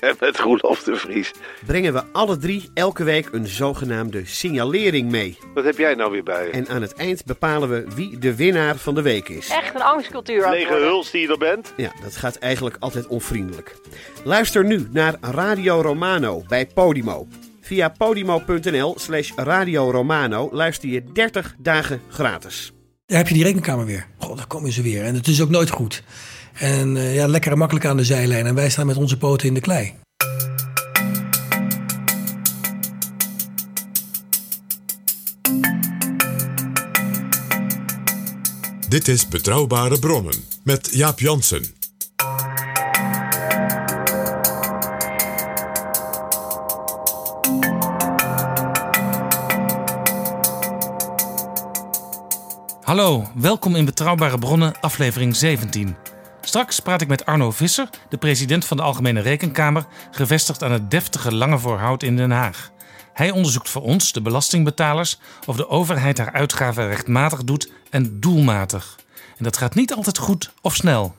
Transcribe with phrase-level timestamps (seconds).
[0.08, 1.30] En met Roelof de Vries.
[1.66, 5.38] brengen we alle drie elke week een zogenaamde signalering mee.
[5.54, 6.50] Wat heb jij nou weer bij je?
[6.50, 9.48] En aan het eind bepalen we wie de winnaar van de week is.
[9.48, 10.88] Echt een angstcultuur aan het Lege worden.
[10.88, 11.72] huls die je er bent?
[11.76, 13.76] Ja, dat gaat eigenlijk altijd onvriendelijk.
[14.24, 17.26] Luister nu naar Radio Romano bij Podimo.
[17.60, 22.72] Via podimo.nl slash Radio Romano luister je 30 dagen gratis.
[23.06, 24.06] Daar heb je die rekenkamer weer.
[24.18, 25.04] God, daar komen ze weer.
[25.04, 26.02] En het is ook nooit goed.
[26.58, 28.46] En eh, ja, lekker en makkelijk aan de zijlijn.
[28.46, 29.94] En wij staan met onze poten in de klei.
[38.88, 41.64] Dit is Betrouwbare Bronnen met Jaap Jansen.
[52.82, 56.07] Hallo, welkom in Betrouwbare Bronnen, aflevering 17.
[56.48, 60.90] Straks praat ik met Arno Visser, de president van de Algemene Rekenkamer, gevestigd aan het
[60.90, 62.70] deftige Lange Voorhout in Den Haag.
[63.12, 68.98] Hij onderzoekt voor ons, de belastingbetalers, of de overheid haar uitgaven rechtmatig doet en doelmatig.
[69.36, 71.14] En dat gaat niet altijd goed of snel.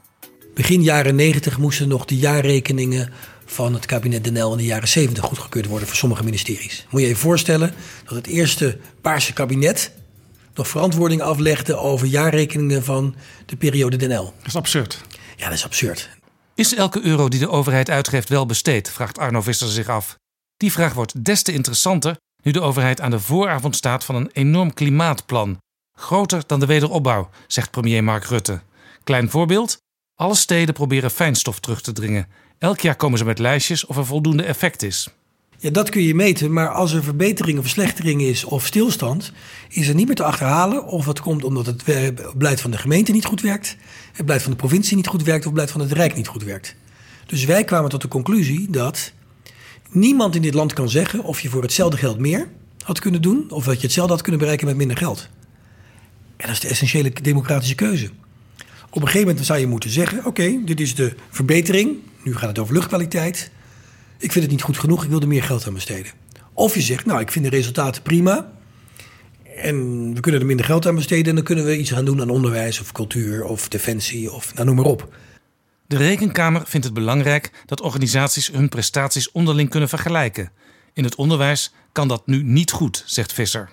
[0.53, 3.13] Begin jaren 90 moesten nog de jaarrekeningen
[3.45, 6.85] van het kabinet Den L in de jaren 70 goedgekeurd worden voor sommige ministeries.
[6.89, 7.73] Moet je je voorstellen
[8.05, 9.91] dat het eerste Paarse kabinet
[10.53, 14.33] nog verantwoording aflegde over jaarrekeningen van de periode Den L.
[14.37, 15.03] Dat is absurd.
[15.39, 16.09] Ja, dat is absurd.
[16.55, 18.89] Is elke euro die de overheid uitgeeft wel besteed?
[18.89, 20.15] vraagt Arno Visser zich af.
[20.57, 24.29] Die vraag wordt des te interessanter nu de overheid aan de vooravond staat van een
[24.33, 25.57] enorm klimaatplan.
[25.97, 28.61] Groter dan de wederopbouw, zegt premier Mark Rutte.
[29.03, 29.77] Klein voorbeeld:
[30.15, 32.27] alle steden proberen fijnstof terug te dringen.
[32.57, 35.07] Elk jaar komen ze met lijstjes of er voldoende effect is.
[35.61, 39.31] Ja, dat kun je meten, maar als er verbetering of verslechtering is of stilstand,
[39.69, 42.77] is er niet meer te achterhalen of het komt omdat het we- beleid van de
[42.77, 43.77] gemeente niet goed werkt,
[44.13, 46.27] het beleid van de provincie niet goed werkt of het beleid van het Rijk niet
[46.27, 46.75] goed werkt.
[47.25, 49.11] Dus wij kwamen tot de conclusie dat
[49.89, 52.47] niemand in dit land kan zeggen of je voor hetzelfde geld meer
[52.83, 55.29] had kunnen doen of dat je hetzelfde had kunnen bereiken met minder geld.
[56.37, 58.09] En dat is de essentiële democratische keuze.
[58.89, 62.49] Op een gegeven moment zou je moeten zeggen: oké, dit is de verbetering, nu gaat
[62.49, 63.51] het over luchtkwaliteit.
[64.21, 66.11] Ik vind het niet goed genoeg, ik wil er meer geld aan besteden.
[66.53, 68.51] Of je zegt, nou, ik vind de resultaten prima.
[69.55, 71.25] En we kunnen er minder geld aan besteden.
[71.25, 74.65] En dan kunnen we iets gaan doen aan onderwijs of cultuur of defensie of nou,
[74.65, 75.13] noem maar op.
[75.87, 80.51] De Rekenkamer vindt het belangrijk dat organisaties hun prestaties onderling kunnen vergelijken.
[80.93, 83.69] In het onderwijs kan dat nu niet goed, zegt Visser.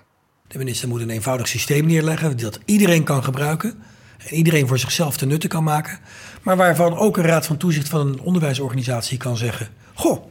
[0.48, 3.82] De minister moet een eenvoudig systeem neerleggen dat iedereen kan gebruiken.
[4.18, 5.98] En iedereen voor zichzelf te nutten kan maken.
[6.42, 10.26] Maar waarvan ook een raad van toezicht van een onderwijsorganisatie kan zeggen: Goh,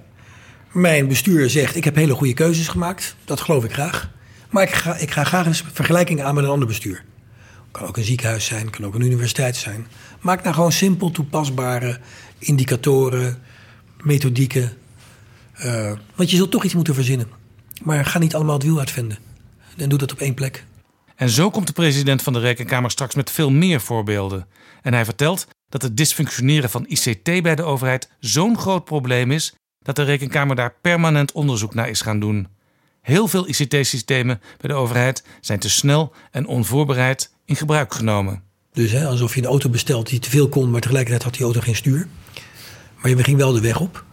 [0.76, 3.16] mijn bestuur zegt ik heb hele goede keuzes gemaakt.
[3.26, 4.10] Dat geloof ik graag.
[4.50, 7.04] Maar ik ga, ik ga graag eens vergelijkingen aan met een ander bestuur.
[7.72, 9.88] Kan ook een ziekenhuis zijn, kan ook een universiteit zijn.
[10.22, 12.00] Maak nou gewoon simpel toepasbare
[12.40, 13.42] indicatoren,
[14.04, 14.78] methodieken.
[15.54, 17.28] Eh, want je zult toch iets moeten verzinnen.
[17.84, 19.18] Maar ga niet allemaal het wiel uitvinden.
[19.78, 20.66] En doe dat op één plek.
[21.16, 24.48] En zo komt de president van de Rekenkamer straks met veel meer voorbeelden.
[24.82, 29.54] En hij vertelt dat het dysfunctioneren van ICT bij de overheid zo'n groot probleem is
[29.86, 32.48] dat de Rekenkamer daar permanent onderzoek naar is gaan doen.
[33.02, 38.44] Heel veel ICT-systemen bij de overheid zijn te snel en onvoorbereid in gebruik genomen.
[38.74, 41.44] Dus hè, alsof je een auto bestelt die te veel kon, maar tegelijkertijd had die
[41.44, 42.08] auto geen stuur.
[43.02, 44.06] Maar we ging wel de weg op.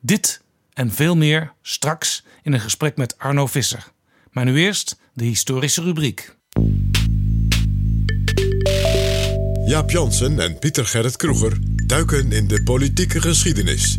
[0.00, 0.42] Dit
[0.72, 3.92] en veel meer straks in een gesprek met Arno Visser.
[4.30, 6.36] Maar nu eerst de historische rubriek.
[9.66, 13.96] Jaap Jansen en Pieter Gerrit Kroeger duiken in de politieke geschiedenis.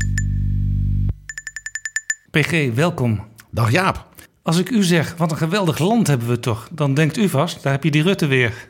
[2.41, 3.23] PG, welkom.
[3.49, 4.05] Dag Jaap.
[4.41, 7.63] Als ik u zeg, wat een geweldig land hebben we toch, dan denkt u vast,
[7.63, 8.67] daar heb je die Rutte weer.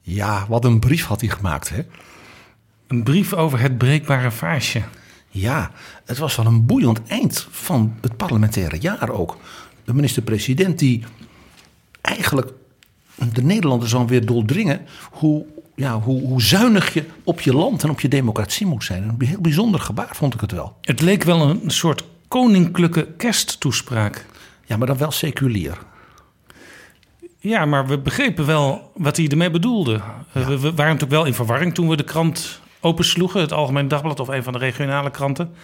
[0.00, 1.82] Ja, wat een brief had hij gemaakt, hè?
[2.86, 4.82] Een brief over het breekbare vaasje.
[5.28, 5.70] Ja,
[6.04, 9.36] het was van een boeiend eind van het parlementaire jaar ook.
[9.84, 11.04] De minister-president die
[12.00, 12.52] eigenlijk
[13.32, 14.80] de Nederlanders dan weer doordringen
[15.10, 19.02] hoe, ja, hoe, hoe zuinig je op je land en op je democratie moet zijn.
[19.02, 20.76] Een heel bijzonder gebaar vond ik het wel.
[20.80, 24.26] Het leek wel een soort koninklijke kersttoespraak.
[24.64, 25.78] Ja, maar dan wel seculier.
[27.38, 30.00] Ja, maar we begrepen wel wat hij ermee bedoelde.
[30.32, 34.20] We, we waren natuurlijk wel in verwarring toen we de krant opensloegen, het Algemeen Dagblad
[34.20, 35.54] of een van de regionale kranten.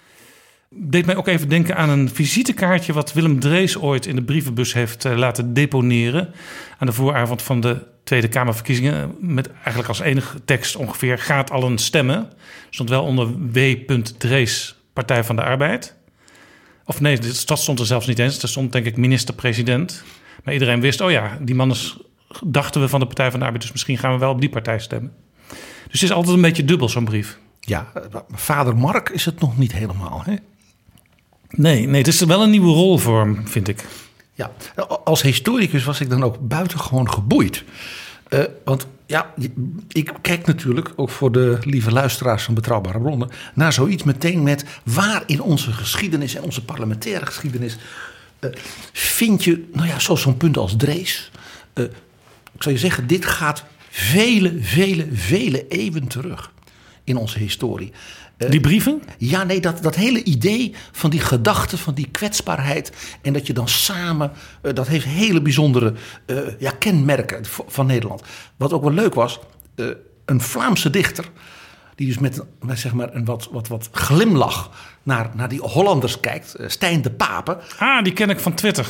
[0.69, 4.73] deed mij ook even denken aan een visitekaartje wat Willem Drees ooit in de brievenbus
[4.73, 6.33] heeft eh, laten deponeren.
[6.77, 9.15] Aan de vooravond van de Tweede Kamerverkiezingen.
[9.19, 12.29] Met eigenlijk als enige tekst ongeveer gaat al een stemmen.
[12.69, 13.59] Stond wel onder W.
[14.17, 15.95] Drees, Partij van de Arbeid.
[16.85, 18.41] Of nee, dat stond er zelfs niet eens.
[18.41, 20.03] Er stond denk ik minister-president.
[20.43, 21.97] Maar iedereen wist, oh ja, die man is,
[22.45, 23.61] dachten we van de Partij van de Arbeid.
[23.63, 25.13] Dus misschien gaan we wel op die partij stemmen.
[25.83, 27.39] Dus het is altijd een beetje dubbel, zo'n brief.
[27.59, 27.91] Ja,
[28.31, 30.21] vader Mark is het nog niet helemaal.
[30.25, 30.35] Hè?
[31.49, 33.85] Nee, nee, het is wel een nieuwe rol voor hem, vind ik.
[34.33, 34.51] Ja,
[35.03, 37.63] als historicus was ik dan ook buitengewoon geboeid.
[38.33, 39.33] Uh, want ja,
[39.87, 44.65] ik kijk natuurlijk ook voor de lieve luisteraars van Betrouwbare Bronnen naar zoiets meteen met
[44.83, 47.77] waar in onze geschiedenis en onze parlementaire geschiedenis
[48.39, 48.49] uh,
[48.91, 51.31] vind je, nou ja, zo'n punt als Drees.
[51.73, 51.85] Uh,
[52.53, 56.51] ik zou je zeggen, dit gaat vele, vele, vele eeuwen terug
[57.03, 57.91] in onze historie.
[58.43, 59.01] Uh, die brieven?
[59.17, 62.91] Ja, nee, dat, dat hele idee van die gedachte, van die kwetsbaarheid.
[63.21, 64.31] En dat je dan samen,
[64.61, 65.93] uh, dat heeft hele bijzondere
[66.25, 68.21] uh, ja, kenmerken van Nederland.
[68.57, 69.39] Wat ook wel leuk was,
[70.25, 71.25] een Vlaamse dichter.
[71.95, 74.71] Die dus met, met zeg maar een wat, wat, wat glimlach
[75.03, 76.55] naar, naar die Hollanders kijkt.
[76.67, 77.57] Stijn de Pape.
[77.77, 78.87] Ah, die ken ik van Twitter.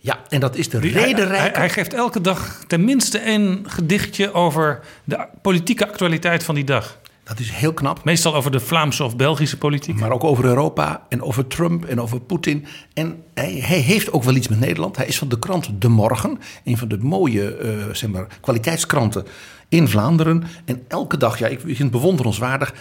[0.00, 1.28] Ja, en dat is de reden.
[1.28, 6.98] Hij, hij, geeft elke dag tenminste een gedichtje over de politieke actualiteit van die dag.
[7.28, 8.04] Dat is heel knap.
[8.04, 10.00] Meestal over de Vlaamse of Belgische politiek.
[10.00, 12.66] Maar ook over Europa en over Trump en over Poetin.
[12.94, 14.96] En hij, hij, heeft ook wel iets met Nederland.
[14.96, 16.38] Hij is van de krant De Morgen.
[16.64, 19.26] Een van de mooie uh, zeg maar, kwaliteitskranten
[19.68, 20.44] in Vlaanderen.
[20.64, 22.74] En elke dag, ja, ik vind het bewonderenswaardig.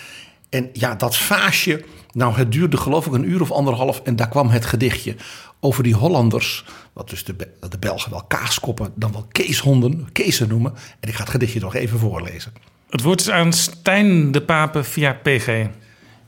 [0.49, 4.01] En ja, dat vaasje, nou het duurde geloof ik een uur of anderhalf.
[4.03, 5.15] En daar kwam het gedichtje
[5.59, 6.65] over die Hollanders.
[6.93, 7.35] Wat dus de,
[7.69, 10.73] de Belgen wel kaaskoppen, dan wel keeshonden, keesen noemen.
[10.99, 12.53] En ik ga het gedichtje nog even voorlezen.
[12.89, 15.67] Het woord is aan Stijn de Pape via PG.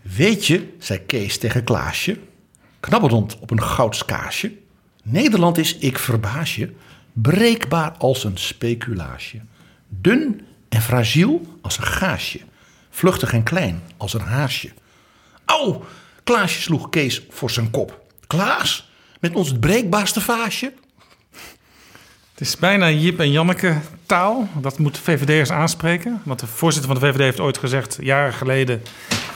[0.02, 2.20] Weet je, zei Kees tegen Klaasje,
[2.80, 4.52] knabbelend op een goudskaasje.
[5.04, 6.74] Nederland is, ik verbaas je,
[7.14, 9.40] breekbaar als een speculaasje.
[9.88, 12.40] Dun en fragiel als een gaasje.
[12.90, 14.72] Vluchtig en klein als een haasje.
[15.46, 15.84] Au,
[16.24, 18.02] Klaasje sloeg Kees voor zijn kop.
[18.28, 18.90] Klaas,
[19.20, 20.74] met ons het breekbaarste vaasje?
[22.40, 24.48] Het is bijna Jip en Janneke taal.
[24.62, 26.22] Dat moet VVD'ers aanspreken.
[26.26, 28.82] Want de voorzitter van de VVD heeft ooit gezegd, jaren geleden,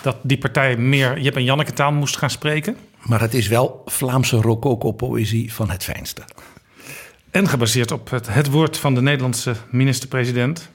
[0.02, 2.78] dat die partij meer Jip en Janneke taal moest gaan spreken.
[3.02, 6.22] Maar het is wel Vlaamse rococo-poëzie van het fijnste.
[7.32, 10.70] En gebaseerd op het, het woord van de Nederlandse minister-president.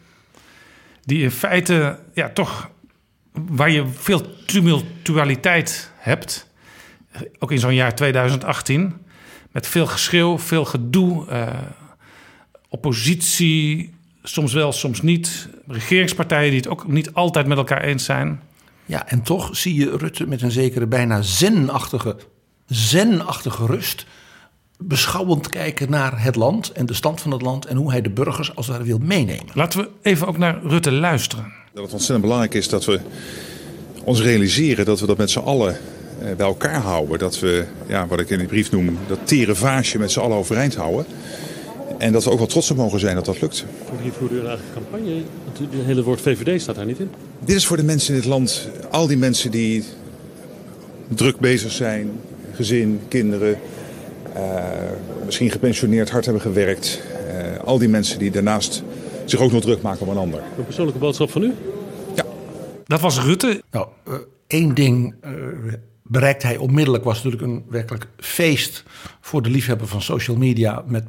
[1.03, 2.71] Die in feite, ja, toch,
[3.33, 6.51] waar je veel tumultualiteit hebt.
[7.39, 9.07] Ook in zo'n jaar 2018.
[9.51, 11.27] Met veel geschreeuw, veel gedoe.
[11.31, 11.49] Uh,
[12.69, 15.49] oppositie, soms wel, soms niet.
[15.67, 18.41] Regeringspartijen die het ook niet altijd met elkaar eens zijn.
[18.87, 22.17] Ja, en toch zie je Rutte met een zekere bijna zenachtige,
[22.67, 24.07] zenachtige rust
[24.79, 28.11] beschouwend kijken naar het land en de stand van het land en hoe hij de
[28.11, 29.47] burgers als het ware wil meenemen.
[29.55, 31.53] Laten we even ook naar Rutte luisteren.
[31.73, 33.01] Dat het ontzettend belangrijk is dat we
[34.05, 37.19] ons realiseren dat we dat met z'n allen eh, bij elkaar houden.
[37.19, 40.37] Dat we, ja, wat ik in die brief noem, dat tere vaasje met z'n allen
[40.37, 41.07] overeind houden.
[41.99, 43.65] En dat we ook wel trots op mogen zijn dat dat lukt.
[43.85, 45.23] Voor wie voert u een eigen campagne?
[45.59, 47.11] Het hele woord VVD staat daar niet in.
[47.45, 49.85] Dit is voor de mensen in dit land, al die mensen die
[51.09, 52.11] druk bezig zijn,
[52.55, 53.59] gezin, kinderen,
[54.37, 54.65] uh,
[55.25, 57.03] misschien gepensioneerd, hard hebben gewerkt.
[57.29, 58.83] Uh, al die mensen die daarnaast
[59.25, 60.43] zich ook nog druk maken om een ander.
[60.59, 61.53] Een persoonlijke boodschap van u?
[62.15, 62.25] Ja.
[62.85, 63.63] Dat was Rutte.
[63.71, 64.15] Nou, uh,
[64.47, 65.15] één ding
[66.03, 67.05] bereikt hij onmiddellijk.
[67.05, 68.85] Was natuurlijk een werkelijk feest
[69.21, 70.85] voor de liefhebber van social media.
[70.87, 71.05] Met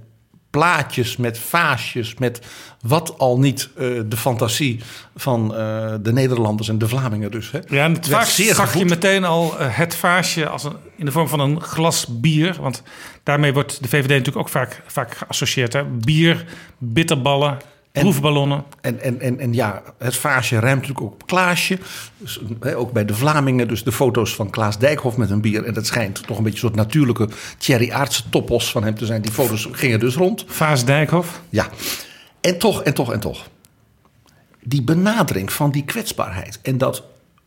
[0.50, 2.42] plaatjes, met vaasjes, met
[2.82, 4.80] wat al niet uh, de fantasie
[5.16, 7.52] van uh, de Nederlanders en de Vlamingen dus.
[7.52, 7.60] Hè.
[7.68, 11.12] Ja, en het vaak zag je meteen al uh, het vaasje als een, in de
[11.12, 12.58] vorm van een glas bier.
[12.60, 12.84] Want
[13.24, 15.74] daarmee wordt de VVD natuurlijk ook vaak, vaak geassocieerd.
[15.74, 15.84] Hè.
[15.86, 16.46] Bier,
[16.78, 17.58] bitterballen,
[17.92, 18.64] en, proefballonnen.
[18.82, 21.78] En, en, en, en ja, het vaasje ruimt natuurlijk ook op Klaasje.
[22.18, 22.40] Dus,
[22.76, 23.68] ook bij de Vlamingen.
[23.68, 25.64] Dus de foto's van Klaas Dijkhoff met een bier.
[25.64, 29.06] En dat schijnt toch een beetje een soort natuurlijke Thierry Aartse toppos van hem te
[29.06, 29.22] zijn.
[29.22, 30.46] Die foto's gingen dus rond.
[30.48, 31.42] Vaas Dijkhoff?
[31.50, 31.68] Ja.
[32.42, 33.48] En toch, en toch, en toch.
[34.64, 36.60] Die benadering van die kwetsbaarheid.
[36.62, 37.04] En dat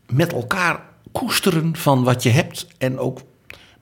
[0.07, 0.81] met elkaar
[1.13, 2.67] koesteren van wat je hebt.
[2.79, 3.21] En ook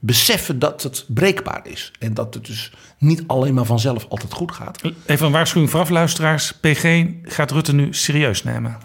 [0.03, 1.91] beseffen dat het breekbaar is.
[1.99, 4.81] En dat het dus niet alleen maar vanzelf altijd goed gaat.
[5.05, 6.51] Even een waarschuwing vooraf, luisteraars.
[6.51, 8.77] PG gaat Rutte nu serieus nemen.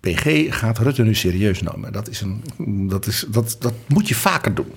[0.00, 1.92] PG gaat Rutte nu serieus nemen.
[1.92, 2.42] Dat, is een,
[2.88, 4.72] dat, is, dat, dat moet je vaker doen.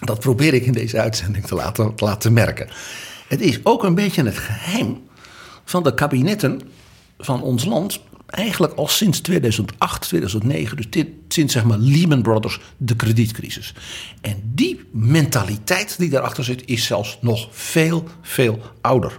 [0.00, 2.68] Dat probeer ik in deze uitzending te laten, te laten merken.
[3.28, 4.98] Het is ook een beetje het geheim
[5.64, 6.60] van de kabinetten
[7.18, 12.60] van ons land Eigenlijk al sinds 2008, 2009, dus dit, sinds zeg maar Lehman Brothers,
[12.76, 13.74] de kredietcrisis.
[14.20, 19.18] En die mentaliteit die daarachter zit, is zelfs nog veel, veel ouder.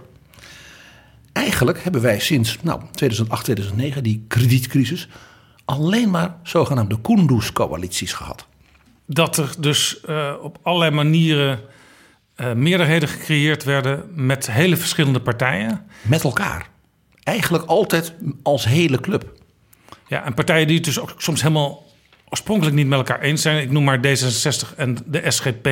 [1.32, 5.08] Eigenlijk hebben wij sinds nou, 2008, 2009, die kredietcrisis,
[5.64, 8.46] alleen maar zogenaamde Kunduz-coalities gehad.
[9.06, 11.60] Dat er dus uh, op allerlei manieren
[12.36, 15.84] uh, meerderheden gecreëerd werden met hele verschillende partijen.
[16.02, 16.68] Met elkaar.
[17.22, 18.12] Eigenlijk altijd
[18.42, 19.32] als hele club.
[20.06, 21.86] Ja, en partijen die het dus ook soms helemaal
[22.28, 23.62] oorspronkelijk niet met elkaar eens zijn.
[23.62, 25.66] Ik noem maar D66 en de SGP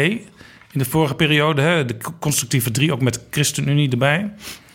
[0.72, 1.62] in de vorige periode.
[1.62, 4.32] Hè, de constructieve drie, ook met ChristenUnie erbij.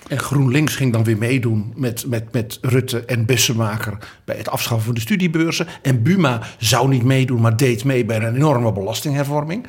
[0.07, 4.85] En GroenLinks ging dan weer meedoen met, met, met Rutte en Bussemaker bij het afschaffen
[4.85, 5.67] van de studiebeurzen.
[5.81, 9.67] En Buma zou niet meedoen, maar deed mee bij een enorme belastinghervorming.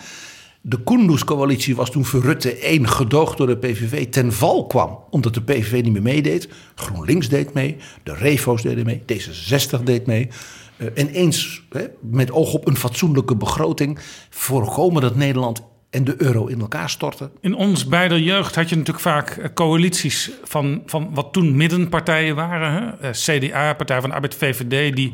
[0.67, 4.99] De Kunduz-coalitie was toen voor Rutte één gedoogd door de PVV ten val kwam.
[5.11, 6.49] Omdat de PVV niet meer meedeed.
[6.75, 10.29] GroenLinks deed mee, de Revo's deden mee, D66 deed mee.
[10.77, 13.99] Uh, en eens hè, met oog op een fatsoenlijke begroting
[14.31, 15.63] voorkomen dat Nederland
[15.95, 17.31] en de euro in elkaar storten.
[17.41, 22.35] In ons beide jeugd had je natuurlijk vaak eh, coalities van, van wat toen middenpartijen
[22.35, 22.73] waren.
[22.73, 23.09] Hè?
[23.09, 25.13] Eh, CDA, Partij van de Arbeid, VVD, die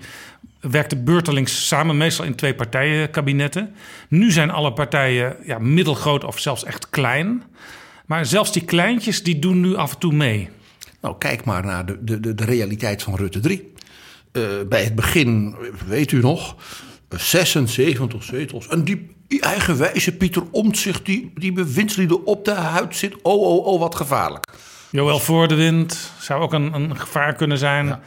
[0.60, 3.74] werkten beurtelings samen, meestal in twee partijenkabinetten.
[4.08, 7.42] Nu zijn alle partijen ja, middelgroot of zelfs echt klein.
[8.06, 10.48] Maar zelfs die kleintjes die doen nu af en toe mee.
[11.00, 13.72] Nou, kijk maar naar de, de, de realiteit van Rutte 3.
[14.32, 16.56] Uh, eh, bij het begin, weet u nog,
[17.08, 18.68] 76 zetels.
[18.68, 23.22] En die eigenwijze Pieter Omtzigt, die, die bewindslieden op de huid zit.
[23.22, 24.44] Oh, oh, oh, wat gevaarlijk.
[24.90, 27.86] Joël voor de wind zou ook een, een gevaar kunnen zijn.
[27.86, 28.00] Ja,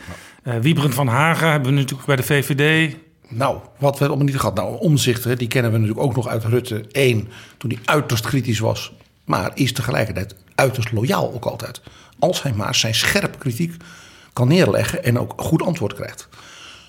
[0.43, 2.95] uh, Wiebrand van Hagen hebben we natuurlijk bij de VVD.
[3.27, 4.55] Nou, wat we allemaal niet gehad.
[4.55, 8.59] Nou, Omzicht, die kennen we natuurlijk ook nog uit Rutte 1, toen hij uiterst kritisch
[8.59, 8.93] was.
[9.25, 11.81] Maar is tegelijkertijd uiterst loyaal ook altijd.
[12.19, 13.73] Als hij maar zijn scherpe kritiek
[14.33, 16.29] kan neerleggen en ook goed antwoord krijgt.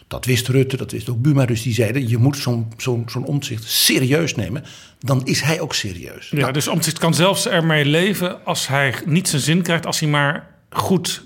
[0.09, 1.47] Dat wist Rutte, dat wist ook Buma.
[1.47, 4.65] Dus die zeiden, je moet zo'n zo'n zo'n omzicht serieus nemen.
[4.99, 6.31] Dan is hij ook serieus.
[6.31, 9.87] Ja, dus omzicht kan zelfs ermee leven als hij niet zijn zin krijgt...
[9.87, 11.25] als hij maar goed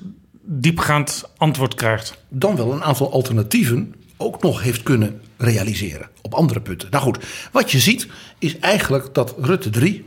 [0.50, 2.14] diepgaand antwoord krijgt.
[2.28, 6.90] Dan wel een aantal alternatieven ook nog heeft kunnen realiseren op andere punten.
[6.90, 7.18] Nou goed,
[7.52, 10.06] wat je ziet is eigenlijk dat Rutte 3...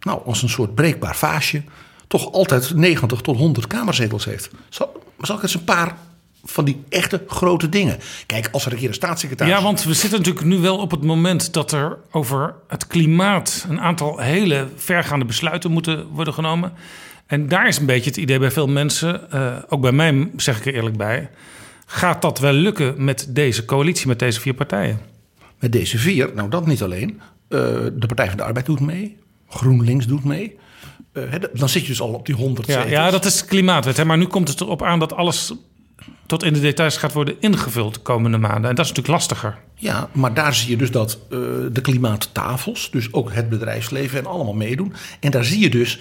[0.00, 1.62] nou, als een soort breekbaar vaasje...
[2.06, 4.50] toch altijd 90 tot 100 kamerzetels heeft.
[4.68, 5.96] Zal, zal ik eens een paar
[6.44, 7.98] van die echte grote dingen.
[8.26, 9.54] Kijk, als er een keer een staatssecretaris...
[9.54, 13.66] Ja, want we zitten natuurlijk nu wel op het moment dat er over het klimaat...
[13.68, 16.72] een aantal hele vergaande besluiten moeten worden genomen.
[17.26, 20.58] En daar is een beetje het idee bij veel mensen, uh, ook bij mij zeg
[20.58, 21.30] ik er eerlijk bij...
[21.86, 25.00] gaat dat wel lukken met deze coalitie, met deze vier partijen?
[25.58, 26.30] Met deze vier?
[26.34, 27.20] Nou, dat niet alleen.
[27.48, 27.60] Uh,
[27.94, 29.16] de Partij van de Arbeid doet mee.
[29.48, 30.58] GroenLinks doet mee.
[31.12, 33.96] Uh, dan zit je dus al op die 100 ja, ja, dat is klimaatwet.
[33.96, 34.04] Hè?
[34.04, 35.52] Maar nu komt het erop aan dat alles
[36.26, 38.70] tot in de details gaat worden ingevuld de komende maanden.
[38.70, 39.58] En dat is natuurlijk lastiger.
[39.74, 41.38] Ja, maar daar zie je dus dat uh,
[41.72, 44.94] de klimaattafels, dus ook het bedrijfsleven en allemaal meedoen.
[45.20, 46.00] En daar zie je dus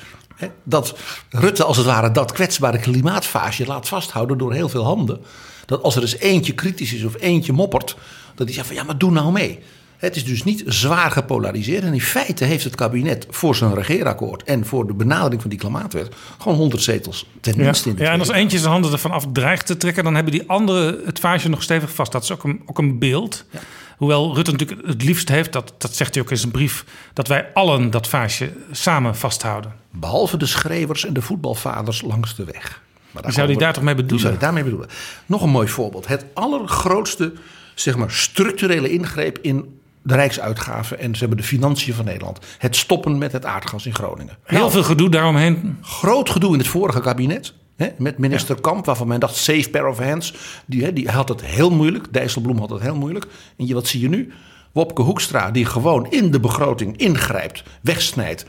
[0.64, 0.96] dat
[1.30, 5.22] Rutte als het ware dat kwetsbare klimaatfase laat vasthouden door heel veel handen.
[5.66, 7.96] Dat als er eens eentje kritisch is of eentje moppert,
[8.36, 9.60] dat hij zegt van ja, maar doe nou mee.
[9.98, 11.84] Het is dus niet zwaar gepolariseerd.
[11.84, 15.60] En in feite heeft het kabinet voor zijn regeerakkoord en voor de benadering van die
[15.60, 17.96] klimaatwet gewoon 100 zetels ten minste ja.
[17.96, 20.50] in Ja, en als eentje zijn handen ervan af dreigt te trekken, dan hebben die
[20.50, 22.12] anderen het vaasje nog stevig vast.
[22.12, 23.46] Dat is ook een, ook een beeld.
[23.50, 23.60] Ja.
[24.04, 27.28] Hoewel Rutte natuurlijk het liefst heeft, dat, dat zegt hij ook in zijn brief, dat
[27.28, 29.74] wij allen dat vaasje samen vasthouden.
[29.92, 32.82] Behalve de schreeuwers en de voetbalvaders langs de weg.
[33.12, 34.28] Maar zou hij daar toch mee bedoelen?
[34.28, 34.90] Zou daarmee bedoelen.
[35.26, 36.08] Nog een mooi voorbeeld.
[36.08, 37.34] Het allergrootste
[37.76, 42.40] zeg maar, structurele ingreep in de rijksuitgaven en ze hebben de financiën van Nederland.
[42.58, 44.38] Het stoppen met het aardgas in Groningen.
[44.44, 45.78] Heel nou, veel gedoe daaromheen.
[45.82, 47.54] Groot gedoe in het vorige kabinet.
[47.76, 50.34] Hè, met minister Kamp, waarvan men dacht safe pair of hands.
[50.66, 52.14] Die, die had het heel moeilijk.
[52.14, 53.26] Dijsselbloem had het heel moeilijk.
[53.58, 54.32] En je, wat zie je nu?
[54.72, 58.46] Wopke Hoekstra, die gewoon in de begroting ingrijpt, wegsnijdt.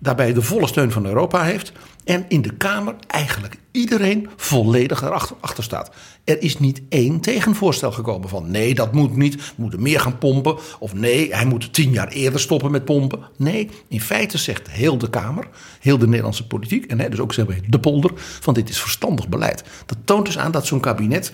[0.00, 1.72] Daarbij de volle steun van Europa heeft.
[2.06, 5.90] En in de Kamer eigenlijk iedereen volledig erachter achter staat.
[6.24, 9.34] Er is niet één tegenvoorstel gekomen van nee, dat moet niet.
[9.34, 10.56] We moeten meer gaan pompen.
[10.78, 13.20] Of nee, hij moet tien jaar eerder stoppen met pompen.
[13.36, 15.48] Nee, in feite zegt heel de Kamer,
[15.80, 16.84] heel de Nederlandse politiek...
[16.84, 19.64] en dus ook zeg de polder, van dit is verstandig beleid.
[19.86, 21.32] Dat toont dus aan dat zo'n kabinet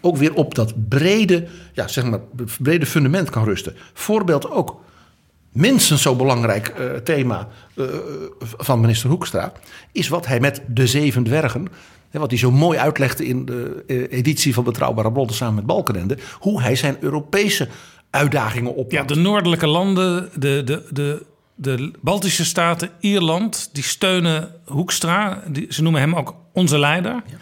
[0.00, 2.20] ook weer op dat brede, ja, zeg maar,
[2.58, 3.74] brede fundament kan rusten.
[3.92, 4.80] Voorbeeld ook
[5.52, 7.86] minstens zo belangrijk uh, thema uh,
[8.40, 9.52] van minister Hoekstra
[9.92, 11.68] is wat hij met de zeven dwergen,
[12.10, 15.66] hè, wat hij zo mooi uitlegde in de uh, editie van Betrouwbare Bronnen samen met
[15.66, 17.68] Balkenende, hoe hij zijn Europese
[18.10, 18.92] uitdagingen oppakt.
[18.92, 21.22] Ja, de noordelijke landen, de, de, de,
[21.54, 25.42] de Baltische staten, Ierland, die steunen Hoekstra.
[25.48, 27.22] Die, ze noemen hem ook onze leider.
[27.26, 27.36] Ja.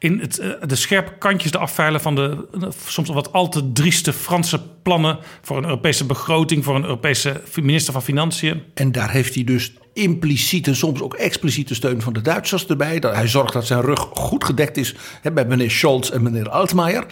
[0.00, 4.12] In eh, de scherpe kantjes, de afveilen van de eh, soms wat al te drieste
[4.12, 8.62] Franse plannen voor een Europese begroting, voor een Europese minister van Financiën.
[8.74, 12.96] En daar heeft hij dus impliciete, soms ook expliciete steun van de Duitsers erbij.
[13.00, 17.06] Hij zorgt dat zijn rug goed gedekt is hè, bij meneer Scholz en meneer Altmaier.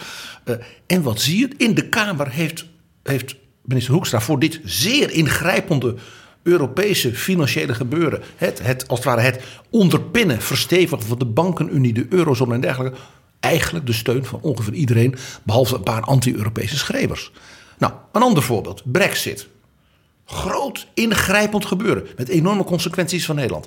[0.44, 0.54] Eh,
[0.86, 1.48] en wat zie je?
[1.56, 2.66] In de Kamer heeft,
[3.02, 5.94] heeft minister Hoekstra voor dit zeer ingrijpende
[6.48, 8.22] Europese financiële gebeuren.
[8.36, 12.98] Het, het, als het ware het onderpinnen, verstevigen van de bankenunie, de eurozone en dergelijke.
[13.40, 17.32] Eigenlijk de steun van ongeveer iedereen, behalve een paar anti-Europese schrijvers.
[17.78, 19.48] Nou, een ander voorbeeld: Brexit.
[20.24, 23.66] Groot, ingrijpend gebeuren met enorme consequenties van Nederland.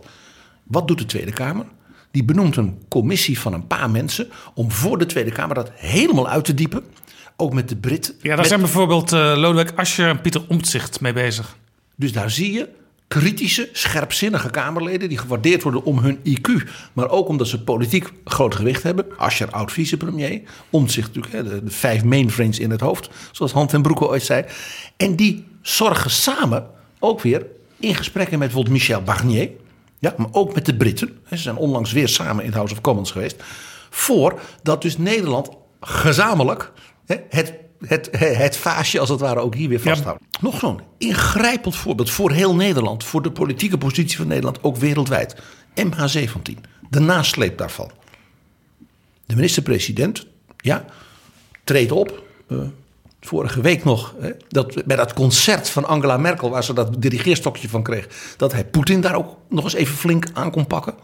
[0.63, 1.65] Wat doet de Tweede Kamer?
[2.11, 6.27] Die benoemt een commissie van een paar mensen om voor de Tweede Kamer dat helemaal
[6.27, 6.83] uit te diepen.
[7.37, 8.13] Ook met de Britten.
[8.21, 11.55] Ja, daar met- zijn bijvoorbeeld eh Lodewijk Asscher en Pieter Omtzigt mee bezig.
[12.01, 12.69] Dus daar zie je
[13.07, 18.55] kritische, scherpzinnige Kamerleden die gewaardeerd worden om hun IQ, maar ook omdat ze politiek groot
[18.55, 19.05] gewicht hebben.
[19.17, 24.07] Asscher, oud vicepremier, Omtzigt natuurlijk, de, vijf mainframes in het hoofd, zoals Han ten Broeke
[24.07, 24.45] ooit zei.
[24.97, 26.67] En die zorgen samen
[26.99, 27.45] ook weer
[27.79, 29.49] in gesprekken met bijvoorbeeld Michel Barnier,
[29.99, 31.19] ja, maar ook met de Britten.
[31.29, 33.43] Ze zijn onlangs weer samen in het House of Commons geweest.
[33.89, 36.71] Voor dat dus Nederland gezamenlijk
[37.29, 37.53] het,
[37.87, 40.23] het, het vaasje als het ware ook hier weer vasthoudt.
[40.41, 43.03] Nog zo'n ingrijpend voorbeeld voor heel Nederland.
[43.03, 45.35] Voor de politieke positie van Nederland, ook wereldwijd.
[45.75, 46.53] MH17,
[46.89, 47.91] de nasleep daarvan.
[49.25, 50.85] De minister-president, ja,
[51.63, 52.23] treedt op.
[52.47, 52.57] eh,
[53.21, 56.49] vorige week nog, hè, dat, bij dat concert van Angela Merkel...
[56.49, 58.33] waar ze dat dirigeerstokje van kreeg...
[58.37, 60.95] dat hij Poetin daar ook nog eens even flink aan kon pakken.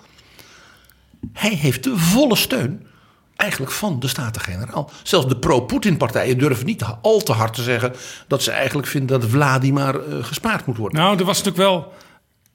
[1.34, 2.88] Hij heeft de volle steun
[3.38, 4.90] eigenlijk van de Staten-Generaal.
[5.04, 7.94] Zelfs de pro-Poetin-partijen durven niet al te hard te zeggen...
[8.28, 11.00] dat ze eigenlijk vinden dat Vladimir eh, gespaard moet worden.
[11.00, 11.94] Nou, er was natuurlijk wel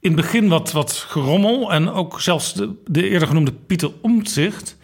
[0.01, 1.73] in het begin wat, wat gerommel.
[1.73, 4.77] En ook zelfs de, de eerder genoemde Pieter Omtzigt...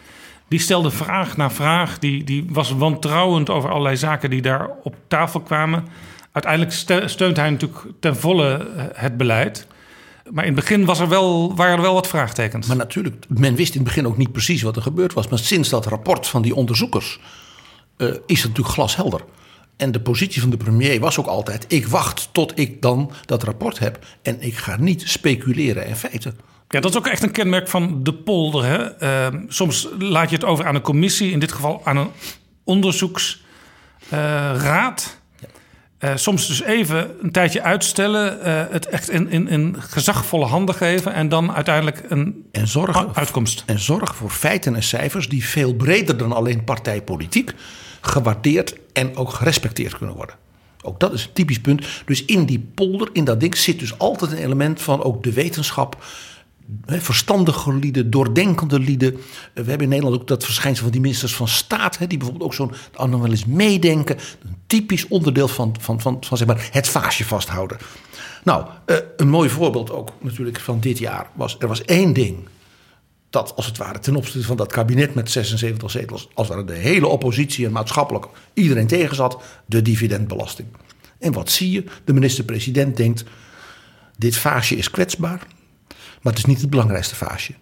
[0.47, 1.99] die stelde vraag na vraag.
[1.99, 5.87] Die, die was wantrouwend over allerlei zaken die daar op tafel kwamen.
[6.31, 9.67] Uiteindelijk ste- steunt hij natuurlijk ten volle eh, het beleid.
[10.31, 12.67] Maar in het begin was er wel, waren er wel wat vraagtekens.
[12.67, 15.27] Maar natuurlijk, men wist in het begin ook niet precies wat er gebeurd was.
[15.27, 17.19] Maar sinds dat rapport van die onderzoekers
[17.97, 19.21] eh, is het natuurlijk glashelder.
[19.77, 23.43] En de positie van de premier was ook altijd: ik wacht tot ik dan dat
[23.43, 24.05] rapport heb.
[24.21, 26.37] En ik ga niet speculeren in feiten.
[26.67, 28.65] Ja, dat is ook echt een kenmerk van de polder.
[28.65, 28.95] Hè?
[28.95, 32.09] Eh, soms laat je het over aan een commissie, in dit geval aan een
[32.63, 35.18] onderzoeksraad.
[35.99, 40.75] Eh, soms dus even een tijdje uitstellen, eh, het echt in, in, in gezagvolle handen
[40.75, 43.63] geven en dan uiteindelijk een En zorg, uitkomst.
[43.65, 47.53] en zorg voor feiten en cijfers die veel breder dan alleen partijpolitiek
[48.01, 50.35] gewaardeerd en ook gerespecteerd kunnen worden.
[50.81, 51.85] Ook dat is een typisch punt.
[52.05, 55.33] Dus in die polder, in dat ding, zit dus altijd een element van ook de
[55.33, 56.03] wetenschap.
[56.85, 59.13] Verstandige lieden, doordenkende lieden.
[59.13, 59.19] Eh,
[59.63, 61.97] We hebben in Nederland ook dat verschijnsel van die ministers van staat.
[61.97, 64.17] Die bijvoorbeeld ook zo'n dan wel eens meedenken.
[64.17, 67.77] Een typisch onderdeel van, van, van, zeg maar, het vaasje vasthouden.
[68.43, 71.55] Nou, eh, een mooi voorbeeld ook natuurlijk van dit jaar was.
[71.59, 72.37] Er was één ding
[73.29, 76.73] dat als het ware ten opzichte van dat kabinet met 76 zetels, als ware de
[76.73, 80.67] hele oppositie en maatschappelijk iedereen tegen zat, de dividendbelasting.
[81.19, 81.83] En wat zie je?
[82.03, 83.23] De minister-president denkt:
[84.17, 85.47] dit vaasje is kwetsbaar,
[86.21, 87.53] maar het is niet het belangrijkste vaasje.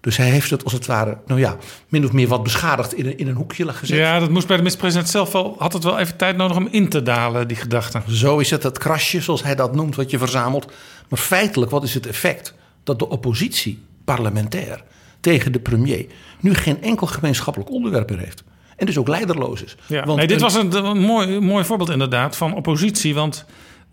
[0.00, 1.56] Dus hij heeft het als het ware, nou ja,
[1.88, 3.96] min of meer wat beschadigd in een, in een hoekje gezet.
[3.98, 5.54] Ja, dat moest bij de minister-president zelf wel.
[5.58, 8.00] Had het wel even tijd nodig om in te dalen, die gedachte.
[8.08, 10.72] Zo is het, het krasje, zoals hij dat noemt, wat je verzamelt.
[11.08, 12.54] Maar feitelijk, wat is het effect?
[12.82, 14.82] Dat de oppositie, parlementair,
[15.20, 16.06] tegen de premier...
[16.40, 18.42] nu geen enkel gemeenschappelijk onderwerp meer heeft.
[18.76, 19.76] En dus ook leiderloos is.
[19.86, 23.14] Ja, Want nee, dit een- was een, een mooi, mooi voorbeeld inderdaad van oppositie.
[23.14, 23.44] Want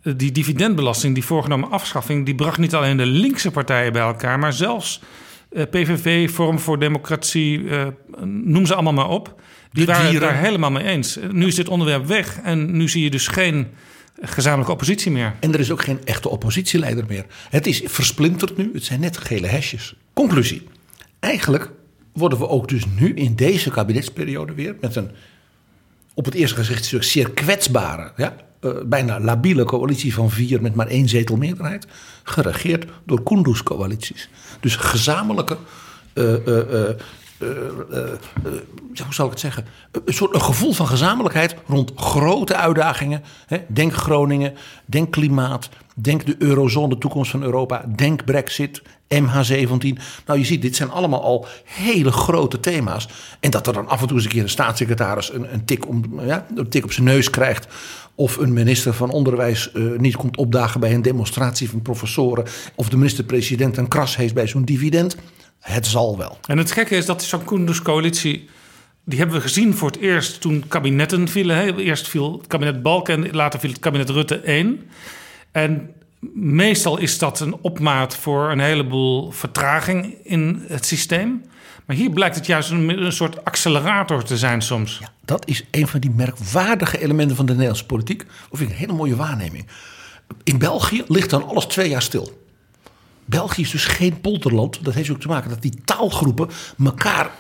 [0.04, 2.26] die dividendbelasting, die voorgenomen afschaffing...
[2.26, 4.40] die bracht niet alleen de linkse partijen bij elkaar...
[4.40, 5.02] maar zelfs
[5.50, 7.88] eh, PVV, Forum voor Democratie, eh,
[8.24, 9.42] noem ze allemaal maar op.
[9.72, 11.20] Die De waren het daar helemaal mee eens.
[11.32, 13.68] Nu is dit onderwerp weg en nu zie je dus geen
[14.22, 15.36] gezamenlijke oppositie meer.
[15.40, 17.26] En er is ook geen echte oppositieleider meer.
[17.50, 19.96] Het is versplinterd nu, het zijn net gele hesjes.
[20.14, 20.68] Conclusie.
[21.20, 21.72] Eigenlijk
[22.14, 24.76] worden we ook dus nu in deze kabinetsperiode weer...
[24.82, 25.12] met een
[26.14, 28.12] op het eerste gezicht natuurlijk zeer kwetsbare...
[28.18, 31.88] Ja, eh, bijna labiele coalitie van vier met maar één zetel meerderheid...
[32.24, 34.30] geregeerd door Kunduz-coalities.
[34.60, 35.58] Dus gezamenlijke...
[36.14, 36.96] eh, eh,
[39.04, 39.66] hoe zal ik het zeggen?
[40.06, 43.24] Een soort een gevoel van gezamenlijkheid rond grote uitdagingen.
[43.46, 43.58] Hè?
[43.68, 44.54] Denk Groningen,
[44.86, 48.82] denk klimaat, denk de eurozone, de toekomst van Europa, denk Brexit,
[49.14, 49.98] MH17.
[50.26, 53.08] Nou, je ziet, dit zijn allemaal al hele grote thema's.
[53.40, 55.88] En dat er dan af en toe eens een keer een staatssecretaris een, een, tik,
[55.88, 57.68] om, ja, een tik op zijn neus krijgt.
[58.16, 62.46] Of een minister van Onderwijs eh, niet komt opdagen bij een demonstratie van professoren.
[62.76, 65.16] Of de minister-president een kras heeft bij zo'n dividend.
[65.60, 66.38] Het zal wel.
[66.48, 68.50] En het gekke is dat zo'n Koenders-coalitie
[69.06, 71.56] die hebben we gezien voor het eerst toen kabinetten vielen.
[71.56, 71.76] Hè.
[71.78, 74.90] Eerst viel het kabinet Balken, later viel het kabinet Rutte 1.
[75.52, 75.94] En
[76.34, 81.44] meestal is dat een opmaat voor een heleboel vertraging in het systeem.
[81.86, 84.98] Maar hier blijkt het juist een, soort accelerator te zijn soms.
[85.02, 88.26] Ja, dat is een van die merkwaardige elementen van de Nederlandse politiek.
[88.50, 89.68] Of vind ik een hele mooie waarneming.
[90.44, 92.40] In België ligt dan alles twee jaar stil.
[93.26, 94.84] België is dus geen polderland.
[94.84, 96.50] Dat heeft ook te maken dat die taalgroepen
[96.84, 97.32] elkaar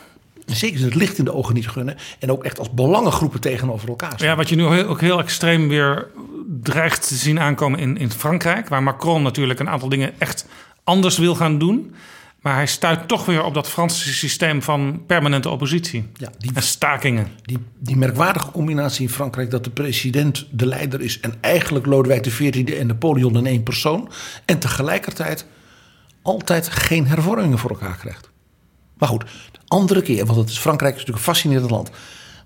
[0.55, 1.97] zeker het licht in de ogen niet gunnen.
[2.19, 4.27] En ook echt als belangengroepen tegenover elkaar staan.
[4.27, 6.07] Ja, wat je nu ook heel extreem weer
[6.61, 8.69] dreigt te zien aankomen in, in Frankrijk.
[8.69, 10.47] Waar Macron natuurlijk een aantal dingen echt
[10.83, 11.93] anders wil gaan doen.
[12.41, 16.05] Maar hij stuit toch weer op dat Franse systeem van permanente oppositie.
[16.13, 17.27] Ja, die, En stakingen.
[17.41, 22.21] die, die merkwaardige combinatie in Frankrijk dat de president de leider is en eigenlijk Lodewijk
[22.21, 24.09] XIV en Napoleon in één persoon.
[24.45, 25.45] En tegelijkertijd
[26.21, 28.29] altijd geen hervormingen voor elkaar krijgt.
[28.97, 29.25] Maar goed,
[29.71, 31.89] andere keer, want het is Frankrijk is natuurlijk een fascinerend land.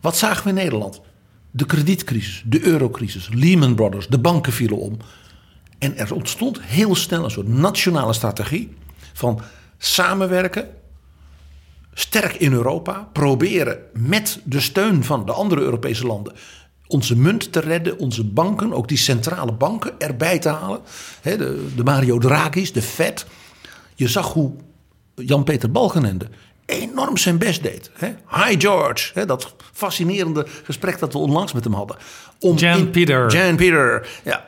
[0.02, 1.02] Wat zagen we in Nederland?
[1.52, 4.98] De kredietcrisis, de eurocrisis, Lehman Brothers, de banken vielen om.
[5.78, 8.76] En er ontstond heel snel een soort nationale strategie
[9.14, 9.42] van
[9.78, 10.70] samenwerken,
[11.94, 16.36] sterk in Europa, proberen met de steun van de andere Europese landen
[16.88, 20.80] onze munt te redden, onze banken, ook die centrale banken erbij te halen.
[21.22, 23.26] De, de Mario Draghi's, de Fed.
[23.96, 24.52] Je zag hoe
[25.16, 26.30] Jan-Peter Balkenende
[26.65, 27.91] enorm zijn best deed.
[27.93, 28.08] Hè?
[28.45, 31.97] Hi George, hè, dat fascinerende gesprek dat we onlangs met hem hadden.
[32.39, 33.32] Om Jan in- Peter.
[33.32, 34.47] Jan Peter, ja.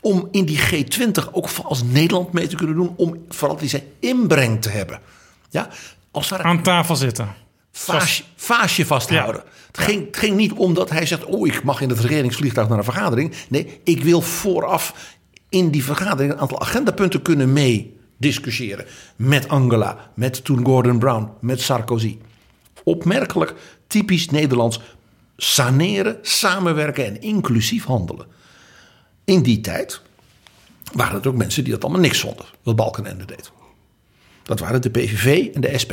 [0.00, 2.92] Om in die G20 ook als Nederland mee te kunnen doen.
[2.96, 5.00] Om vooral die zijn inbreng te hebben.
[5.50, 5.68] Ja,
[6.10, 7.34] als Aan tafel zitten.
[7.72, 9.42] vaasje, vaasje vasthouden.
[9.66, 12.68] Het, ging, het ging niet om dat hij zegt: Oh, ik mag in het regeringsvliegtuig
[12.68, 13.34] naar een vergadering.
[13.48, 14.94] Nee, ik wil vooraf
[15.48, 17.52] in die vergadering een aantal agendapunten kunnen
[18.22, 18.86] meediscussiëren.
[19.16, 22.18] Met Angela, met toen Gordon Brown, met Sarkozy.
[22.84, 23.54] Opmerkelijk,
[23.86, 24.80] typisch Nederlands:
[25.36, 28.26] saneren, samenwerken en inclusief handelen.
[29.24, 30.00] In die tijd
[30.92, 33.50] waren het ook mensen die dat allemaal niks vonden, wat Balkenende deed.
[34.42, 35.92] Dat waren de PVV en de SP.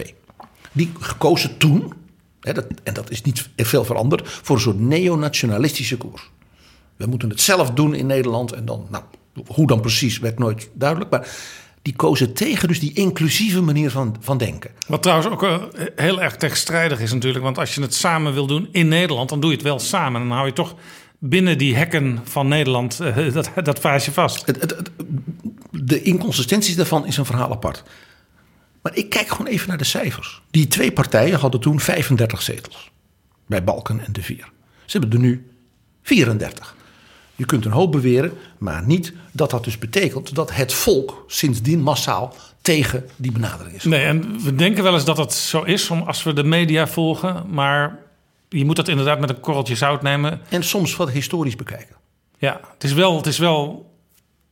[0.72, 1.94] Die gekozen toen,
[2.42, 6.30] hè, dat, en dat is niet veel veranderd, voor een soort neonationalistische koers.
[6.96, 9.04] We moeten het zelf doen in Nederland en dan, nou,
[9.48, 11.12] hoe dan precies werd nooit duidelijk.
[11.12, 11.28] Maar
[11.82, 14.72] die kozen tegen dus die inclusieve manier van, van denken.
[14.88, 15.58] Wat trouwens ook eh,
[15.96, 17.44] heel erg tegenstrijdig is natuurlijk.
[17.44, 20.22] Want als je het samen wil doen in Nederland, dan doe je het wel samen.
[20.22, 20.76] En dan hou je toch
[21.20, 24.46] binnen die hekken van Nederland eh, dat, dat vaasje vast.
[24.46, 24.92] Het, het, het-
[25.72, 27.84] de inconsistenties daarvan is een verhaal apart.
[28.82, 30.42] Maar ik kijk gewoon even naar de cijfers.
[30.52, 32.92] Die twee partijen hadden toen 35 zetels.
[33.48, 34.50] Bij Balken en de Vier.
[34.86, 35.48] Ze hebben er nu
[36.02, 36.76] 34.
[37.40, 41.82] Je kunt een hoop beweren, maar niet dat dat dus betekent dat het volk sindsdien
[41.82, 43.84] massaal tegen die benadering is.
[43.84, 46.88] Nee, en we denken wel eens dat dat zo is om, als we de media
[46.88, 47.44] volgen.
[47.50, 48.00] Maar
[48.50, 50.42] je moet dat inderdaad met een korreltje zout nemen.
[50.50, 51.96] En soms wat historisch bekijken.
[52.38, 53.92] Ja, het is wel, het is wel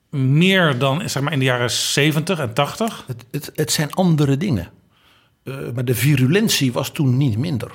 [0.09, 3.03] meer dan zeg maar, in de jaren 70 en 80.
[3.07, 4.69] Het, het, het zijn andere dingen.
[5.43, 7.71] Eh, maar de virulentie was toen niet minder.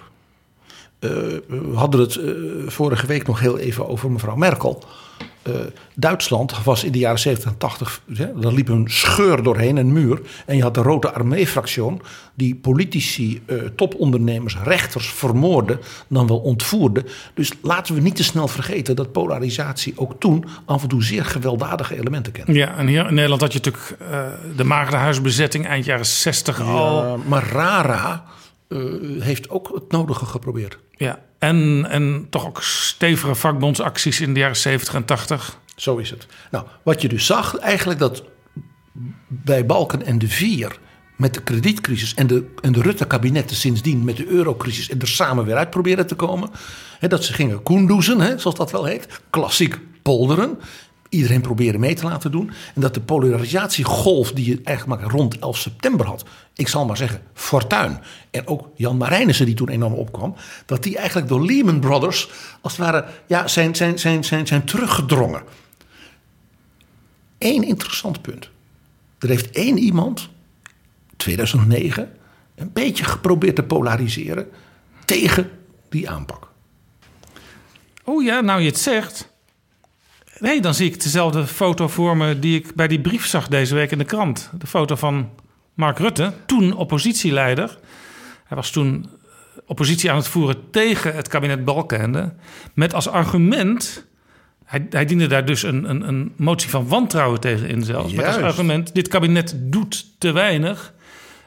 [1.02, 1.10] Eh,
[1.46, 2.30] we hadden het eh,
[2.66, 4.84] vorige week nog heel even over mevrouw Merkel.
[5.42, 5.52] Eh,
[5.94, 9.92] Duitsland was in de jaren 70 en 80, hè, daar liep een scheur doorheen, een
[9.92, 10.20] muur.
[10.46, 11.96] En je had de Rode Armee-fractie,
[12.34, 13.42] die politici,
[13.76, 17.04] topondernemers, rechters vermoorde, dan wel ontvoerde.
[17.34, 21.24] Dus laten we niet te snel vergeten dat polarisatie ook toen af en toe zeer
[21.24, 22.52] gewelddadige elementen kende.
[22.52, 27.04] Ja, en hier in Nederland had je natuurlijk eh, de maagdenhuisbezetting eind jaren 60 al.
[27.04, 28.24] Ja, maar Rara
[28.72, 30.78] eh, heeft ook het nodige geprobeerd.
[30.90, 35.58] Ja, en, en toch ook stevige vakbondsacties in de jaren 70 en 80.
[35.76, 36.26] Zo is het.
[36.50, 38.24] Nou, wat je dus zag, eigenlijk dat
[39.28, 40.78] bij Balken en de Vier
[41.16, 45.44] met de kredietcrisis en de, en de Rutte-kabinetten sindsdien met de eurocrisis en er samen
[45.44, 46.50] weer uit proberen te komen.
[46.98, 49.20] Hè, dat ze gingen koendoezen, hè, zoals dat wel heet.
[49.30, 50.58] Klassiek polderen.
[51.12, 52.50] Iedereen proberen mee te laten doen.
[52.74, 56.24] En dat de polarisatiegolf die je eigenlijk maar rond 11 september had.
[56.54, 58.00] Ik zal maar zeggen, Fortuin.
[58.30, 60.34] En ook Jan Marijnissen die toen enorm opkwam.
[60.66, 64.64] Dat die eigenlijk door Lehman Brothers als het ware ja, zijn, zijn, zijn, zijn, zijn
[64.64, 65.42] teruggedrongen.
[67.38, 68.50] Eén interessant punt.
[69.18, 70.28] Er heeft één iemand,
[71.16, 72.12] 2009,
[72.54, 74.48] een beetje geprobeerd te polariseren
[75.04, 75.50] tegen
[75.88, 76.48] die aanpak.
[78.04, 79.31] Oh ja, nou je het zegt.
[80.42, 83.74] Nee, dan zie ik dezelfde foto voor me die ik bij die brief zag deze
[83.74, 84.50] week in de krant.
[84.58, 85.30] De foto van
[85.74, 87.78] Mark Rutte, toen oppositieleider.
[88.44, 89.06] Hij was toen
[89.66, 92.32] oppositie aan het voeren tegen het kabinet Balkenende.
[92.74, 94.06] Met als argument,
[94.64, 98.12] hij, hij diende daar dus een, een, een motie van wantrouwen tegen in zelfs.
[98.12, 98.50] Met als Juist.
[98.50, 100.92] argument, dit kabinet doet te weinig.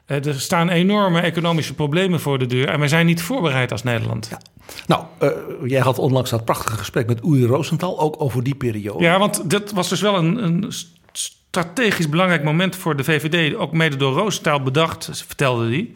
[0.06, 3.84] Eh, er staan enorme economische problemen voor de deur en wij zijn niet voorbereid als
[3.84, 4.28] Nederland.
[4.30, 4.40] Ja.
[4.88, 5.30] Nou, uh,
[5.66, 9.04] jij had onlangs dat prachtige gesprek met Oei Rosenthal ook over die periode.
[9.04, 10.74] Ja, want dat was dus wel een, een
[11.12, 15.92] strategisch belangrijk moment voor de VVD, ook mede door Rosenthal bedacht, vertelde hij.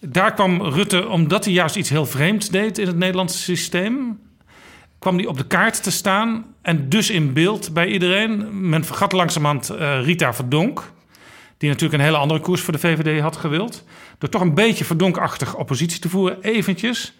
[0.00, 4.18] Daar kwam Rutte, omdat hij juist iets heel vreemds deed in het Nederlandse systeem,
[4.98, 8.68] kwam hij op de kaart te staan en dus in beeld bij iedereen.
[8.68, 10.92] Men vergat langzamerhand uh, Rita Verdonk,
[11.58, 13.84] die natuurlijk een hele andere koers voor de VVD had gewild.
[14.18, 17.12] Door toch een beetje verdonkachtig oppositie te voeren, eventjes.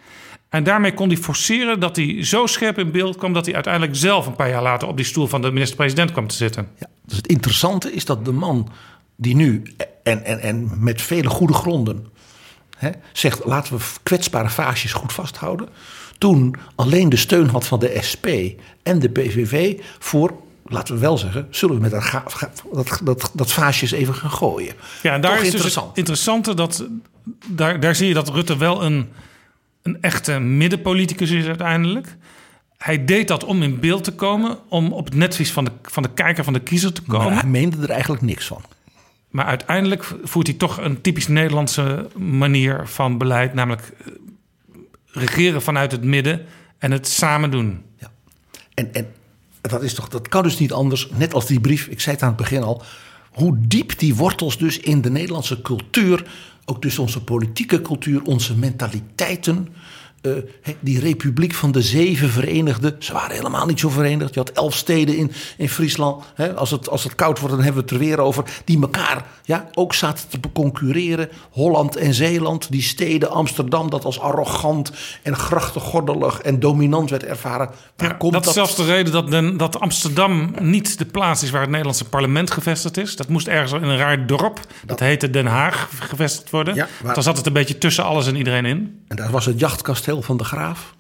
[0.48, 3.32] En daarmee kon hij forceren dat hij zo scherp in beeld kwam...
[3.32, 6.26] dat hij uiteindelijk zelf een paar jaar later op die stoel van de minister-president kwam
[6.26, 6.68] te zitten.
[6.78, 8.68] Ja, dus het interessante is dat de man
[9.16, 9.62] die nu,
[10.02, 12.06] en, en, en met vele goede gronden...
[12.76, 15.68] Hè, zegt laten we kwetsbare faasjes goed vasthouden...
[16.18, 18.26] toen alleen de steun had van de SP
[18.82, 20.32] en de PVV voor
[20.68, 22.24] laten we wel zeggen, zullen we met dat,
[22.72, 24.74] dat, dat, dat vaasjes even gaan gooien.
[25.02, 26.86] Ja, en daar is dus het interessante dat
[27.46, 29.08] daar, daar zie je dat Rutte wel een
[29.86, 32.16] een echte middenpoliticus is uiteindelijk.
[32.78, 36.02] Hij deed dat om in beeld te komen, om op het netvlies van de, van
[36.02, 37.26] de kijker, van de kiezer te komen.
[37.26, 38.62] Maar hij meende er eigenlijk niks van.
[39.30, 44.12] Maar uiteindelijk voert hij toch een typisch Nederlandse manier van beleid, namelijk eh,
[45.06, 46.44] regeren vanuit het midden
[46.78, 47.82] en het samen doen.
[47.98, 48.10] Ja.
[48.74, 49.12] En, en
[49.60, 52.24] dat, is toch, dat kan dus niet anders, net als die brief, ik zei het
[52.24, 52.82] aan het begin al,
[53.30, 56.26] hoe diep die wortels dus in de Nederlandse cultuur
[56.66, 59.68] ook dus onze politieke cultuur, onze mentaliteiten.
[60.26, 62.96] Uh, die Republiek van de Zeven verenigde.
[62.98, 64.34] Ze waren helemaal niet zo verenigd.
[64.34, 66.24] Je had elf steden in, in Friesland.
[66.56, 68.44] als, het, als het koud wordt, dan hebben we het er weer over.
[68.64, 71.28] Die elkaar ja, ook zaten te concurreren.
[71.50, 72.70] Holland en Zeeland.
[72.70, 77.70] Die steden, Amsterdam, dat als arrogant en grachtengordelig en dominant werd ervaren.
[77.96, 81.50] Ja, komt dat, is zelfs de reden dat, den, dat Amsterdam niet de plaats is
[81.50, 83.16] waar het Nederlandse parlement gevestigd is.
[83.16, 84.60] Dat moest ergens in een raar dorp.
[84.84, 86.74] Dat, heette Den Haag gevestigd worden.
[86.74, 89.04] Ja, Dan zat het een beetje tussen alles en iedereen in.
[89.08, 90.94] En daar was het jachtkasteel van de Graaf.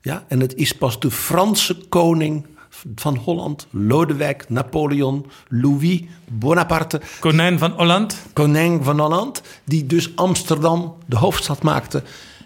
[0.00, 2.46] Ja, en het is pas de Franse koning
[2.94, 7.00] van Holland, Lodewijk Napoleon, Louis Bonaparte.
[7.20, 8.16] Konijn van Holland.
[8.32, 12.02] Konijn van Holland, die dus Amsterdam de hoofdstad maakte.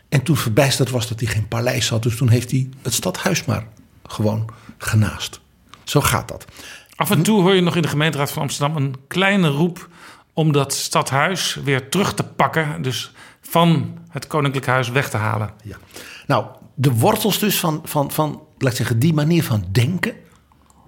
[0.08, 2.02] En toen verbijsterd was dat hij geen paleis had.
[2.02, 3.66] Dus toen heeft hij het stadhuis maar
[4.06, 5.40] gewoon genaast.
[5.84, 6.44] Zo gaat dat.
[6.96, 9.88] Af en toe hoor je nog in de gemeenteraad van Amsterdam een kleine roep
[10.32, 12.82] om dat stadhuis weer terug te pakken.
[12.82, 13.12] Dus
[13.48, 15.50] van het Koninklijk Huis weg te halen.
[15.64, 15.76] Ja.
[16.26, 20.14] Nou, de wortels dus van, van, van laat zeggen, die manier van denken.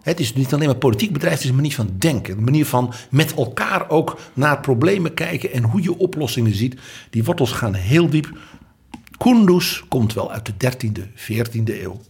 [0.02, 2.38] Het is niet alleen maar politiek bedrijf, het is een manier van denken.
[2.38, 6.80] Een manier van met elkaar ook naar problemen kijken en hoe je oplossingen ziet.
[7.10, 8.38] Die wortels gaan heel diep.
[9.18, 12.00] Kunduz komt wel uit de 13e, 14e eeuw.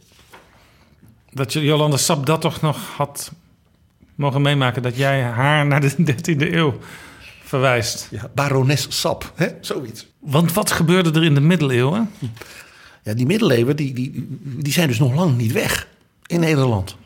[1.33, 3.33] Dat Jolanda Sap dat toch nog had
[4.15, 6.79] mogen meemaken, dat jij haar naar de 13e eeuw
[7.51, 8.09] verwijst.
[8.11, 9.47] Ja, barones Sap, hè?
[9.61, 10.07] zoiets.
[10.19, 12.11] Want wat gebeurde er in de middeleeuwen?
[13.03, 15.89] Ja, die middeleeuwen die, die, die zijn dus nog lang niet weg
[16.27, 16.97] in Nederland.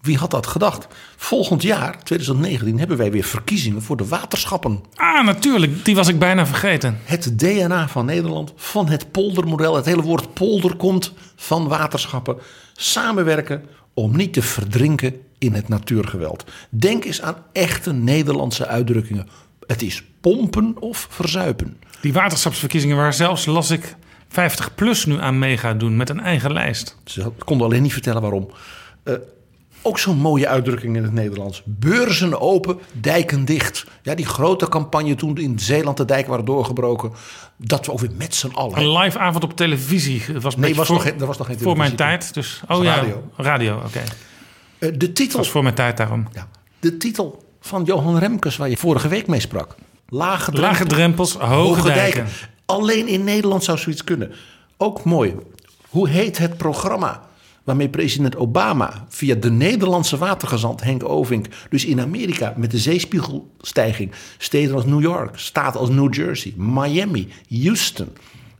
[0.00, 0.86] Wie had dat gedacht?
[1.16, 4.84] Volgend jaar, 2019, hebben wij weer verkiezingen voor de waterschappen.
[4.94, 5.84] Ah, natuurlijk.
[5.84, 6.98] Die was ik bijna vergeten.
[7.04, 9.76] Het DNA van Nederland, van het poldermodel.
[9.76, 12.36] Het hele woord polder komt van waterschappen.
[12.72, 13.64] Samenwerken
[13.94, 16.44] om niet te verdrinken in het natuurgeweld.
[16.70, 19.28] Denk eens aan echte Nederlandse uitdrukkingen.
[19.66, 21.76] Het is pompen of verzuipen.
[22.00, 23.96] Die waterschapsverkiezingen waar zelfs, las ik,
[24.28, 26.96] 50 plus nu aan mee gaat doen met een eigen lijst.
[27.04, 28.50] Ze konden alleen niet vertellen waarom.
[29.04, 29.14] Uh,
[29.82, 31.62] ook zo'n mooie uitdrukking in het Nederlands.
[31.64, 33.86] Beurzen open, dijken dicht.
[34.02, 37.12] Ja, die grote campagne toen in Zeeland de dijken waren doorgebroken.
[37.56, 38.78] Dat we ook weer met z'n allen.
[38.78, 40.22] Een live avond op televisie.
[40.40, 41.66] was nee, was nog, er was nog geen televisie.
[41.66, 42.34] Voor mijn tijd.
[42.34, 43.30] Dus, oh ja, radio.
[43.36, 43.86] Radio, oké.
[43.86, 44.04] Okay.
[44.78, 45.38] Uh, de titel.
[45.38, 46.28] was voor mijn tijd daarom.
[46.32, 46.48] Ja,
[46.80, 49.74] de titel van Johan Remkes, waar je vorige week mee sprak.
[50.08, 52.26] Lage drempels, Lage drempels hoge, dijken.
[52.66, 54.32] Alleen in Nederland zou zoiets kunnen.
[54.76, 55.34] Ook mooi.
[55.88, 57.20] Hoe heet het programma
[57.64, 64.12] waarmee president Obama via de Nederlandse watergezant Henk Ovink, dus in Amerika met de zeespiegelstijging,
[64.38, 68.08] steden als New York, staten als New Jersey, Miami, Houston,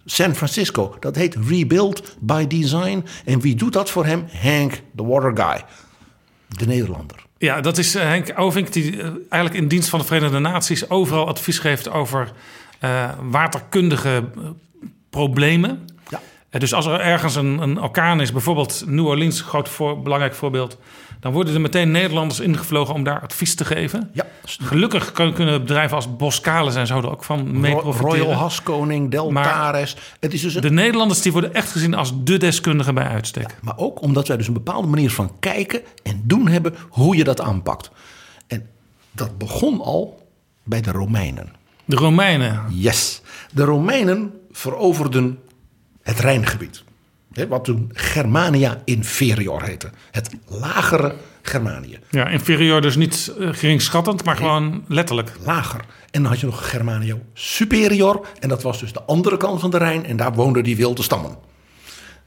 [0.05, 3.05] San Francisco, dat heet Rebuild by Design.
[3.25, 4.25] En wie doet dat voor hem?
[4.27, 5.65] Henk, the water guy,
[6.49, 7.24] de Nederlander.
[7.45, 10.91] Ja, dat is uh, Henk Ovink, die uh, eigenlijk in dienst van de Verenigde Naties
[10.91, 12.33] overal advies geeft over
[12.85, 14.25] uh, waterkundige
[15.11, 15.85] problemen.
[16.55, 16.61] Ja.
[16.61, 20.79] dus als er ergens een, een orkaan is, bijvoorbeeld New Orleans, groot voor, belangrijk voorbeeld,
[21.21, 24.11] dan worden er meteen Nederlanders ingevlogen om daar advies te geven.
[24.13, 24.27] Ja.
[24.45, 28.19] Gelukkig kunnen bedrijven als Boskalis en zo er ook van mee profiteren.
[28.19, 29.97] Royal Haskoning, Deltares.
[30.21, 30.61] Het is dus een...
[30.61, 33.57] De Nederlanders die worden echt gezien als de deskundigen bij uitstek.
[33.61, 37.25] maar ook omdat wij dus een bepaalde manier van kijken en doen hebben hoe je
[37.25, 37.91] dat aanpakt.
[38.47, 38.67] En
[39.11, 40.29] dat begon al
[40.63, 41.53] bij de Romeinen.
[41.85, 42.63] De Romeinen.
[42.69, 43.23] Yes.
[43.51, 45.39] De Romeinen veroverden
[46.05, 46.83] het Rijngebied.
[47.49, 49.91] Wat toen Germania Inferior heette.
[50.11, 51.99] Het lagere Germanië.
[52.11, 55.33] Ja, inferieur dus niet eh, geringschattend, maar gewoon letterlijk.
[55.45, 55.81] Lager.
[56.11, 58.27] En dan had je nog Germania Superior.
[58.41, 60.07] En dat was dus de andere kant van de Rijn.
[60.07, 61.37] En daar woonden die wilde stammen.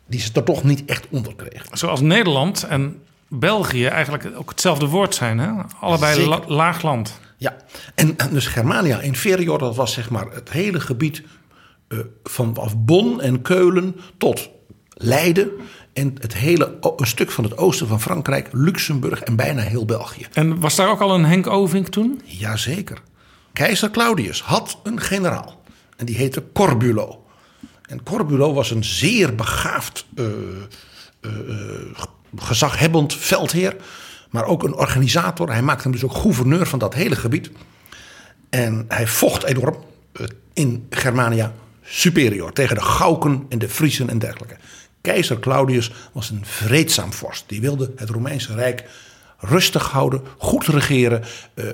[0.07, 1.77] Die ze er toch niet echt onder kregen.
[1.77, 5.39] Zoals Nederland en België eigenlijk ook hetzelfde woord zijn.
[5.39, 5.49] Hè?
[5.79, 7.19] Allebei la- laag land.
[7.37, 7.55] Ja,
[7.95, 11.23] en dus Germania Inferior, dat was zeg maar het hele gebied
[11.88, 14.50] eh, vanaf Bonn en Keulen tot
[14.89, 15.52] Leiden.
[15.93, 20.26] En het hele een stuk van het oosten van Frankrijk, Luxemburg en bijna heel België.
[20.34, 22.21] En was daar ook al een Henk Ovink toen?
[22.23, 23.02] Jazeker.
[23.54, 25.63] Keizer Claudius had een generaal.
[25.97, 27.26] En die heette Corbulo.
[27.82, 30.26] En Corbulo was een zeer begaafd, eh,
[32.36, 33.76] gezaghebbend veldheer.
[34.30, 35.52] Maar ook een organisator.
[35.52, 37.52] Hij maakte hem dus ook gouverneur van dat hele gebied.
[38.50, 39.76] En hij vocht enorm
[40.54, 41.54] in Germania
[41.89, 42.54] Superior.
[42.54, 44.58] Tegen de Gauken en de Friezen en dergelijke.
[45.02, 47.43] Keizer Claudius was een vreedzaam vorst.
[47.47, 48.84] Die wilde het Romeinse Rijk
[49.39, 51.23] rustig houden, goed regeren,
[51.54, 51.65] eh,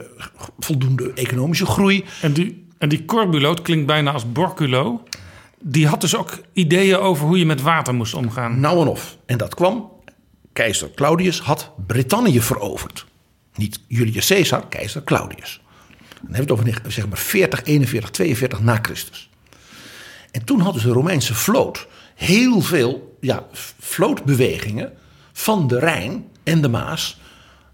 [0.59, 2.05] voldoende economische groei.
[2.21, 5.03] En die, en die Corbulo, het klinkt bijna als Borculo.
[5.59, 8.59] Die had dus ook ideeën over hoe je met water moest omgaan.
[8.59, 9.17] Nou en of.
[9.25, 9.91] En dat kwam,
[10.53, 13.05] keizer Claudius had Brittannië veroverd.
[13.55, 15.61] Niet Julius Caesar, keizer Claudius.
[16.21, 19.29] Dan hebben we het over zeg maar 40, 41, 42 na Christus.
[20.33, 23.45] En toen had dus de Romeinse vloot heel veel ja,
[23.79, 24.93] vlootbewegingen
[25.33, 27.19] van de Rijn en de Maas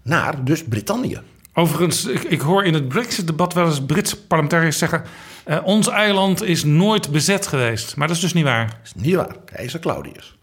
[0.02, 1.20] naar dus Brittannië.
[1.54, 5.04] Overigens, ik, ik hoor in het Brexit-debat wel eens Britse parlementariërs zeggen...
[5.44, 7.96] eh, ons eiland is nooit bezet geweest.
[7.96, 8.66] Maar dat is dus niet waar.
[8.66, 10.36] Dat is niet waar, keizer Claudius.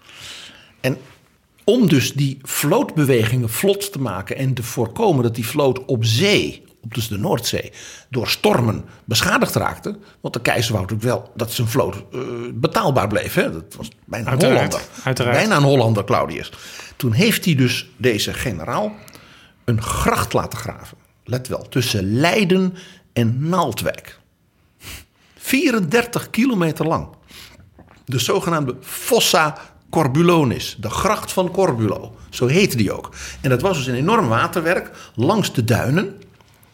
[0.82, 0.98] En
[1.64, 6.64] om dus die vlootbewegingen vlot te maken en te voorkomen dat die vloot op zee,
[6.82, 7.72] op dus de Noordzee,
[8.10, 9.98] door stormen beschadigd raakte.
[10.22, 12.20] Want de keizer wou natuurlijk wel dat zijn vloot eh,
[12.54, 13.34] betaalbaar bleef.
[13.34, 13.52] Hè?
[13.52, 14.82] Dat was bijna een Hollander.
[15.04, 15.38] uiteraard.
[15.38, 16.52] Bijna een Hollander, Claudius.
[16.96, 18.96] Toen heeft hij dus deze generaal
[19.66, 20.98] een gracht laten graven.
[21.24, 22.74] Let wel, tussen Leiden
[23.14, 24.20] en Naaldwijk.
[25.38, 27.08] 34 kilometer lang.
[28.06, 29.58] De zogenaamde Fossa
[29.90, 32.16] Corbulonis, de gracht van Corbulo.
[32.30, 33.10] Zo heette die ook.
[33.42, 36.22] En dat was dus een enorm waterwerk langs de duinen.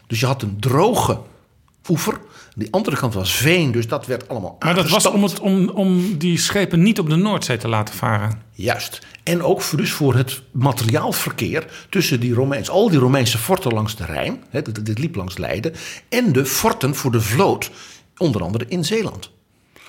[0.06, 1.20] Dus je had een droge
[1.88, 2.20] oever.
[2.56, 5.68] Die andere kant was veen, dus dat werd allemaal Maar dat was om, het, om,
[5.68, 8.42] om die schepen niet op de Noordzee te laten varen.
[8.52, 8.98] Juist.
[9.22, 13.96] En ook voor, dus voor het materiaalverkeer tussen die Romeins, al die Romeinse forten langs
[13.96, 15.74] de Rijn, hè, dit, dit liep langs Leiden,
[16.08, 17.70] en de forten voor de vloot,
[18.16, 19.30] onder andere in Zeeland.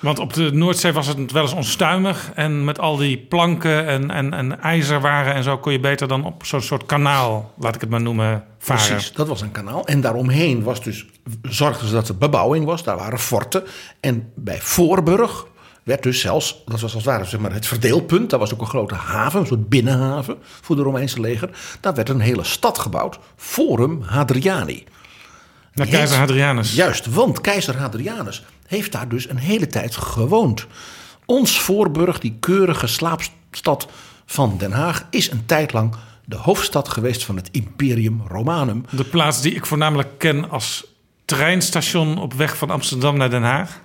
[0.00, 2.30] Want op de Noordzee was het wel eens onstuimig.
[2.34, 5.58] En met al die planken en, en, en ijzerwaren en zo...
[5.58, 8.86] kon je beter dan op zo'n soort kanaal, laat ik het maar noemen, varen.
[8.86, 9.86] Precies, dat was een kanaal.
[9.86, 11.06] En daaromheen was dus,
[11.42, 12.82] zorgden ze dat er bebouwing was.
[12.82, 13.64] Daar waren forten.
[14.00, 15.46] En bij Voorburg
[15.82, 18.30] werd dus zelfs, dat was als het ware zeg maar, het verdeelpunt.
[18.30, 21.50] Daar was ook een grote haven, een soort binnenhaven voor de Romeinse leger.
[21.80, 24.84] Daar werd een hele stad gebouwd, Forum Hadriani.
[25.76, 26.74] Naar keizer Hadrianus.
[26.74, 30.66] Juist, want keizer Hadrianus heeft daar dus een hele tijd gewoond.
[31.24, 33.88] Ons Voorburg, die keurige slaapstad
[34.26, 38.84] van Den Haag, is een tijd lang de hoofdstad geweest van het Imperium Romanum.
[38.90, 40.84] De plaats die ik voornamelijk ken als
[41.24, 43.80] treinstation op weg van Amsterdam naar Den Haag.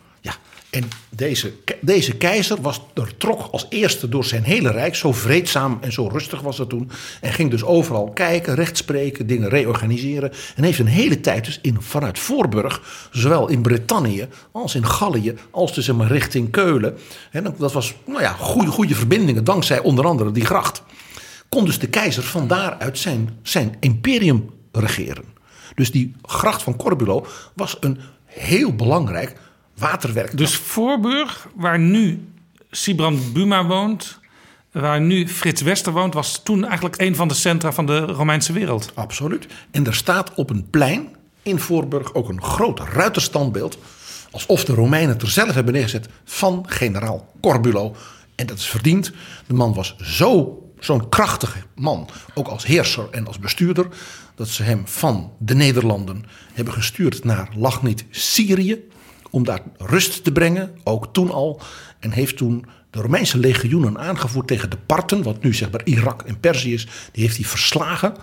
[0.71, 4.95] En deze, deze keizer was, er trok als eerste door zijn hele rijk.
[4.95, 6.91] Zo vreedzaam en zo rustig was het toen.
[7.21, 10.31] En ging dus overal kijken, rechtspreken, dingen reorganiseren.
[10.55, 15.33] En heeft een hele tijd dus in, vanuit Voorburg, zowel in Brittannië als in Gallië,
[15.49, 16.97] als dus maar richting Keulen.
[17.31, 20.83] En dat was nou ja, goede, goede verbindingen, dankzij onder andere die gracht.
[21.49, 25.25] Kon dus de keizer van daaruit zijn, zijn imperium regeren.
[25.75, 29.35] Dus die gracht van Corbulo was een heel belangrijk
[29.81, 30.37] waterwerk.
[30.37, 32.27] Dus Voorburg, waar nu
[32.71, 34.19] Sibrand Buma woont...
[34.71, 36.13] waar nu Frits Wester woont...
[36.13, 38.91] was toen eigenlijk een van de centra van de Romeinse wereld.
[38.93, 39.47] Absoluut.
[39.71, 41.07] En er staat op een plein
[41.43, 43.77] in Voorburg ook een groot ruiterstandbeeld.
[44.31, 47.95] Alsof de Romeinen het er zelf hebben neergezet van generaal Corbulo.
[48.35, 49.11] En dat is verdiend.
[49.47, 53.87] De man was zo, zo'n krachtige man, ook als heerser en als bestuurder.
[54.35, 58.89] Dat ze hem van de Nederlanden hebben gestuurd naar lag niet Syrië.
[59.31, 61.61] Om daar rust te brengen, ook toen al.
[61.99, 65.23] En heeft toen de Romeinse legioenen aangevoerd tegen de Parten.
[65.23, 66.87] Wat nu zeg maar Irak en Perzië is.
[67.11, 68.13] Die heeft hij verslagen.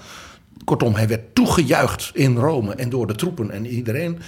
[0.65, 4.19] Kortom, hij werd toegejuicht in Rome en door de troepen en iedereen.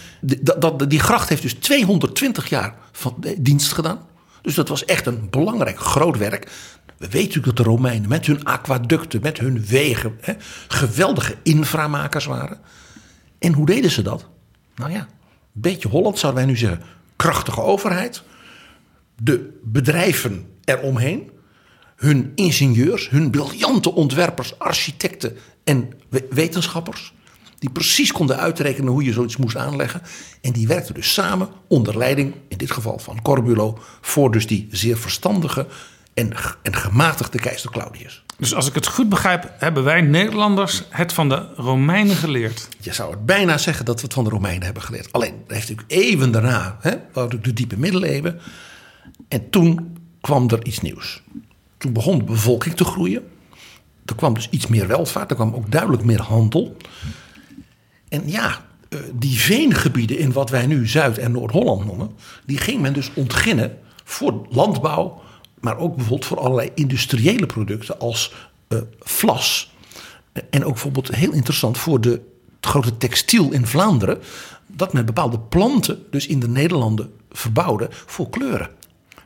[0.89, 4.09] Die, gracht heeft dus 220 jaar van eh, dienst gedaan.
[4.43, 6.51] Dus dat was echt een belangrijk groot werk.
[6.97, 10.33] We weten dat de Romeinen met hun aquaducten, met hun wegen, hè,
[10.69, 12.61] geweldige inframakers waren.
[13.39, 14.29] En hoe deden ze dat?
[14.75, 15.09] Nou ja,
[15.53, 16.83] beetje Holland zouden wij nu zeggen,
[17.17, 18.23] krachtige overheid.
[19.23, 21.31] De bedrijven eromheen.
[21.97, 27.13] Hun ingenieurs, hun briljante ontwerpers, architecten en we- wetenschappers.
[27.59, 30.03] Die precies konden uitrekenen hoe je zoiets moest aanleggen.
[30.41, 34.69] En die werkten dus samen onder leiding, in dit geval van Corbulo, voor dus die
[34.71, 35.67] zeer verstandige
[36.15, 36.33] en,
[36.63, 38.25] en gematigde keizer Claudius.
[38.41, 42.69] Dus als ik het goed begrijp, hebben wij Nederlanders het van de Romeinen geleerd.
[42.81, 45.13] Je zou het bijna zeggen dat we het van de Romeinen hebben geleerd.
[45.13, 48.41] Alleen, dat heeft natuurlijk even daarna, hè, hadden de diepe middeleeuwen.
[49.29, 51.23] En toen kwam er iets nieuws.
[51.79, 53.23] Toen begon de bevolking te groeien.
[54.05, 55.31] Er kwam dus iets meer welvaart.
[55.31, 56.77] Er kwam ook duidelijk meer handel.
[58.09, 62.11] En ja, eh, die veengebieden in wat wij nu Zuid- en Noord-Holland noemen...
[62.47, 65.23] die ging men dus ontginnen voor landbouw...
[65.61, 68.35] maar ook bijvoorbeeld voor allerlei industriële producten als
[68.69, 69.69] eh, vlas...
[70.51, 72.23] En ook bijvoorbeeld heel interessant voor de
[72.61, 74.19] het grote textiel in Vlaanderen.
[74.67, 78.69] Dat men bepaalde planten dus in de Nederlanden verbouwde voor kleuren.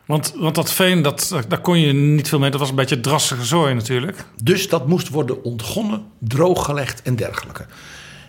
[0.05, 2.51] Want, want dat veen, dat, daar kon je niet veel mee.
[2.51, 4.25] Dat was een beetje drassige zooi natuurlijk.
[4.43, 7.67] Dus dat moest worden ontgonnen, drooggelegd en dergelijke.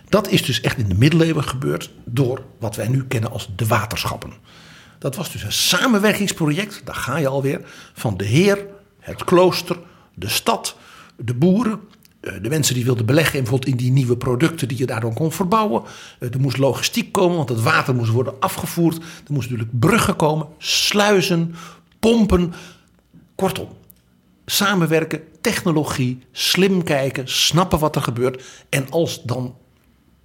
[0.08, 3.66] Dat is dus echt in de middeleeuwen gebeurd door wat wij nu kennen als de
[3.66, 4.32] waterschappen.
[4.98, 7.60] Dat was dus een samenwerkingsproject, daar ga je alweer,
[7.94, 8.66] van de heer,
[9.00, 9.78] het klooster,
[10.14, 10.76] de stad,
[11.16, 11.80] de boeren,
[12.20, 15.32] eh, de mensen die wilden beleggen bijvoorbeeld in die nieuwe producten die je daardoor kon
[15.32, 15.82] verbouwen.
[16.18, 18.96] Eh, Er moest logistiek komen, want het water moest worden afgevoerd.
[18.96, 21.54] Er moesten natuurlijk bruggen komen, sluizen,
[22.00, 22.52] pompen.
[23.34, 23.68] Kortom,
[24.46, 28.44] samenwerken, technologie, slim kijken, snappen wat er gebeurt.
[28.68, 29.54] En als dan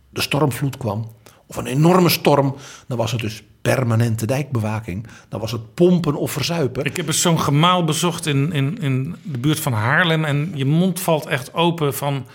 [0.09, 1.11] de stormvloed kwam,
[1.45, 2.55] of een enorme storm,
[2.88, 5.07] dan was het dus permanente dijkbewaking.
[5.30, 6.86] Dan was het pompen of verzuipen.
[6.86, 10.26] Ik heb eens zo'n gemaal bezocht in, in, in de buurt van Haarlem.
[10.26, 12.26] En je mond valt echt open van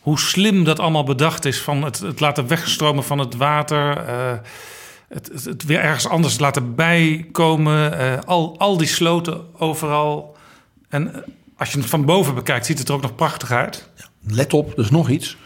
[0.00, 1.60] hoe slim dat allemaal bedacht is.
[1.60, 3.96] Van het, het laten wegstromen van het water.
[3.96, 4.32] eh,
[5.08, 7.98] het, het, het weer ergens anders laten bijkomen.
[7.98, 10.36] eh, al, al die sloten overal.
[10.88, 11.20] En eh,
[11.56, 13.88] als je het van boven bekijkt, ziet het er ook nog prachtig uit.
[14.26, 15.36] Let op, dus nog iets.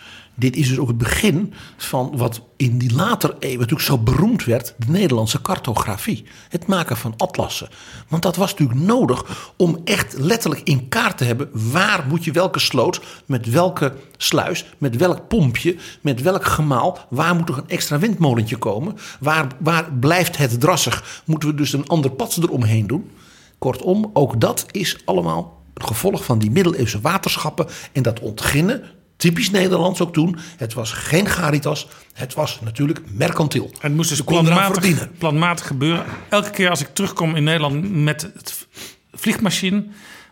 [0.42, 4.44] Dit is dus ook het begin van wat in die later eeuwen natuurlijk zo beroemd
[4.44, 6.24] werd, de Nederlandse cartografie.
[6.48, 7.68] Het maken van atlassen.
[8.08, 12.32] Want dat was natuurlijk nodig om echt letterlijk in kaart te hebben waar moet je
[12.32, 17.68] welke sloot, met welke sluis, met welk pompje, met welk gemaal, waar moet er een
[17.68, 22.86] extra windmolentje komen, waar, waar blijft het drassig, moeten we dus een ander pad eromheen
[22.86, 23.10] doen.
[23.58, 29.50] Kortom, ook dat is allemaal een gevolg van die middeleeuwse waterschappen en dat ontginnen typisch
[29.50, 30.36] Nederlands ook toen.
[30.56, 33.70] Het was geen Garitas, het was natuurlijk mercantiel.
[33.78, 35.10] Het moest dus planmatig, verdienen.
[35.18, 36.04] planmatig gebeuren.
[36.28, 38.66] Elke keer als ik terugkom in Nederland met het
[39.12, 39.84] vliegmachine...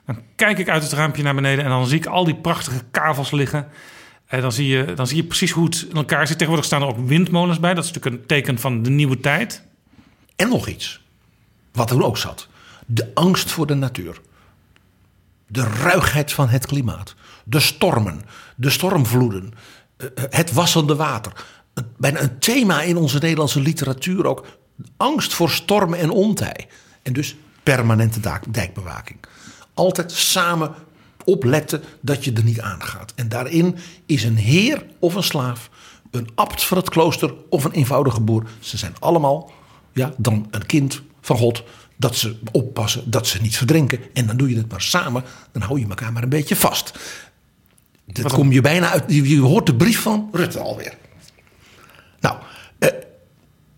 [0.06, 1.64] dan kijk ik uit het raampje naar beneden...
[1.64, 3.68] en dan zie ik al die prachtige kavels liggen.
[4.26, 6.38] En dan zie je, dan zie je precies hoe het in elkaar zit.
[6.38, 7.74] Tegenwoordig staan er ook windmolens bij.
[7.74, 9.62] Dat is natuurlijk een teken van de nieuwe tijd.
[10.36, 11.00] En nog iets,
[11.72, 12.48] wat er ook zat.
[12.86, 14.20] De angst voor de natuur.
[15.52, 17.14] De ruigheid van het klimaat.
[17.44, 18.22] De stormen,
[18.56, 19.52] de stormvloeden,
[19.96, 21.32] eh, eh, het wassende water.
[21.96, 24.46] Bijna een thema in onze Nederlandse literatuur ook.
[24.96, 26.68] Angst voor stormen en ontij.
[27.02, 28.20] En dus permanente
[28.50, 29.18] dijkbewaking.
[29.74, 30.74] Altijd samen
[31.24, 33.12] opletten dat je er niet aangaat.
[33.16, 33.76] En daarin
[34.06, 35.70] is een heer of een slaaf,
[36.10, 38.44] een abt van het klooster of een eenvoudige boer.
[38.60, 39.50] Ze zijn allemaal
[39.92, 41.62] ja, dan een kind van God.
[42.00, 43.98] Dat ze oppassen, dat ze niet verdrinken.
[44.12, 45.24] En dan doe je het maar samen.
[45.52, 46.92] Dan hou je elkaar maar een beetje vast.
[48.04, 49.04] Dan kom je bijna uit.
[49.06, 50.94] Je, je hoort de brief van Rutte alweer.
[52.20, 52.36] Nou,
[52.78, 52.88] eh,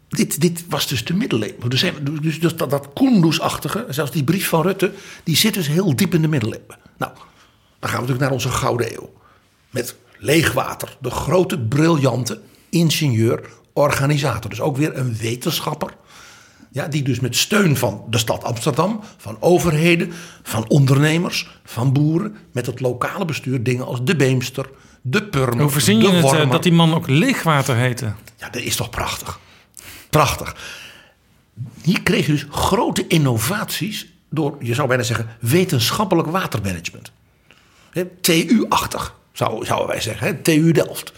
[0.08, 1.70] dit, dit was dus de middeleeuwen.
[1.70, 1.84] Dus,
[2.22, 4.92] dus, dus dat, dat Kunduz-achtige, zelfs die brief van Rutte,
[5.24, 6.78] die zit dus heel diep in de middeleeuwen.
[6.98, 7.12] Nou,
[7.78, 9.12] dan gaan we natuurlijk naar onze Gouden Eeuw.
[9.70, 14.50] Met leegwater, de grote, briljante ingenieur, organisator.
[14.50, 15.94] Dus ook weer een wetenschapper.
[16.72, 20.12] Ja, die dus met steun van de stad Amsterdam, van overheden,
[20.42, 24.70] van ondernemers, van boeren, met het lokale bestuur dingen als de Beemster,
[25.02, 28.12] de Purmer, Hoe verzin je het eh, dat die man ook leegwater heette?
[28.36, 29.40] Ja, dat is toch prachtig.
[30.10, 30.56] Prachtig.
[31.82, 37.12] Hier kreeg je dus grote innovaties door, je zou bijna zeggen, wetenschappelijk watermanagement.
[38.20, 40.26] TU-achtig, zou, zouden wij zeggen.
[40.26, 41.12] hè, TU Delft.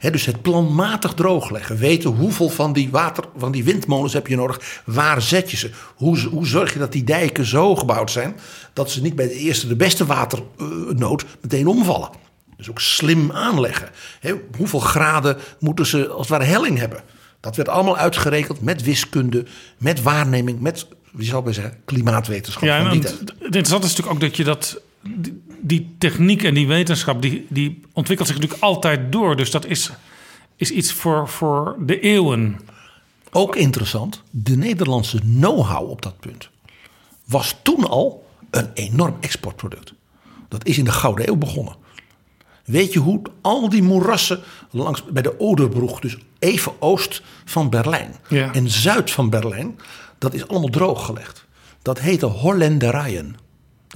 [0.00, 1.76] Dus het planmatig droogleggen.
[1.76, 4.82] Weten hoeveel van die, water, van die windmolens heb je nodig.
[4.84, 5.70] Waar zet je ze?
[5.94, 8.36] Hoe, hoe zorg je dat die dijken zo gebouwd zijn...
[8.72, 12.10] dat ze niet bij de eerste de beste waternood meteen omvallen.
[12.56, 13.88] Dus ook slim aanleggen.
[14.56, 17.00] Hoeveel graden moeten ze als het ware helling hebben?
[17.40, 19.44] Dat werd allemaal uitgerekend met wiskunde,
[19.78, 22.62] met waarneming, met, wie zou ik zeggen, klimaatwetenschap.
[22.62, 24.80] Ja, en het, het interessante is natuurlijk ook dat je dat.
[25.60, 29.36] Die, techniek en die wetenschap, die, die ontwikkelt zich natuurlijk altijd door.
[29.36, 29.90] Dus dat is,
[30.56, 32.58] is iets voor, voor de eeuwen.
[33.30, 36.48] Ook interessant, de Nederlandse know-how op dat punt
[37.24, 39.92] was toen al een enorm exportproduct.
[40.48, 41.74] Dat is in de Gouden Eeuw begonnen.
[42.64, 44.40] Weet je hoe al die moerassen
[44.70, 48.52] langs bij de Oderbroeg, dus even oost van Berlijn Ja.
[48.52, 49.78] en zuid van Berlijn,
[50.18, 51.44] dat is allemaal drooggelegd.
[51.82, 53.36] Dat heette Hollenderijen.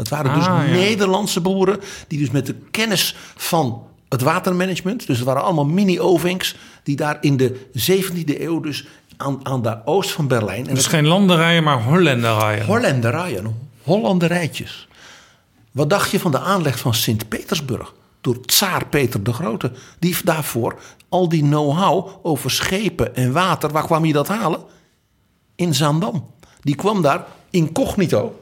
[0.01, 0.73] Dat waren dus Ah, ja.
[0.73, 6.55] Nederlandse boeren die dus met de kennis van het watermanagement, dus het waren allemaal mini-ovings,
[6.83, 8.87] die daar in de 17e eeuw dus
[9.17, 10.69] aan, aan de oost van Berlijn.
[10.69, 12.67] En Dus dat- geen landerijen, maar Hollenderijen.
[12.67, 14.89] Hollenderijen, Hollanderijtjes.
[15.71, 19.73] Wat dacht je van de aanleg van Sint-Petersburg door tsaar Peter de Grote?
[19.99, 20.79] Die daarvoor
[21.09, 24.61] al die know-how over schepen en water, waar kwam je dat halen?
[25.55, 26.27] In Zaandam.
[26.61, 28.41] Die kwam daar incognito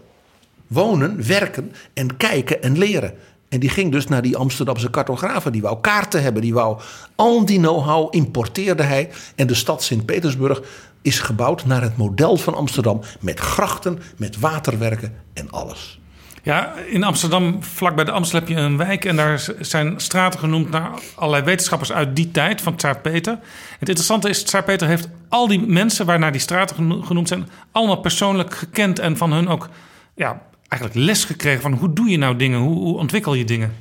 [0.68, 3.14] wonen, werken en kijken en leren.
[3.48, 5.52] En die ging dus naar die Amsterdamse cartografen.
[5.52, 6.42] Die wou kaarten hebben.
[6.42, 6.80] Die wou
[7.16, 9.10] al die know-how importeerde hij.
[9.34, 10.62] En de stad Sint-Petersburg
[11.02, 13.00] is gebouwd naar het model van Amsterdam.
[13.20, 16.00] Met grachten, met waterwerken en alles.
[16.42, 19.04] Ja, in Amsterdam, vlak bij de Amstel, heb je een wijk.
[19.04, 23.38] En daar zijn straten genoemd naar allerlei wetenschappers uit die tijd, van Tsaar Peter.
[23.78, 27.48] Het interessante is, Tsaar Peter heeft al die mensen waarnaar die straten geno- genoemd zijn,
[27.72, 29.68] allemaal persoonlijk gekend en van hun ook
[30.14, 33.74] ja, eigenlijk les gekregen van hoe doe je nou dingen, hoe, hoe ontwikkel je dingen.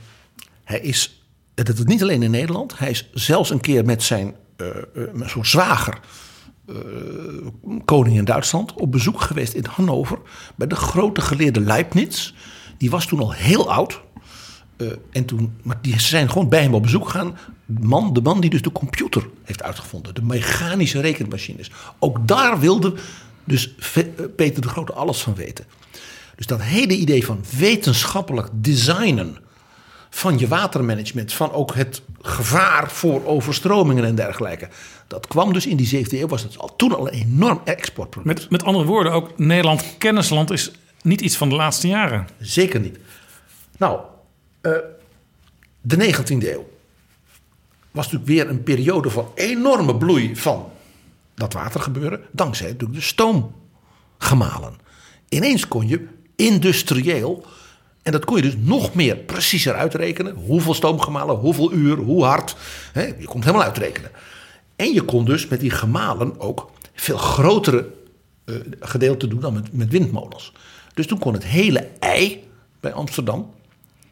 [0.63, 1.23] Hij is,
[1.53, 2.79] dat is niet alleen in Nederland.
[2.79, 5.99] Hij is zelfs een keer met zijn eh, eh, met zo'n zwager,
[6.67, 6.75] eh,
[7.85, 10.19] koning in Duitsland, op bezoek geweest in Hannover.
[10.55, 12.33] Bij de grote geleerde Leibniz.
[12.77, 14.01] Die was toen al heel oud.
[14.77, 17.37] Eh, en toen, maar die zijn gewoon bij hem op bezoek gegaan.
[17.65, 20.15] De man, de man die dus de computer heeft uitgevonden.
[20.15, 21.71] De mechanische rekenmachines.
[21.99, 22.93] Ook daar wilde
[23.43, 23.75] dus
[24.35, 25.65] Peter de Grote alles van weten.
[26.37, 29.37] Dus dat hele idee van wetenschappelijk designen
[30.09, 34.69] van je watermanagement, van ook het gevaar voor overstromingen en dergelijke.
[35.07, 38.39] Dat kwam dus in die 17e eeuw, was het al, toen al een enorm exportproduct.
[38.39, 40.71] Met, met andere woorden, ook Nederland kennisland is
[41.01, 42.27] niet iets van de laatste jaren.
[42.39, 42.99] Zeker niet.
[43.77, 43.99] Nou,
[44.61, 44.71] eh,
[45.81, 46.69] de 19e eeuw
[47.91, 50.71] was natuurlijk weer een periode van enorme bloei van
[51.35, 52.21] dat watergebeuren.
[52.31, 54.73] Dankzij natuurlijk de stoomgemalen.
[55.29, 56.07] Ineens kon je
[56.37, 57.45] industrieel,
[58.03, 60.35] en dat kon je dus nog meer preciezer uitrekenen.
[60.35, 62.55] Hoeveel stoomgemalen, hoeveel uur, hoe hard.
[62.93, 64.11] Hè, je kon het helemaal uitrekenen.
[64.75, 67.89] En je kon dus met die gemalen ook veel grotere
[68.45, 70.53] eh, gedeelte doen dan met, met windmolens.
[70.93, 72.43] Dus toen kon het hele ei
[72.79, 73.53] bij Amsterdam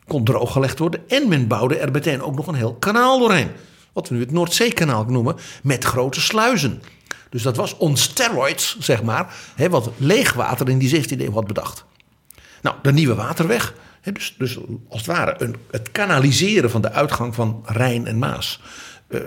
[0.08, 1.10] kon drooggelegd worden.
[1.10, 3.50] En men bouwde er meteen ook nog een heel kanaal doorheen.
[3.94, 6.82] Wat we nu het Noordzeekanaal noemen, met grote sluizen.
[7.30, 11.48] Dus dat was on steroids, zeg maar, hè, wat leegwater in die 17e eeuw had
[11.48, 11.86] bedacht.
[12.66, 13.74] Nou, de nieuwe waterweg,
[14.14, 14.58] dus, dus
[14.90, 18.62] als het ware een, het kanaliseren van de uitgang van Rijn en Maas.
[19.08, 19.20] eh,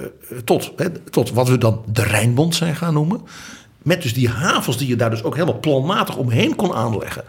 [0.44, 3.20] tot, hè, tot wat we dan de Rijnbond zijn gaan noemen.
[3.82, 7.24] Met dus die havens die je daar dus ook helemaal planmatig omheen kon aanleggen.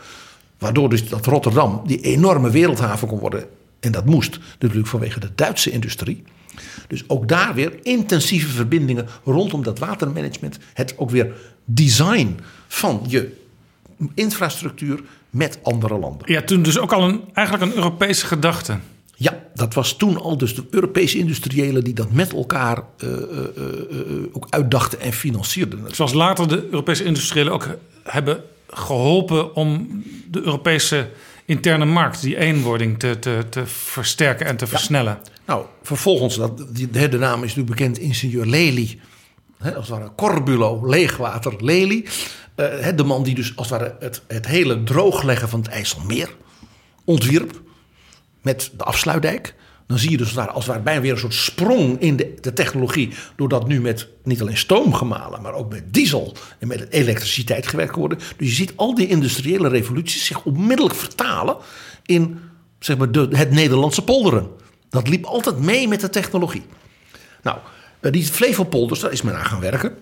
[0.57, 3.45] Waardoor dus dat Rotterdam die enorme wereldhaven kon worden.
[3.80, 6.24] En dat moest natuurlijk vanwege de Duitse industrie.
[6.88, 10.57] Dus ook daar weer intensieve verbindingen rondom dat watermanagement.
[10.74, 11.34] Het ook weer
[11.66, 13.38] design van je
[14.14, 14.99] infrastructuur
[15.30, 16.32] met andere landen.
[16.32, 18.78] Ja, toen dus ook al een, eigenlijk een Europese gedachte.
[19.16, 23.18] Ja, dat was toen al dus de Europese industriëlen die dat met elkaar eh, eh,
[23.18, 25.86] eh, ook uitdachten en financierden.
[25.92, 27.68] Zoals later de Europese industriëlen ook
[28.04, 31.10] hebben geholpen om de Europese
[31.46, 35.20] interne markt, die eenwording, te, te, te versterken en te versnellen.
[35.46, 39.00] Nou, vervolgens, dat, die, de naam is natuurlijk bekend, ingenieur Lely.
[39.58, 42.06] Hè, als het ware Corbulo, leegwater Lely.
[42.60, 46.36] Eh, de man die dus als het ware het, het hele droogleggen van het IJsselmeer
[47.03, 47.62] ontwierp.
[48.41, 49.55] Met de afsluitdijk.
[49.88, 52.34] Dan zie je dus ware, als het ware bijna weer een soort sprong in de,
[52.41, 53.14] de technologie.
[53.36, 57.95] Doordat nu met niet alleen stoom gemalen, maar ook met diesel en met elektriciteit gewerkt
[57.95, 58.18] worden.
[58.38, 61.57] Dus je ziet al die industriële revoluties zich onmiddellijk vertalen
[62.05, 62.39] in
[62.80, 64.47] zeg maar, het Nederlandse polderen.
[64.89, 66.64] Dat liep altijd mee met de technologie.
[67.43, 67.57] Nou,
[67.99, 69.97] eh, die Flevopolders, daar is men aan gaan werken.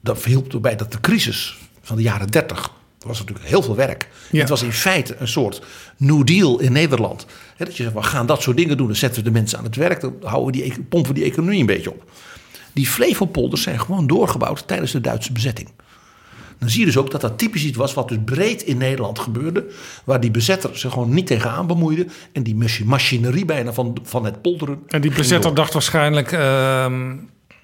[0.00, 1.56] Dat hielp erbij dat de crisis
[1.88, 2.70] van de jaren 30.
[3.00, 4.08] Er was natuurlijk heel veel werk.
[4.30, 4.40] Ja.
[4.40, 5.62] Het was in feite een soort
[5.96, 7.26] New Deal in Nederland.
[7.56, 8.86] Hè, dat je zegt, we gaan dat soort dingen doen.
[8.86, 10.00] Dan zetten we de mensen aan het werk.
[10.00, 12.10] Dan houden we die, pompen we die economie een beetje op.
[12.72, 15.68] Die Flevopolders zijn gewoon doorgebouwd tijdens de Duitse bezetting.
[16.58, 19.18] Dan zie je dus ook dat dat typisch iets was wat dus breed in Nederland
[19.18, 19.66] gebeurde.
[20.04, 22.06] Waar die bezetter zich gewoon niet tegenaan bemoeide.
[22.32, 24.78] En die machi- machinerie bijna van, van het polderen.
[24.86, 27.16] En die bezetter dacht waarschijnlijk, ehm,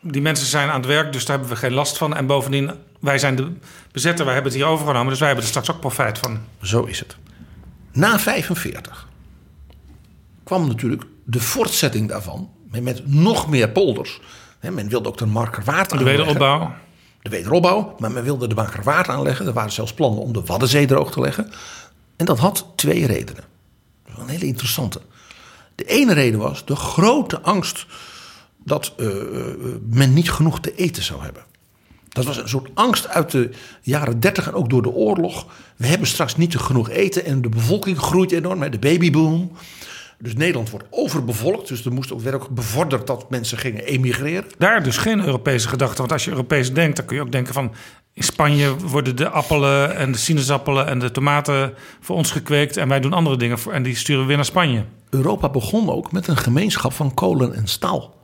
[0.04, 2.16] die mensen zijn aan het werk, dus daar hebben we geen last van.
[2.16, 3.52] En bovendien, wij zijn de
[3.92, 6.38] bezetter, wij hebben het hier overgenomen, dus wij hebben er straks ook profijt van.
[6.62, 7.16] Zo is het.
[7.92, 9.08] Na 45
[10.44, 12.50] kwam natuurlijk de voortzetting daarvan.
[12.70, 14.20] Met, nog meer polders.
[14.60, 16.24] Men wilde ook de Markerwaard De aanleggen.
[16.24, 16.74] wederopbouw.
[17.22, 19.46] de wederopbouw, maar men wilde de Makerwaard aanleggen.
[19.46, 21.50] Er waren zelfs plannen om de Waddenzee droog te leggen.
[22.16, 23.44] En dat had twee redenen.
[24.08, 25.00] Dat een hele interessante.
[25.74, 27.86] De ene reden was de grote angst
[28.64, 29.08] dat uh,
[29.90, 31.42] men niet genoeg te eten zou hebben.
[32.08, 33.50] Dat was een soort angst uit de
[33.82, 35.46] jaren 30 en ook door de oorlog.
[35.76, 39.52] We hebben straks niet genoeg eten en de bevolking groeit enorm, de babyboom.
[40.18, 41.68] Dus Nederland wordt overbevolkt.
[41.68, 44.44] Dus er moest ook, werd ook bevorderd dat mensen gingen emigreren.
[44.58, 45.96] Daar dus geen Europese gedachte.
[45.96, 47.72] Want als je Europees denkt, dan kun je ook denken van...
[48.12, 52.76] in Spanje worden de appelen en de sinaasappelen en de tomaten voor ons gekweekt...
[52.76, 54.84] en wij doen andere dingen voor, en die sturen we weer naar Spanje.
[55.10, 58.14] Europa begon ook met een gemeenschap van kolen en staal.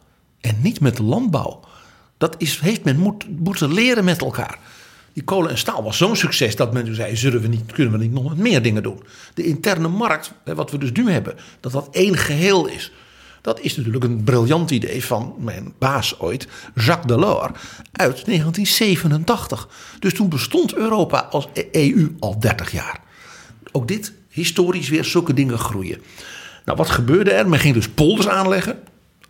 [0.40, 1.60] En niet met landbouw.
[2.18, 4.58] Dat is, heeft men moet, moeten leren met elkaar.
[5.12, 7.92] Die kolen en staal was zo'n succes dat men toen zei: zullen we niet, kunnen
[7.92, 9.02] we niet nog meer dingen doen?
[9.34, 12.92] De interne markt, wat we dus nu hebben, dat dat één geheel is.
[13.40, 17.52] Dat is natuurlijk een briljant idee van mijn baas ooit, Jacques Delors,
[17.92, 19.68] uit 1987.
[19.98, 23.00] Dus toen bestond Europa als EU al 30 jaar.
[23.72, 26.02] Ook dit, historisch weer, zulke dingen groeien.
[26.64, 27.48] Nou, wat gebeurde er?
[27.48, 28.78] Men ging dus polders aanleggen.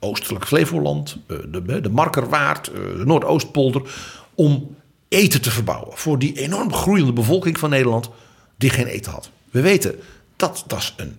[0.00, 3.82] Oostelijk Flevoland, eh, de, de Markerwaard, eh, de Noordoostpolder.
[4.34, 4.76] Om
[5.08, 8.10] eten te verbouwen voor die enorm groeiende bevolking van Nederland
[8.56, 9.30] die geen eten had.
[9.50, 10.00] We weten
[10.36, 11.16] dat dat is een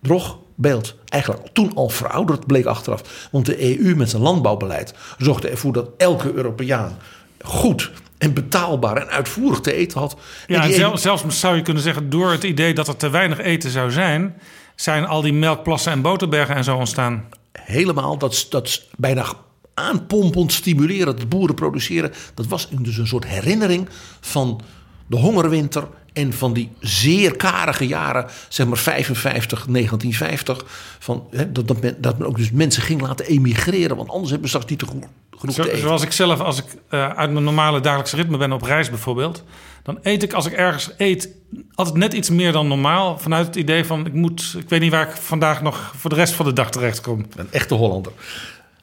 [0.00, 0.94] drogbeeld.
[1.08, 3.28] Eigenlijk toen al verouderd bleek achteraf.
[3.30, 6.98] Want de EU met zijn landbouwbeleid zorgde ervoor dat elke Europeaan
[7.42, 10.16] goed en betaalbaar en uitvoerig te eten had.
[10.46, 13.38] Ja, en zelfs, zelfs zou je kunnen zeggen, door het idee dat er te weinig
[13.38, 14.40] eten zou zijn,
[14.74, 17.28] zijn al die melkplassen en boterbergen en zo ontstaan.
[17.52, 19.26] Helemaal, dat, dat bijna
[19.74, 22.12] aanpompend, stimulerend het boeren produceren.
[22.34, 23.88] Dat was dus een soort herinnering
[24.20, 24.60] van
[25.06, 30.64] de hongerwinter en van die zeer karige jaren, zeg maar 55, 1950.
[30.98, 34.30] Van, hè, dat, dat, men, dat men ook dus mensen ging laten emigreren, want anders
[34.30, 35.80] hebben we straks niet te goed, genoeg Zo, te eten.
[35.80, 39.44] Zoals ik zelf, als ik uh, uit mijn normale dagelijkse ritme ben op reis bijvoorbeeld,
[39.82, 41.28] dan eet ik als ik ergens eet
[41.74, 43.18] altijd net iets meer dan normaal.
[43.18, 46.16] Vanuit het idee van ik moet, ik weet niet waar ik vandaag nog voor de
[46.16, 47.26] rest van de dag terecht kom.
[47.36, 48.12] Een echte Hollander.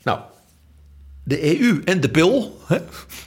[0.04, 0.20] Nou,
[1.24, 2.78] de EU en de pil, hè,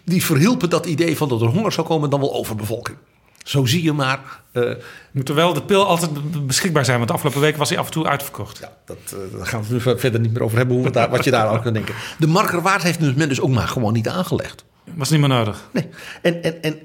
[0.05, 2.97] die verhielpen dat idee van dat er honger zou komen dan wel overbevolking.
[3.45, 4.21] Zo zie je maar.
[4.53, 4.75] Uh,
[5.11, 7.87] Moet er wel de pil altijd beschikbaar zijn, want de afgelopen weken was hij af
[7.87, 8.59] en toe uitverkocht.
[8.59, 11.11] Ja, dat, uh, daar gaan we het nu verder niet meer over hebben, hoe daar,
[11.11, 11.95] wat je daar aan kan denken.
[12.19, 14.65] De Markerwaard heeft men dus ook maar gewoon niet aangelegd.
[14.95, 15.69] Was niet meer nodig.
[15.73, 15.89] Nee.
[16.23, 16.79] En, en, en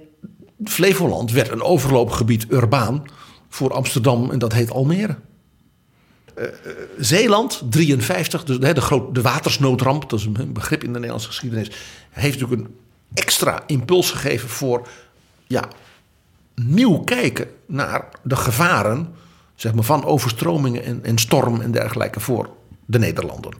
[0.64, 3.04] Flevoland werd een overloopgebied urbaan
[3.50, 5.16] voor Amsterdam en dat heet Almere.
[6.38, 6.46] Uh,
[7.00, 11.28] Zeeland, 53, dus de, de, groot, de watersnoodramp, dat is een begrip in de Nederlandse
[11.28, 11.72] geschiedenis,
[12.10, 12.76] heeft natuurlijk een
[13.14, 14.88] extra impuls gegeven voor
[15.48, 15.68] ja,
[16.56, 19.14] nieuw kijken naar de gevaren
[19.56, 22.50] zeg maar, van overstromingen en, en storm en dergelijke voor
[22.86, 23.54] de Nederlanden.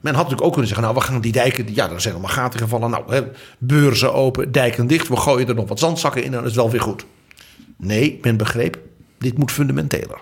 [0.00, 2.32] Men had natuurlijk ook kunnen zeggen, nou we gaan die dijken, ja er zijn allemaal
[2.32, 3.22] gaten gevallen, nou hè,
[3.58, 6.70] beurzen open, dijken dicht, we gooien er nog wat zandzakken in en dan is wel
[6.70, 7.04] weer goed.
[7.76, 8.78] Nee, men begreep,
[9.18, 10.20] dit moet fundamenteler.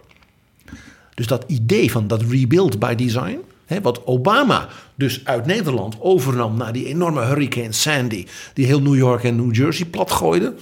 [1.14, 6.56] Dus dat idee van dat rebuild by design, hè, wat Obama dus uit Nederland overnam
[6.56, 10.54] na die enorme hurricane Sandy, die heel New York en New Jersey platgooide,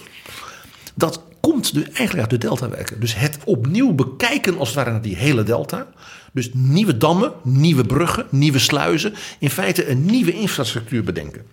[0.94, 3.00] dat komt dus eigenlijk uit de deltawerken.
[3.00, 5.86] Dus het opnieuw bekijken als het ware naar die hele delta.
[6.32, 9.14] Dus nieuwe dammen, nieuwe bruggen, nieuwe sluizen.
[9.38, 11.46] In feite een nieuwe infrastructuur bedenken.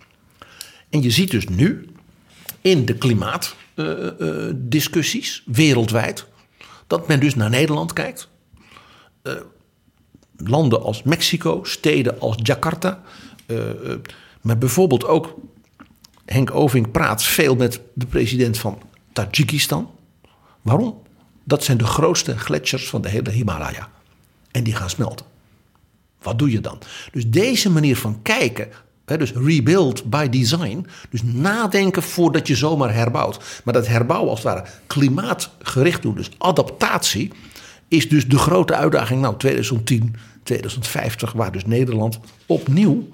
[0.90, 1.88] En je ziet dus nu
[2.62, 6.26] in de klimaatdiscussies uh, uh, wereldwijd
[6.88, 8.30] dat men dus naar Nederland kijkt.
[9.24, 9.34] Uh,
[10.38, 13.02] landen als Mexico, steden als Jakarta.
[14.42, 15.36] maar bijvoorbeeld ook
[16.26, 18.82] Henk Oving praat veel met de president van
[19.14, 19.89] Tajikistan.
[20.61, 21.01] Waarom?
[21.43, 23.89] Dat zijn de grootste gletsjers van de hele Himalaya.
[24.51, 25.26] En die gaan smelten.
[26.22, 26.80] Wat doe je dan?
[27.11, 28.68] Dus deze manier van kijken,
[29.05, 33.61] dus rebuild by design, dus nadenken voordat je zomaar herbouwt.
[33.64, 37.32] Maar dat herbouwen als het ware klimaatgericht doen, dus adaptatie,
[37.88, 39.22] is dus de grote uitdaging.
[39.22, 43.07] Nou, 2010, 2050, waar dus Nederland opnieuw,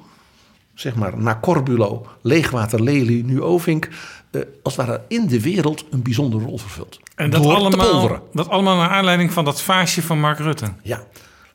[0.74, 3.90] zeg maar, na Corbulo, Leegwater, Lely, nu Ovink,
[4.32, 7.00] uh, als het ware in de wereld een bijzondere rol vervult.
[7.16, 10.74] En dat allemaal, dat allemaal naar aanleiding van dat vaasje van Mark Rutte.
[10.84, 11.04] Ja,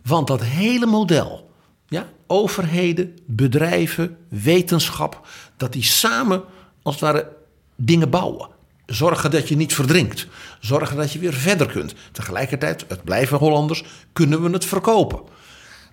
[0.02, 1.50] want dat hele model,
[1.88, 6.42] ja, overheden, bedrijven, wetenschap, dat die samen
[6.82, 7.28] als het ware
[7.76, 8.48] dingen bouwen.
[8.86, 10.26] Zorgen dat je niet verdrinkt.
[10.60, 11.94] Zorgen dat je weer verder kunt.
[12.12, 15.20] Tegelijkertijd, het blijven Hollanders, kunnen we het verkopen.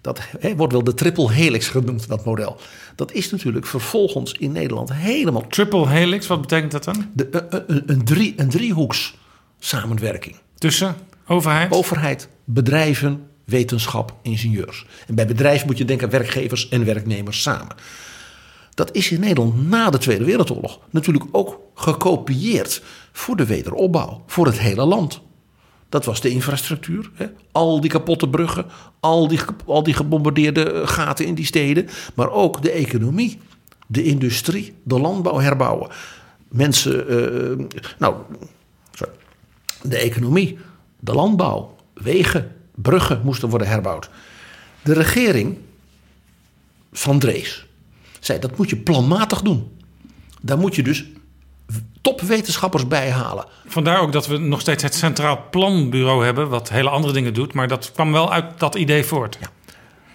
[0.02, 2.58] Dat he, wordt wel de triple helix genoemd, dat model.
[2.96, 5.48] Dat is natuurlijk vervolgens in Nederland helemaal...
[5.48, 7.10] Triple helix, wat betekent dat dan?
[7.14, 9.16] De, een, een, drie, een driehoeks
[9.60, 10.36] samenwerking.
[10.56, 10.96] Tussen
[11.28, 11.72] overheid?
[11.72, 14.86] Overheid, bedrijven, wetenschap, ingenieurs.
[15.08, 17.76] En bij bedrijf moet je denken werkgevers en werknemers samen.
[18.74, 22.82] Dat is in Nederland na de Tweede Wereldoorlog natuurlijk ook gekopieerd
[23.12, 25.22] voor de wederopbouw, voor het hele land.
[25.92, 27.12] Dat was de infrastructuur.
[27.14, 27.26] Hè?
[27.52, 28.66] Al die kapotte bruggen,
[29.00, 31.90] al die, al die gebombardeerde eh, gaten in die steden.
[32.14, 33.40] Maar ook de economie,
[33.88, 35.90] de industrie, de landbouw herbouwen.
[36.48, 37.66] Mensen, uh,
[37.98, 38.16] nou,
[38.92, 39.14] sorry.
[39.82, 40.58] de economie,
[41.00, 44.10] de landbouw, wegen, bruggen moesten worden herbouwd.
[44.84, 45.58] De regering
[46.92, 47.66] van Drees
[48.20, 49.72] zei dat moet je planmatig doen.
[50.42, 51.06] Daar moet je dus
[52.02, 53.46] topwetenschappers bijhalen.
[53.66, 57.54] Vandaar ook dat we nog steeds het Centraal Planbureau hebben, wat hele andere dingen doet,
[57.54, 59.38] maar dat kwam wel uit dat idee voort.
[59.42, 59.48] Ja.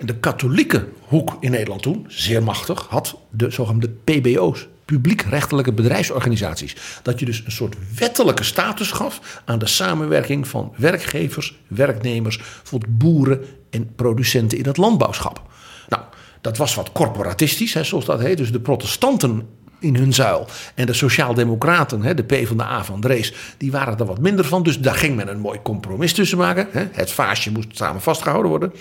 [0.01, 6.77] De katholieke hoek in Nederland toen, zeer machtig, had de zogenaamde PBO's, publiekrechtelijke bedrijfsorganisaties.
[7.03, 12.99] Dat je dus een soort wettelijke status gaf aan de samenwerking van werkgevers, werknemers, bijvoorbeeld
[12.99, 15.43] boeren en producenten in het landbouwschap.
[15.89, 16.03] Nou,
[16.41, 18.37] dat was wat corporatistisch, hè, zoals dat heet.
[18.37, 19.49] Dus de protestanten
[19.87, 20.47] in hun zuil.
[20.75, 24.45] En de Sociaaldemocraten, de P van de A van Drees, die waren er wat minder
[24.45, 24.63] van.
[24.63, 26.69] Dus daar ging men een mooi compromis tussen maken.
[26.93, 28.73] Het vaasje moest samen vastgehouden worden.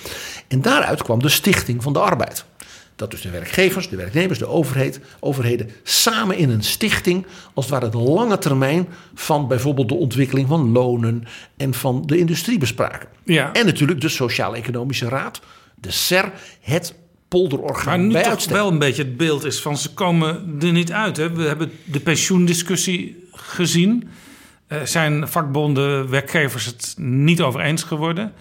[0.47, 2.45] En daaruit kwam de Stichting van de Arbeid.
[2.95, 7.73] Dat dus de werkgevers, de werknemers, de overheid, overheden samen in een stichting, als het
[7.73, 11.23] ware de lange termijn van bijvoorbeeld de ontwikkeling van lonen
[11.57, 13.09] en van de industrie bespraken.
[13.23, 13.53] Ja.
[13.53, 15.41] En natuurlijk de Sociaal-Economische Raad,
[15.75, 16.31] de SER,
[16.61, 16.93] het
[17.35, 18.53] polderorgaan Maar nu toch uitstek.
[18.53, 21.17] wel een beetje het beeld is van ze komen er niet uit.
[21.17, 21.31] Hè?
[21.31, 24.09] We hebben de pensioendiscussie gezien.
[24.67, 28.33] Eh, zijn vakbonden, werkgevers het niet over eens geworden?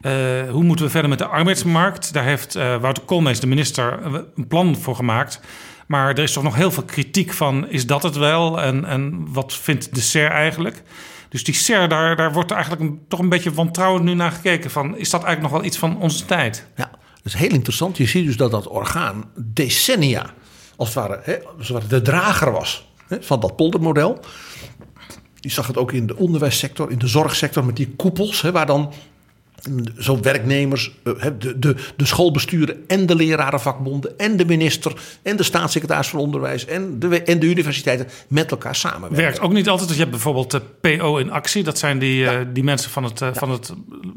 [0.00, 0.12] Eh,
[0.50, 2.12] hoe moeten we verder met de arbeidsmarkt?
[2.12, 3.98] Daar heeft eh, Wouter Koolmees, de minister,
[4.36, 5.40] een plan voor gemaakt.
[5.86, 8.60] Maar er is toch nog heel veel kritiek van, is dat het wel?
[8.60, 10.82] En, en wat vindt de SER eigenlijk?
[11.28, 14.70] Dus die SER, daar, daar wordt eigenlijk een, toch een beetje wantrouwend nu naar gekeken.
[14.70, 16.66] Van, is dat eigenlijk nog wel iets van onze tijd?
[16.76, 16.90] Ja,
[17.28, 17.96] is heel interessant.
[17.96, 20.34] Je ziet dus dat dat orgaan decennia,
[20.76, 24.20] als het ware, hè, als het ware de drager was hè, van dat poldermodel.
[25.40, 28.66] Je zag het ook in de onderwijssector, in de zorgsector met die koepels, hè, waar
[28.66, 28.92] dan
[29.98, 35.36] zo werknemers, eh, hè, de, de, de schoolbesturen en de lerarenvakbonden en de minister en
[35.36, 39.16] de staatssecretaris van Onderwijs en de, en de universiteiten met elkaar samenwerken.
[39.16, 39.88] Werkt ook niet altijd.
[39.88, 41.62] Dus je hebt bijvoorbeeld de PO in actie.
[41.62, 43.72] Dat zijn die, eh, die mensen van het, eh, van het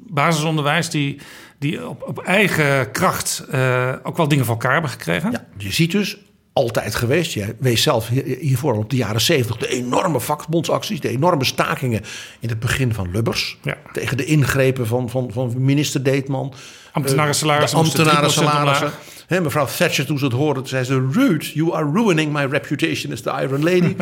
[0.08, 1.20] basisonderwijs die,
[1.62, 5.32] die op, op eigen kracht eh, ook wel dingen voor elkaar hebben gekregen.
[5.32, 6.18] Ja, je ziet dus
[6.54, 7.34] altijd geweest.
[7.34, 12.02] Jij wees zelf hier- hiervoor op de jaren 70 de enorme vakbondsacties, de enorme stakingen
[12.40, 13.58] in het begin van Lubbers.
[13.64, 13.78] Ja.
[13.92, 16.54] Tegen de ingrepen van, van, van minister Deetman.
[16.92, 18.86] Ambtenarensalarissen Eh, De moesten 3% ambtenarensalarissen.
[18.88, 19.00] omlaag.
[19.28, 21.10] Hè, mevrouw Thatcher toen ze het hoorde, toen zei ze...
[21.12, 23.96] Ruud, you are ruining my reputation as the Iron Lady.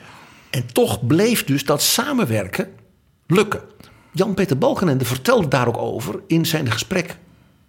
[0.50, 2.68] en toch bleef dus dat samenwerken
[3.26, 3.60] lukken.
[4.12, 7.16] Jan-Peter Balkenende vertelde daar ook over in zijn gesprek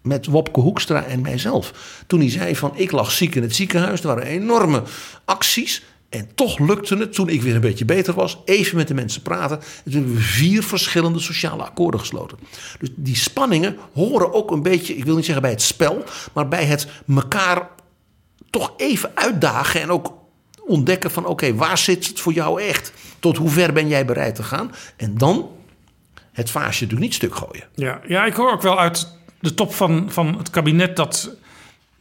[0.02, 1.74] met Wopke Hoekstra en mijzelf.
[2.08, 4.02] Toen hij zei van ik lag ziek in het ziekenhuis.
[4.02, 4.84] Er waren enorme
[5.26, 5.84] acties.
[6.10, 9.22] En toch lukte het, toen ik weer een beetje beter was, even met de mensen
[9.22, 9.58] praten.
[9.58, 12.38] En toen hebben we vier verschillende sociale akkoorden gesloten.
[12.80, 16.48] Dus die spanningen horen ook een beetje, ik wil niet zeggen bij het spel, maar
[16.48, 17.70] bij het elkaar
[18.50, 20.14] toch even uitdagen en ook
[20.66, 22.94] ontdekken van oké, waar zit het voor jou echt?
[23.20, 24.72] Tot hoe ver ben jij bereid te gaan?
[24.98, 25.50] En dan
[26.32, 27.68] het vaasje natuurlijk niet stuk gooien.
[27.76, 29.08] Ja, ja, ik hoor ook wel uit
[29.40, 31.36] de top van, van het kabinet dat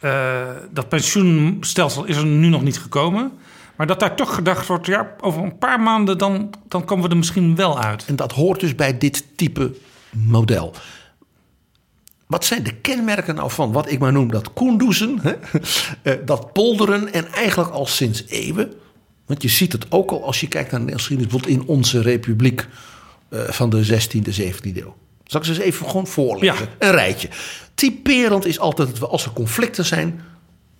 [0.00, 3.32] eh, dat pensioenstelsel is er nu nog niet gekomen.
[3.76, 7.10] Maar dat daar toch gedacht wordt, ja, over een paar maanden dan, dan komen we
[7.10, 8.04] er misschien wel uit.
[8.06, 9.74] En dat hoort dus bij dit type
[10.10, 10.74] model.
[12.26, 15.32] Wat zijn de kenmerken nou van wat ik maar noem dat koendoezen, hè?
[16.02, 18.72] Eh, dat polderen en eigenlijk al sinds eeuwen.
[19.26, 22.00] Want je ziet het ook al als je kijkt naar de geschiedenis, bijvoorbeeld in onze
[22.00, 22.66] republiek
[23.30, 24.96] eh, van de 16e, 17e eeuw.
[25.24, 26.68] Zal ik ze eens even gewoon voorlezen?
[26.78, 27.28] Een rijtje.
[27.74, 30.20] Typerend is altijd dat we als er conflicten zijn.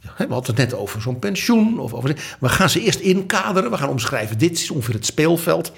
[0.00, 1.78] We hadden het net over zo'n pensioen.
[1.78, 3.70] Of over, we gaan ze eerst inkaderen.
[3.70, 4.38] We gaan omschrijven.
[4.38, 5.72] Dit is ongeveer het speelveld.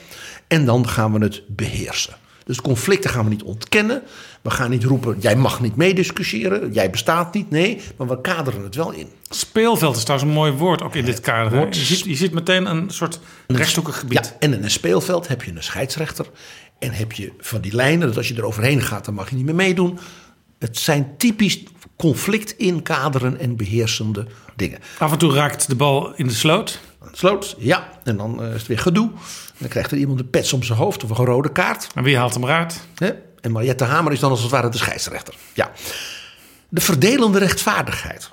[0.47, 2.15] En dan gaan we het beheersen.
[2.45, 4.03] Dus conflicten gaan we niet ontkennen.
[4.43, 6.73] We gaan niet roepen, jij mag niet meediscussiëren.
[6.73, 7.51] Jij bestaat niet.
[7.51, 9.09] Nee, maar we kaderen het wel in.
[9.29, 11.75] Speelveld is trouwens een mooi woord ook in dit kader.
[11.75, 14.27] ziet, je ziet meteen een soort rechthoekig gebied.
[14.27, 16.27] Ja, en in een speelveld heb je een scheidsrechter.
[16.83, 19.37] En heb je van die lijnen, dat als je er overheen gaat, dan mag je
[19.37, 19.99] niet meer meedoen.
[20.59, 21.63] Het zijn typisch
[21.97, 24.27] conflict inkaderen en beheersende
[24.57, 24.79] dingen.
[24.99, 26.81] Af en toe raakt de bal in de sloot.
[27.13, 28.01] Sloot, ja.
[28.05, 29.11] En dan eh, is het weer gedoe.
[29.59, 31.89] Dan krijgt er iemand een pets om zijn hoofd of een rode kaart.
[31.95, 32.81] En wie haalt hem eruit?
[33.41, 35.35] En Mariette Hamer is dan als het ware de scheidsrechter.
[35.55, 35.73] Ja.
[36.69, 38.31] De verdelende rechtvaardigheid.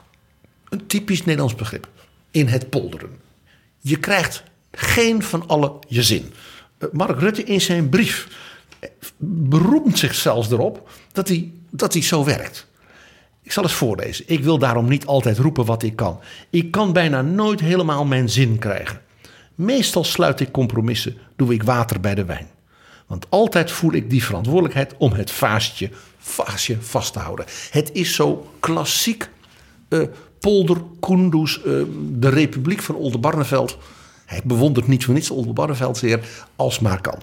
[0.70, 1.88] Een typisch Nederlands begrip.
[2.32, 3.20] In het polderen.
[3.80, 6.34] Je krijgt geen van alle je zin.
[6.80, 8.28] Eh, Mark Rutte in zijn brief
[8.80, 12.68] eh, beroemt zich zelfs erop dat hij, dat hij zo werkt.
[13.42, 14.26] Ik zal eens voorlezen.
[14.28, 16.20] Ik wil daarom niet altijd roepen wat ik kan.
[16.50, 19.02] Ik kan bijna nooit helemaal mijn zin krijgen.
[19.56, 22.48] Meestal sluit ik compromissen, doe ik water bij de wijn.
[23.08, 27.46] Want altijd voel ik die verantwoordelijkheid om het vaasje, vaasje vast te houden.
[27.72, 29.30] Het is zo klassiek
[29.90, 30.04] uh,
[30.40, 30.78] Polder,
[32.12, 33.78] de Republiek van Oldenbarneveld.
[34.30, 36.20] Hij bewondert niet voor niets Oldenbarneveld zeer,
[36.56, 37.22] als maar kan.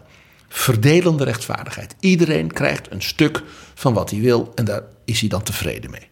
[0.49, 1.95] Verdelende rechtvaardigheid.
[2.01, 3.43] Iedereen krijgt een stuk
[3.75, 6.09] van wat hij wil en daar is hij dan tevreden mee.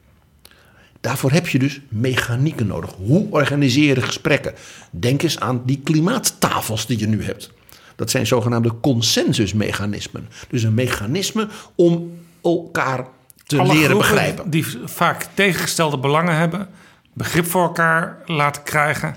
[1.00, 2.90] Daarvoor heb je dus mechanieken nodig.
[2.90, 4.54] Hoe organiseer je gesprekken?
[4.90, 7.50] Denk eens aan die klimaattafels die je nu hebt.
[7.96, 10.28] Dat zijn zogenaamde consensusmechanismen.
[10.48, 13.06] Dus een mechanisme om elkaar
[13.46, 14.50] te leren begrijpen.
[14.50, 16.68] Die vaak tegengestelde belangen hebben,
[17.12, 19.16] begrip voor elkaar laten krijgen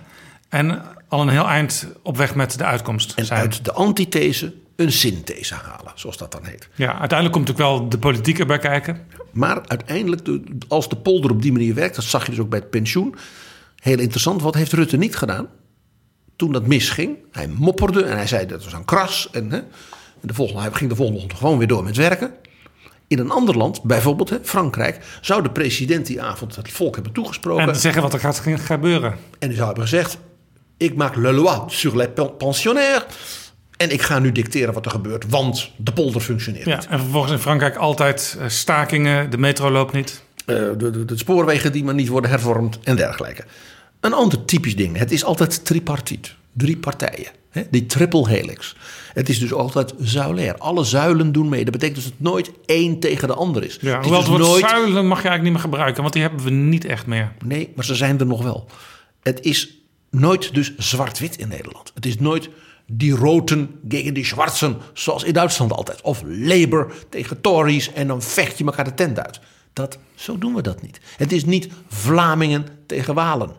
[0.50, 3.40] en al een heel eind op weg met de uitkomst en zijn.
[3.40, 6.70] uit de antithese een synthese halen, zoals dat dan heet.
[6.76, 9.06] Ja, uiteindelijk komt natuurlijk wel de politiek erbij kijken.
[9.32, 10.28] Maar uiteindelijk,
[10.68, 13.16] als de polder op die manier werkt, dat zag je dus ook bij het pensioen.
[13.76, 15.48] Heel interessant, wat heeft Rutte niet gedaan?
[16.36, 19.30] Toen dat misging, hij mopperde en hij zei dat was een kras.
[19.32, 19.68] En, hè, en
[20.28, 22.32] de volgende, hij ging de volgende ochtend gewoon weer door met werken.
[23.08, 27.14] In een ander land, bijvoorbeeld hè, Frankrijk, zou de president die avond het volk hebben
[27.14, 27.68] toegesproken.
[27.68, 29.16] En zeggen wat er gaat gebeuren.
[29.40, 30.18] En die zou hebben gezegd:
[30.78, 32.08] Ik maak le loi sur les
[32.38, 33.06] pensionnaires.
[33.78, 36.66] En ik ga nu dicteren wat er gebeurt, want de polder functioneert.
[36.66, 40.24] Ja, en vervolgens in Frankrijk altijd eh, stakingen, de metro loopt niet.
[40.46, 43.44] Uh, de, de, de, spoorwegen die maar niet worden hervormd en dergelijke.
[44.00, 46.36] Een ander typisch ding, het is altijd tripartiet.
[46.54, 47.64] Drie partijen, hè?
[47.70, 48.76] die triple helix.
[49.14, 50.58] Het is dus altijd zuilair.
[50.58, 51.64] Alle zuilen doen mee.
[51.64, 53.78] Dat betekent dus dat het nooit één tegen de ander is.
[53.82, 54.70] Ja, hoewel is het dus nooit...
[54.70, 57.32] zuilen mag je eigenlijk niet meer gebruiken, want die hebben we niet echt meer.
[57.46, 58.68] Nee, maar ze zijn er nog wel.
[59.24, 59.77] Het is
[60.20, 61.92] nooit dus zwart-wit in Nederland.
[61.94, 62.50] Het is nooit
[62.86, 66.02] die roten tegen die zwarten, zoals in Duitsland altijd.
[66.02, 69.40] Of Labour tegen Tories en dan vecht je elkaar de tent uit.
[69.74, 71.00] Dat, zo doen we dat niet.
[71.18, 73.52] Het is niet Vlamingen tegen Walen.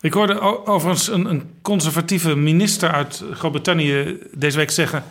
[0.00, 5.04] Ik hoorde overigens een, een conservatieve minister uit Groot-Brittannië deze week zeggen...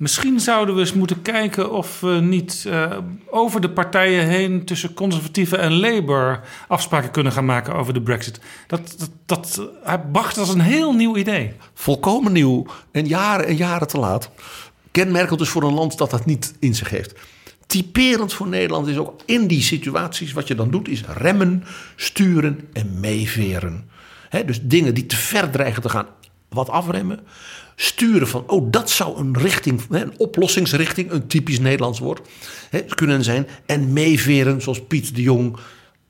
[0.00, 2.96] Misschien zouden we eens moeten kijken of we niet uh,
[3.30, 8.40] over de partijen heen tussen conservatieven en Labour afspraken kunnen gaan maken over de Brexit.
[8.66, 11.52] Dat, dat, dat hij bracht als een heel nieuw idee.
[11.74, 14.30] Volkomen nieuw en jaren en jaren te laat.
[14.90, 17.14] Kenmerkend dus voor een land dat dat niet in zich heeft.
[17.66, 21.64] Typerend voor Nederland is ook in die situaties wat je dan doet, is remmen,
[21.96, 23.90] sturen en meeveren.
[24.46, 26.06] Dus dingen die te ver dreigen te gaan,
[26.48, 27.20] wat afremmen
[27.82, 32.28] sturen van, oh, dat zou een richting, een oplossingsrichting, een typisch Nederlands woord,
[32.70, 33.46] hè, kunnen zijn.
[33.66, 35.60] En meeveren, zoals Piet de Jong, uh,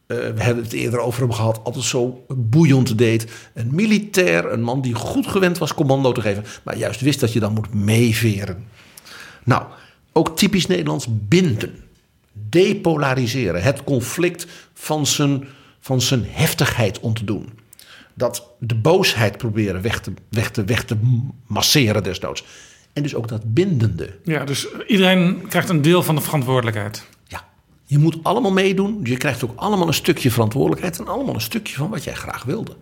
[0.07, 3.27] we hebben het eerder over hem gehad, altijd zo boeiend deed.
[3.55, 7.33] Een militair, een man die goed gewend was commando te geven, maar juist wist dat
[7.33, 8.67] je dan moet meeveren.
[9.45, 9.65] Nou,
[10.13, 11.75] ook typisch Nederlands binden,
[12.33, 15.45] depolariseren, het conflict van zijn,
[15.81, 17.60] van zijn heftigheid ontdoen
[18.21, 20.97] dat de boosheid proberen weg te, weg te, weg te
[21.47, 22.45] masseren desnoods.
[22.93, 24.19] En dus ook dat bindende.
[24.25, 27.07] Ja, dus iedereen krijgt een deel van de verantwoordelijkheid.
[27.27, 27.49] Ja,
[27.85, 29.01] je moet allemaal meedoen.
[29.03, 32.43] Je krijgt ook allemaal een stukje verantwoordelijkheid en allemaal een stukje van wat jij graag
[32.43, 32.77] wilde.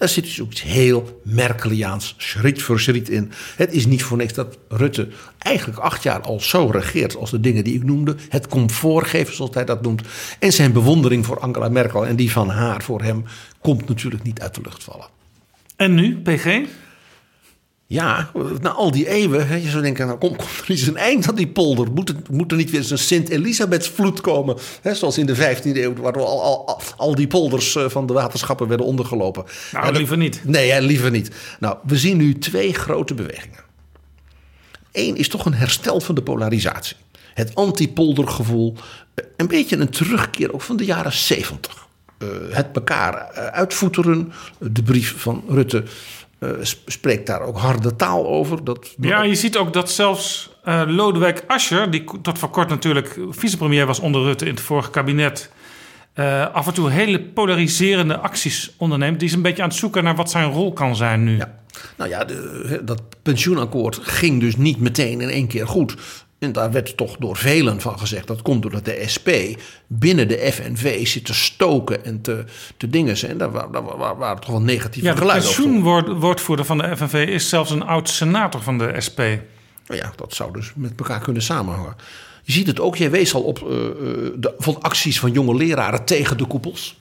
[0.00, 3.32] Daar zit dus ook iets heel Merkeliaans, schriet voor schriet in.
[3.56, 7.40] Het is niet voor niks dat Rutte eigenlijk acht jaar al zo regeert als de
[7.40, 8.16] dingen die ik noemde.
[8.28, 10.02] Het comfort geven, zoals hij dat noemt.
[10.38, 13.24] En zijn bewondering voor Angela Merkel en die van haar voor hem
[13.60, 15.06] komt natuurlijk niet uit de lucht vallen.
[15.76, 16.60] En nu, PG?
[17.92, 18.30] Ja,
[18.60, 21.28] na al die eeuwen, je zou denken, nou komt, komt er niet eens een eind
[21.28, 21.92] aan die polder.
[21.92, 24.56] Moet, het, moet er niet weer eens een Sint-Elisabethsvloed komen?
[24.82, 28.12] Hè, zoals in de 15e eeuw, waar al, al, al, die polders eh, van de
[28.12, 29.44] waterschappen werden ondergelopen.
[29.72, 30.40] Nou, liever niet.
[30.44, 31.30] Nee, liever niet.
[31.60, 33.64] Nou, we zien nu twee grote bewegingen.
[34.92, 36.96] Eén is toch een herstel van de polarisatie.
[37.34, 38.74] Het anti-poldergevoel.
[39.14, 41.88] Eh, een beetje een terugkeer ook van de jaren 70.
[42.18, 44.32] Uh, eh, het elkaar uitvoeteren.
[44.58, 45.84] De brief van Rutte
[46.40, 46.50] uh,
[46.86, 48.64] spreekt daar ook harde taal over.
[48.64, 53.18] Dat, ja, je ziet ook dat zelfs uh, Lodewijk Asscher, die tot voor kort natuurlijk
[53.30, 55.50] vicepremier was onder Rutte in het vorige kabinet,
[56.14, 59.18] uh, af en toe hele polariserende acties onderneemt.
[59.18, 61.36] Die is een beetje aan het zoeken naar wat zijn rol kan zijn nu.
[61.36, 61.58] Ja.
[61.96, 65.96] Nou ja, de, dat pensioenakkoord ging dus niet meteen in één keer goed.
[66.40, 69.28] En daar werd toch door velen van gezegd dat komt doordat de SP
[69.86, 72.44] binnen de FNV zit te stoken en te,
[72.76, 73.38] te dingen zijn.
[73.38, 75.62] Daar, daar, daar waren toch wel negatieve ja, geluiden over.
[75.62, 79.20] De pensioenwoordvoerder van de FNV is zelfs een oud senator van de SP.
[79.84, 81.96] Ja, dat zou dus met elkaar kunnen samenhangen.
[82.42, 83.68] Je ziet het ook, jij wees al op uh,
[84.36, 86.99] de, van acties van jonge leraren tegen de koepels.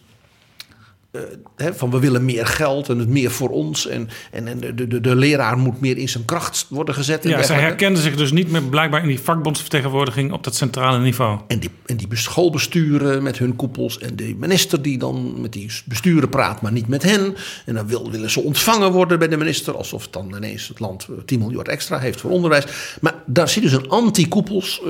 [1.12, 3.88] Eh, van we willen meer geld en het meer voor ons.
[3.88, 7.24] En, en, en de, de, de leraar moet meer in zijn kracht worden gezet.
[7.24, 7.66] Ja, zij dergelijke.
[7.66, 11.39] herkenden zich dus niet meer blijkbaar in die vakbondsvertegenwoordiging op dat centrale niveau.
[11.47, 13.99] En die, en die schoolbesturen met hun koepels.
[13.99, 17.36] En de minister die dan met die besturen praat, maar niet met hen.
[17.66, 19.78] En dan wil, willen ze ontvangen worden bij de minister.
[19.78, 22.66] Alsof dan ineens het land eh, 10 miljard extra heeft voor onderwijs.
[23.01, 24.82] Maar daar zit dus een anti-koepels.
[24.82, 24.89] eh,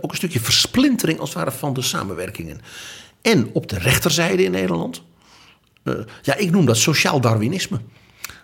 [0.00, 2.60] ook een stukje versplintering als het ware van de samenwerkingen.
[3.22, 5.02] En op de rechterzijde in Nederland.
[5.84, 7.78] Eh, ja, ik noem dat sociaal Darwinisme.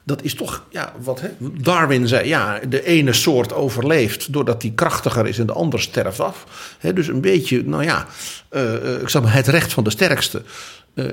[0.05, 1.29] Dat is toch ja, wat hè?
[1.39, 6.21] Darwin zei: ja, de ene soort overleeft doordat die krachtiger is en de ander sterft
[6.21, 6.47] af.
[6.79, 8.07] Hè, dus een beetje, nou ja,
[8.49, 10.43] eh, eh, ik zeg maar, het recht van de sterkste.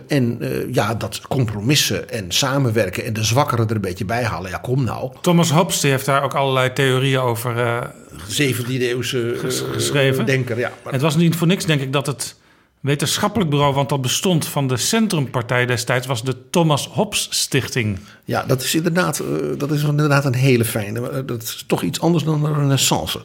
[0.08, 0.40] En
[0.72, 4.50] ja, dat compromissen en samenwerken en de zwakkeren er een beetje bij halen.
[4.52, 5.12] Ja, kom nou.
[5.22, 7.82] Thomas Hobbes die heeft daar ook allerlei theorieën over eh,
[8.28, 10.26] 17e eeuwse ges- geschreven.
[10.26, 10.58] denker.
[10.60, 12.36] Ja, maar- Het was niet voor niks, denk ik, dat het
[12.80, 18.00] wetenschappelijk bureau, want dat bestond van de Centrumpartij destijds, was de Thomas Hobbes Stichting.
[18.26, 21.10] Ja, dat is inderdaad, eh, dat is inderdaad een hele fijne.
[21.10, 23.22] eh, Dat is toch iets anders dan de renaissance.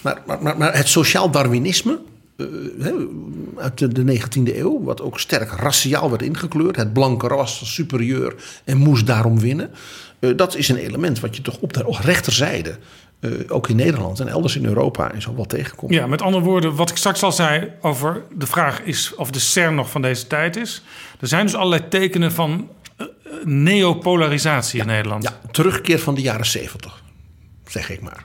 [0.00, 1.98] Maar, maar, maar, het sociaal Darwinisme
[2.36, 2.46] eh,
[3.56, 4.82] uit de, de 19e eeuw...
[4.84, 6.76] wat ook sterk raciaal werd ingekleurd...
[6.76, 8.34] het blanke ras was superieur
[8.64, 9.70] en moest daarom winnen...
[10.36, 12.78] dat is een element wat je toch op de rechterzijde...
[13.26, 15.92] eh, ook in Nederland en elders in Europa en zo wel tegenkomt.
[15.94, 19.38] Ja, met andere woorden, wat ik straks al zei over de vraag is of de
[19.38, 20.82] CERN nog van deze tijd is.
[21.20, 25.22] Er zijn dus allerlei tekenen van eh, eh, neopolarisatie in Nederland.
[25.22, 27.02] Ja, terugkeer van de jaren 70,
[27.66, 28.24] zeg ik maar.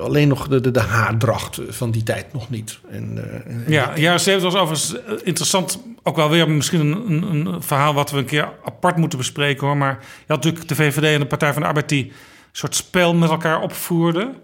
[0.00, 2.78] Alleen nog de, de, de haardracht van die tijd nog niet.
[2.90, 5.80] En, en- Ja, jaren 70 was overigens interessant.
[6.02, 9.66] Ook wel weer misschien een, een, een verhaal wat we een keer apart moeten bespreken
[9.66, 9.76] hoor.
[9.76, 12.12] Maar je had natuurlijk de VVD en de Partij van de Arbeid die
[12.52, 14.34] soort spel met elkaar opvoerden.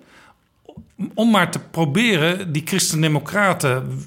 [1.14, 4.05] Om maar te proberen die Christen-Democraten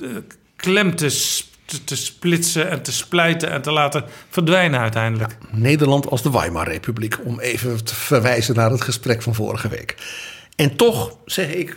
[0.00, 0.08] eh,
[0.56, 1.42] klem te,
[1.84, 5.38] te splitsen en te splijten en te laten verdwijnen uiteindelijk.
[5.50, 9.96] Nederland als de Weimar-republiek, om even te verwijzen naar het gesprek van vorige week.
[10.56, 11.76] En toch zeg ik,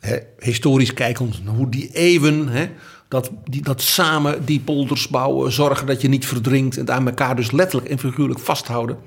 [0.00, 2.70] hè, historisch kijkend, hoe die eeuwen, hè,
[3.08, 7.36] dat, die, dat samen die polders bouwen, zorgen dat je niet verdrinkt en aan elkaar
[7.36, 8.98] dus letterlijk en figuurlijk vasthouden.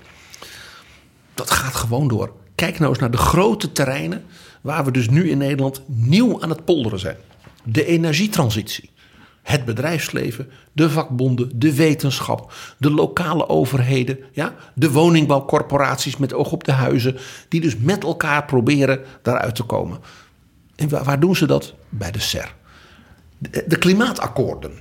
[1.36, 2.34] Dat gaat gewoon door.
[2.56, 4.24] Kijk nou eens naar de grote terreinen
[4.62, 7.18] waar we dus nu in Nederland nieuw aan het polderen zijn.
[7.64, 8.90] De energietransitie.
[9.42, 16.64] Het bedrijfsleven, de vakbonden, de wetenschap, de lokale overheden, ja, de woningbouwcorporaties met oog op
[16.64, 17.18] de huizen,
[17.50, 20.00] die dus met elkaar proberen daaruit te komen.
[20.76, 21.74] En waar, doen ze dat?
[21.90, 22.54] Bij de SER.
[23.38, 24.72] De, de klimaatakkoorden.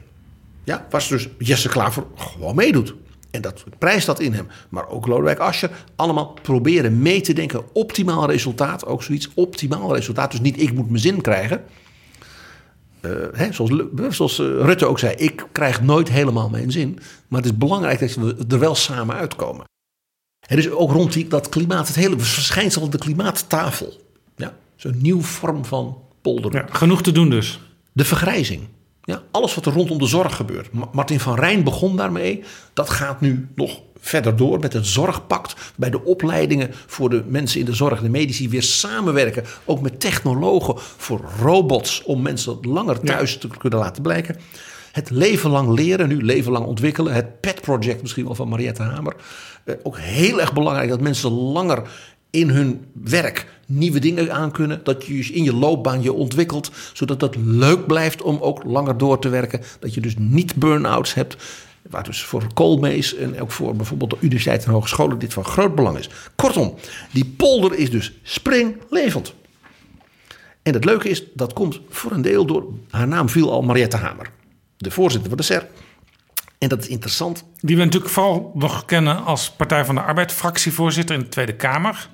[0.64, 2.94] Ja, waar dus Jesse Klaver gewoon meedoet.
[3.34, 4.46] En dat prijst dat in hem.
[4.68, 5.70] Maar ook Lodewijk Asscher.
[5.96, 7.64] Allemaal proberen mee te denken.
[7.72, 8.86] Optimaal resultaat.
[8.86, 9.28] Ook zoiets.
[9.34, 10.30] Optimaal resultaat.
[10.30, 11.64] Dus niet ik moet mijn zin krijgen.
[13.00, 13.52] Eh, hè,
[14.10, 15.14] zoals, eh, Rutte ook zei.
[15.14, 16.98] Ik krijg nooit helemaal mijn zin.
[17.28, 19.64] Maar het is belangrijk dat we er wel samen uitkomen.
[20.48, 21.86] En dus ook rond die, dat klimaat.
[21.86, 24.00] Het hele verschijnsel de klimaattafel.
[24.36, 26.66] Ja, zo'n nieuw vorm van polderen.
[26.66, 27.60] Ja, genoeg te doen dus.
[27.92, 28.68] De vergrijzing.
[29.04, 30.72] Ja, alles wat er rondom de zorg gebeurt.
[30.72, 32.44] Ma- Martin van Rijn begon daarmee.
[32.72, 35.54] Dat gaat nu nog verder door met het zorgpact.
[35.76, 39.44] Bij de opleidingen voor de mensen in de zorg, de medici, weer samenwerken.
[39.64, 44.36] Ook met technologen voor robots om mensen langer thuis te kunnen laten blijken.
[44.92, 47.14] Het leven lang leren, nu leven lang ontwikkelen.
[47.14, 49.16] Het PET-project misschien wel van Mariette Hamer.
[49.64, 51.82] Eh, ook heel erg belangrijk dat mensen langer
[52.34, 54.80] in hun werk nieuwe dingen aan kunnen.
[54.84, 56.70] Dat je dus in je loopbaan je ontwikkelt.
[56.92, 59.60] Zodat het leuk blijft om ook langer door te werken.
[59.80, 61.36] Dat je dus niet burn-outs hebt.
[61.90, 65.74] Waar dus voor Koolmees en ook voor bijvoorbeeld de universiteiten en hogescholen dit van groot
[65.74, 66.08] belang is.
[66.34, 66.74] Kortom,
[67.12, 69.34] die polder is dus springlevend.
[70.62, 72.64] En het leuke is, dat komt voor een deel door...
[72.90, 74.30] Haar naam viel al Mariette Hamer.
[74.76, 75.66] De voorzitter van de SER.
[76.58, 77.44] En dat is interessant.
[77.60, 81.54] Die we natuurlijk vooral nog kennen als Partij van de Arbeid, fractievoorzitter in de Tweede
[81.54, 82.08] Kamer.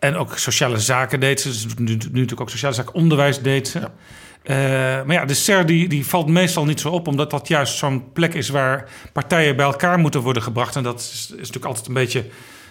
[0.00, 1.48] En ook sociale zaken deed ze.
[1.48, 3.78] Dus nu, nu natuurlijk ook sociale zaken, onderwijs deed ze.
[4.42, 4.56] Eh,
[5.04, 8.12] maar ja, de SER die, die valt meestal niet zo op, omdat dat juist zo'n
[8.12, 10.76] plek is waar partijen bij elkaar moeten worden gebracht.
[10.76, 12.24] En dat is, is natuurlijk altijd een beetje,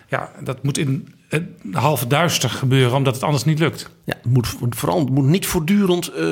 [0.08, 3.90] ja, dat moet in het half duister gebeuren, omdat het anders niet lukt.
[4.06, 6.28] Ja, het moet vooral moet niet voortdurend eh,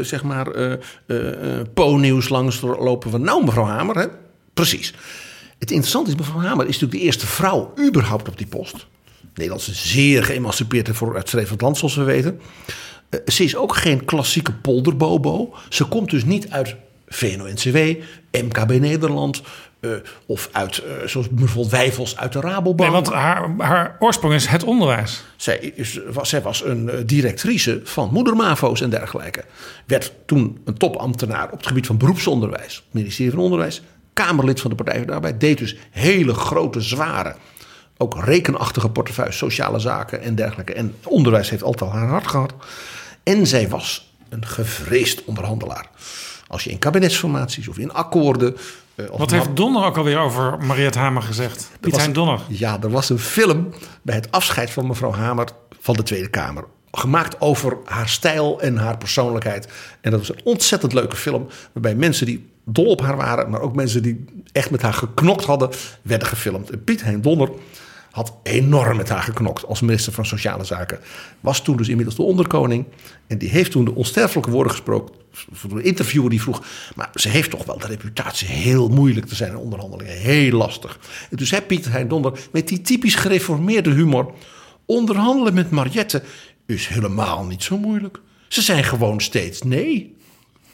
[0.00, 0.46] zeg maar
[1.74, 4.06] po-nieuws langs lopen van nou mevrouw Hamer, hè?
[4.54, 4.94] precies.
[5.58, 8.86] Het interessante is, mevrouw Hamer is natuurlijk de eerste vrouw überhaupt op die post.
[9.34, 12.40] Nederland is zeer geëmancipeerd en vooruitstrevend land, zoals we weten.
[13.08, 15.54] Eh, ze is ook geen klassieke polderbobo.
[15.68, 16.76] Ze komt dus niet uit
[17.08, 17.76] VNO-NCW,
[18.32, 19.42] MKB Nederland...
[19.80, 19.90] eh,
[20.26, 22.92] of uit, eh, zoals bijvoorbeeld Wijfels uit de Rabobank.
[22.92, 25.24] Nee, want haar, haar oorsprong is het onderwijs.
[25.36, 29.44] Zij, is, was, zij was een directrice van moedermavo's en dergelijke.
[29.86, 34.76] Werd toen een topambtenaar op het gebied van beroepsonderwijs, ministerie van Onderwijs, Kamerlid van de
[34.76, 35.40] Partij van de Arbeid.
[35.40, 37.36] Deed dus hele grote, zware,
[38.00, 40.74] ook rekenachtige portefeuille, sociale zaken en dergelijke.
[40.74, 42.52] En onderwijs heeft altijd al haar hart gehad.
[43.22, 45.86] En zij was een gevreesd onderhandelaar.
[46.46, 48.56] Als je in kabinetsformaties of in akkoorden.
[48.94, 51.70] eh, of Wat heeft Donner ook alweer over Mariette Hamer gezegd?
[51.80, 52.40] Piet was- Hein Donner.
[52.48, 53.68] Ja, er was een film
[54.02, 55.48] bij het afscheid van mevrouw Hamer
[55.80, 56.64] van de Tweede Kamer.
[56.92, 59.68] Gemaakt over haar stijl en haar persoonlijkheid.
[60.00, 61.46] En dat was een ontzettend leuke film.
[61.72, 65.44] Waarbij mensen die dol op haar waren, maar ook mensen die echt met haar geknokt
[65.44, 65.70] hadden,
[66.02, 66.70] werden gefilmd.
[66.70, 67.48] En Piet Hein Donner
[68.10, 70.98] had enorm met haar geknokt als minister van Sociale Zaken.
[71.40, 72.84] Was toen dus inmiddels de onderkoning.
[73.26, 75.14] En die heeft toen de onsterfelijke woorden gesproken.
[75.68, 76.62] De interviewer die vroeg.
[76.96, 80.16] Maar ze heeft toch wel de reputatie heel moeilijk te zijn in onderhandelingen.
[80.16, 80.98] Heel lastig.
[81.30, 84.34] En toen zei Pieter Hein Donder met die typisch gereformeerde humor.
[84.86, 86.22] Onderhandelen met Mariette
[86.66, 88.20] is helemaal niet zo moeilijk.
[88.48, 90.16] Ze zijn gewoon steeds nee.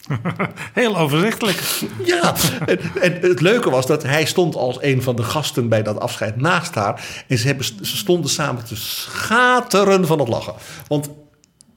[0.72, 1.62] Heel overzichtelijk.
[2.04, 2.34] Ja,
[2.66, 6.00] en, en het leuke was dat hij stond als een van de gasten bij dat
[6.00, 7.24] afscheid naast haar.
[7.28, 10.54] En ze, hebben, ze stonden samen te schateren van het lachen.
[10.88, 11.11] Want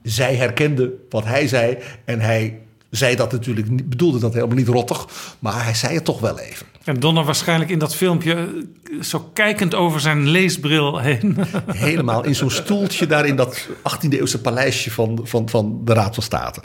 [0.02, 1.78] zij herkende wat hij zei.
[2.04, 2.58] En hij
[2.90, 5.06] zei dat natuurlijk, niet- bedoelde dat helemaal niet rottig.
[5.38, 6.66] Maar hij zei het toch wel even.
[6.84, 11.36] En Donner waarschijnlijk in dat filmpje eh, zo kijkend over zijn leesbril heen.
[11.66, 16.22] Helemaal in zo'n stoeltje daar in dat 18e-eeuwse paleisje van, van, van de Raad van
[16.22, 16.60] State.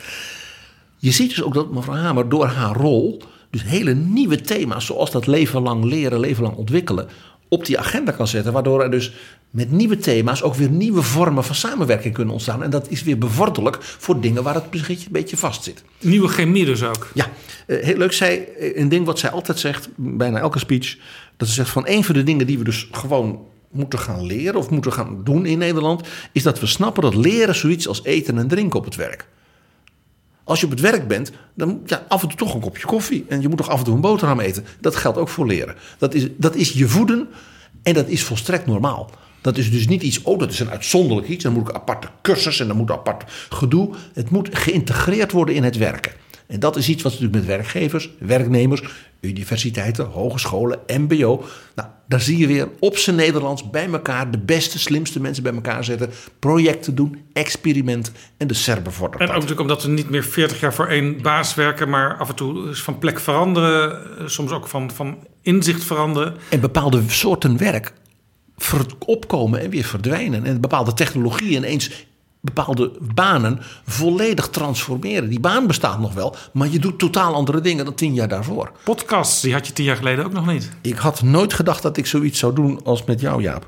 [1.05, 3.21] Je ziet dus ook dat mevrouw Hamer door haar rol...
[3.49, 7.07] dus hele nieuwe thema's zoals dat leven lang leren, leven lang ontwikkelen...
[7.47, 8.53] op die agenda kan zetten.
[8.53, 9.13] Waardoor er dus
[9.49, 12.63] met nieuwe thema's ook weer nieuwe vormen van samenwerking kunnen ontstaan.
[12.63, 15.83] En dat is weer bevorderlijk voor dingen waar het misschien een beetje vast zit.
[15.99, 17.09] Nieuwe chemie dus ook.
[17.13, 17.29] Ja,
[17.67, 18.11] eh, heel leuk.
[18.11, 20.97] Zij, eh, een ding wat zij altijd zegt, bijna elke speech,
[21.37, 23.39] dat ze zegt van een van de dingen die we dus gewoon
[23.71, 27.55] moeten gaan leren of moeten gaan doen in Nederland, is dat we snappen dat leren
[27.55, 29.27] zoiets als eten en drinken op het werk.
[30.45, 33.25] Als je op het werk bent, dan ja, af en toe toch een kopje koffie.
[33.29, 34.65] En je moet toch af en toe een boterham eten.
[34.81, 35.75] Dat geldt ook voor leren.
[35.97, 37.27] Dat is, dat is je voeden
[37.83, 39.09] en dat is volstrekt normaal.
[39.41, 41.43] Dat is dus niet iets, oh dat is een uitzonderlijk iets.
[41.43, 43.93] Dan moet ik aparte cursus en dan moet apart gedoe.
[44.13, 46.11] Het moet geïntegreerd worden in het werken.
[46.47, 48.81] En dat is iets wat natuurlijk met werkgevers, werknemers,
[49.21, 51.43] universiteiten, hogescholen, mbo.
[51.75, 55.53] Nou, daar zie je weer op zijn Nederlands bij elkaar de beste, slimste mensen bij
[55.53, 56.09] elkaar zetten.
[56.39, 59.27] Projecten doen, experimenten en de SER bevorderen.
[59.27, 62.29] En ook natuurlijk omdat we niet meer 40 jaar voor één baas werken, maar af
[62.29, 66.35] en toe van plek veranderen, eh, soms ook van, van inzicht veranderen.
[66.49, 67.93] En bepaalde soorten werk
[69.05, 70.45] opkomen en weer verdwijnen.
[70.45, 72.05] En bepaalde technologieën ineens
[72.45, 75.29] bepaalde banen volledig transformeren.
[75.29, 78.71] Die baan bestaat nog wel, maar je doet totaal andere dingen dan tien jaar daarvoor.
[78.83, 80.69] Podcasts, die had je tien jaar geleden ook nog niet.
[80.81, 83.67] Ik had nooit gedacht dat ik zoiets zou doen als met jou, Jaap.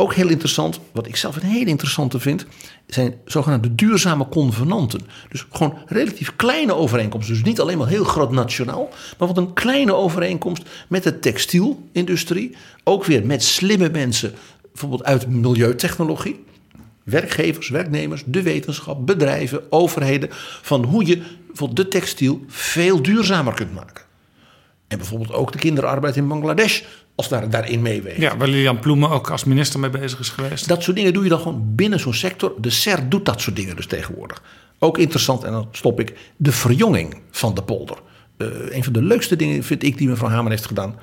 [0.00, 2.46] Ook heel interessant, wat ik zelf een heel interessante vind,
[2.86, 5.00] zijn zogenaamde duurzame convenanten.
[5.28, 7.34] Dus gewoon relatief kleine overeenkomsten.
[7.34, 8.88] Dus niet alleen maar heel groot nationaal,
[9.18, 12.56] maar wat een kleine overeenkomst met de textielindustrie.
[12.84, 14.34] Ook weer met slimme mensen,
[14.72, 16.44] bijvoorbeeld uit milieutechnologie.
[17.08, 20.28] Werkgevers, werknemers, de wetenschap, bedrijven, overheden.
[20.62, 24.04] Van hoe je bijvoorbeeld de textiel veel duurzamer kunt maken.
[24.88, 26.82] En bijvoorbeeld ook de kinderarbeid in Bangladesh,
[27.14, 28.20] als daar, daarin meeweegt.
[28.20, 30.68] Ja, waar Lilian Ploemen ook als minister mee bezig is geweest.
[30.68, 32.54] Dat soort dingen doe je dan gewoon binnen zo'n sector.
[32.58, 34.42] De SER doet dat soort dingen dus tegenwoordig.
[34.78, 37.98] Ook interessant, en dan stop ik, de verjonging van de polder.
[38.36, 40.98] Eh, een van de leukste dingen vind ik die mevrouw Hamer heeft gedaan...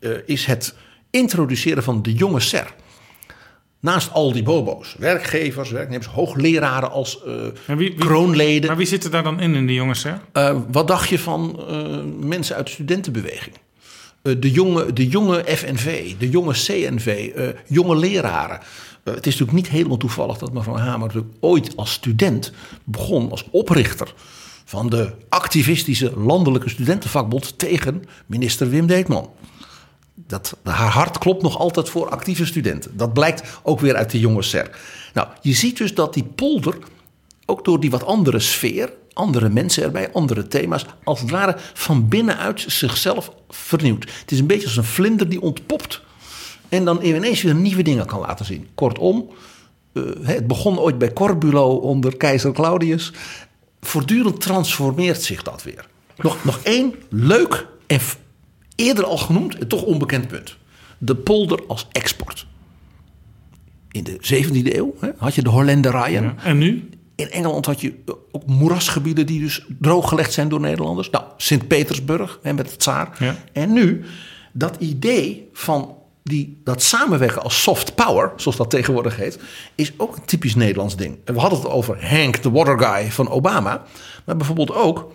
[0.00, 0.74] eh, is het
[1.10, 2.74] introduceren van de jonge SER.
[3.80, 7.32] Naast al die bobo's, werkgevers, werknemers, hoogleraren als eh,
[7.66, 8.68] En wie- wie- kroonleden.
[8.68, 10.02] Maar wie zit er daar dan in, in die jongens?
[10.02, 10.12] Hè?
[10.32, 13.54] Eh, wat dacht je van eh, mensen uit de studentenbeweging?
[14.22, 17.30] De, jonge, de jonge FNV, de jonge CNV,
[17.66, 18.58] jonge leraren.
[19.04, 22.52] Het is natuurlijk niet helemaal toevallig dat mevrouw Hamer natuurlijk ooit als student
[22.84, 24.14] begon als oprichter
[24.64, 29.30] van de activistische landelijke studentenvakbond tegen minister Wim Deetman.
[30.26, 32.96] Dat, haar hart klopt nog altijd voor actieve studenten.
[32.96, 34.78] Dat blijkt ook weer uit de jonge SER.
[35.14, 36.78] Nou, je ziet dus dat die polder,
[37.46, 42.08] ook door die wat andere sfeer, andere mensen erbij, andere thema's, als het ware van
[42.08, 44.04] binnenuit zichzelf vernieuwt.
[44.20, 46.00] Het is een beetje als een vlinder die ontpopt
[46.68, 48.68] en dan ineens weer nieuwe dingen kan laten zien.
[48.74, 49.30] Kortom,
[49.92, 53.12] eh, het begon ooit bij Corbulo onder keizer Claudius.
[53.80, 55.86] Voortdurend transformeert zich dat weer.
[56.16, 58.00] Nog, nog één leuk en
[58.78, 60.56] eerder al genoemd en toch onbekend punt.
[60.98, 62.46] De polder als export.
[63.90, 66.38] In de 17e eeuw hè, had je de Hollenderijen.
[66.42, 66.88] En nu?
[67.14, 71.10] In Engeland had je eh, ook moerasgebieden die dus drooggelegd zijn door Nederlanders.
[71.10, 73.16] Nou, Sint-Petersburg hè, met het tsaar.
[73.18, 73.36] Ja.
[73.52, 74.04] En nu,
[74.52, 79.38] dat idee van die, dat samenwerken als soft power, zoals dat tegenwoordig heet,
[79.74, 81.18] is ook een typisch Nederlands ding.
[81.24, 83.82] We hadden het over Hank, the water guy van Obama.
[84.24, 85.12] Maar bijvoorbeeld ook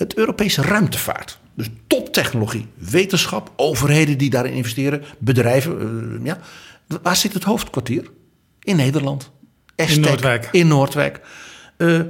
[0.00, 1.38] Het Europese ruimtevaart.
[1.54, 5.80] Dus toptechnologie, wetenschap, overheden die daarin investeren, bedrijven.
[6.20, 6.38] eh, ja.
[7.02, 8.10] Waar zit het hoofdkwartier?
[8.62, 9.30] In Nederland.
[9.74, 10.48] Estek, Noordwijk.
[10.52, 11.20] In Noordwijk.
[11.76, 12.00] Eh,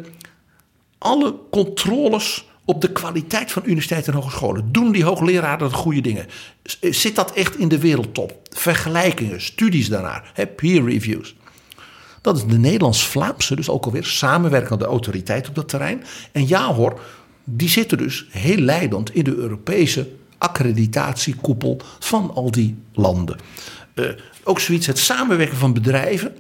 [0.99, 4.73] alle controles op de kwaliteit van universiteiten en hogescholen.
[4.73, 6.27] Doen die hoogleraren de goede dingen?
[6.81, 8.49] Eh, Zit dat echt in de wereldtop?
[8.51, 11.35] Vergelijkingen, studies daarnaar, hè, peer reviews.
[12.23, 16.03] Dat is de Nederlands-Vlaamse, dus ook alweer samenwerkende autoriteit op dat terrein.
[16.33, 17.01] En ja hoor,
[17.57, 20.09] die zitten dus heel leidend in de Europese
[20.39, 23.37] accreditatiekoepel van al die landen.
[23.95, 24.05] Eh,
[24.45, 26.33] ook zoiets, het samenwerken van bedrijven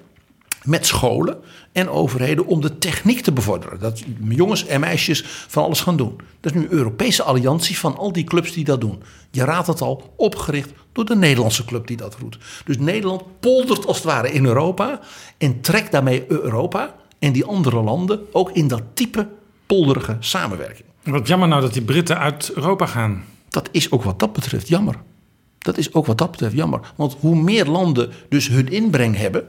[0.64, 1.38] met scholen
[1.72, 3.78] en overheden om de techniek te bevorderen.
[3.78, 6.20] Dat jongens en meisjes van alles gaan doen.
[6.40, 9.02] Dat is nu een Europese alliantie van al die clubs die dat doen.
[9.30, 12.38] Je raadt het al, opgericht door de Nederlandse club die dat doet.
[12.64, 15.00] Dus Nederland poldert als het ware in Europa
[15.38, 19.28] en trekt daarmee Europa en die andere landen ook in dat type
[19.66, 20.89] polderige samenwerking.
[21.02, 23.24] Wat jammer nou dat die Britten uit Europa gaan.
[23.48, 24.94] Dat is ook wat dat betreft jammer.
[25.58, 26.80] Dat is ook wat dat betreft jammer.
[26.96, 29.48] Want hoe meer landen dus hun inbreng hebben,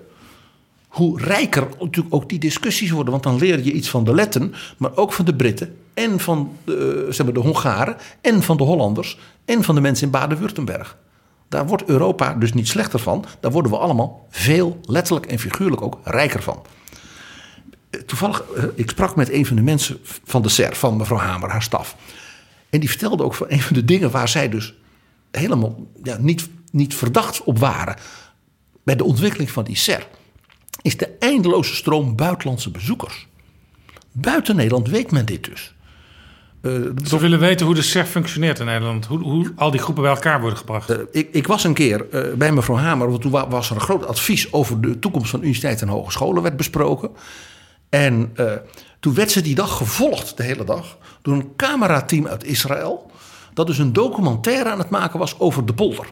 [0.88, 3.12] hoe rijker natuurlijk ook die discussies worden.
[3.12, 6.52] Want dan leer je iets van de Letten, maar ook van de Britten en van
[6.64, 10.98] de, zeg maar de Hongaren en van de Hollanders en van de mensen in Baden-Württemberg.
[11.50, 13.26] Daar wordt Europa dus niet slechter van.
[13.40, 16.62] Daar worden we allemaal veel, letterlijk en figuurlijk ook, rijker van.
[18.06, 21.50] Toevallig, eh, ik sprak met een van de mensen van de SER, van mevrouw Hamer,
[21.50, 21.96] haar staf.
[22.70, 24.74] En die vertelde ook van een van de dingen waar zij dus
[25.32, 27.96] helemaal ja, niet, niet verdacht op waren.
[28.84, 30.08] bij de ontwikkeling van die SER.
[30.82, 33.28] is de eindeloze stroom buitenlandse bezoekers.
[34.12, 35.74] Buiten Nederland weet men dit dus.
[36.62, 36.72] Eh,
[37.06, 39.06] Ze willen weten hoe de SER functioneert in Nederland.
[39.06, 40.90] Hoe, hoe al die groepen bij elkaar worden gebracht.
[40.90, 42.06] Eh, ik, ik was een keer
[42.38, 45.40] bij mevrouw Hamer, want toen wa- was er een groot advies over de toekomst van
[45.40, 47.10] universiteiten en hogescholen werd besproken.
[47.92, 48.52] En eh,
[49.00, 53.12] toen werd ze die dag gevolgd, de hele dag, door een camerateam uit Israël.
[53.54, 56.08] Dat dus een documentaire aan het maken was over de polder.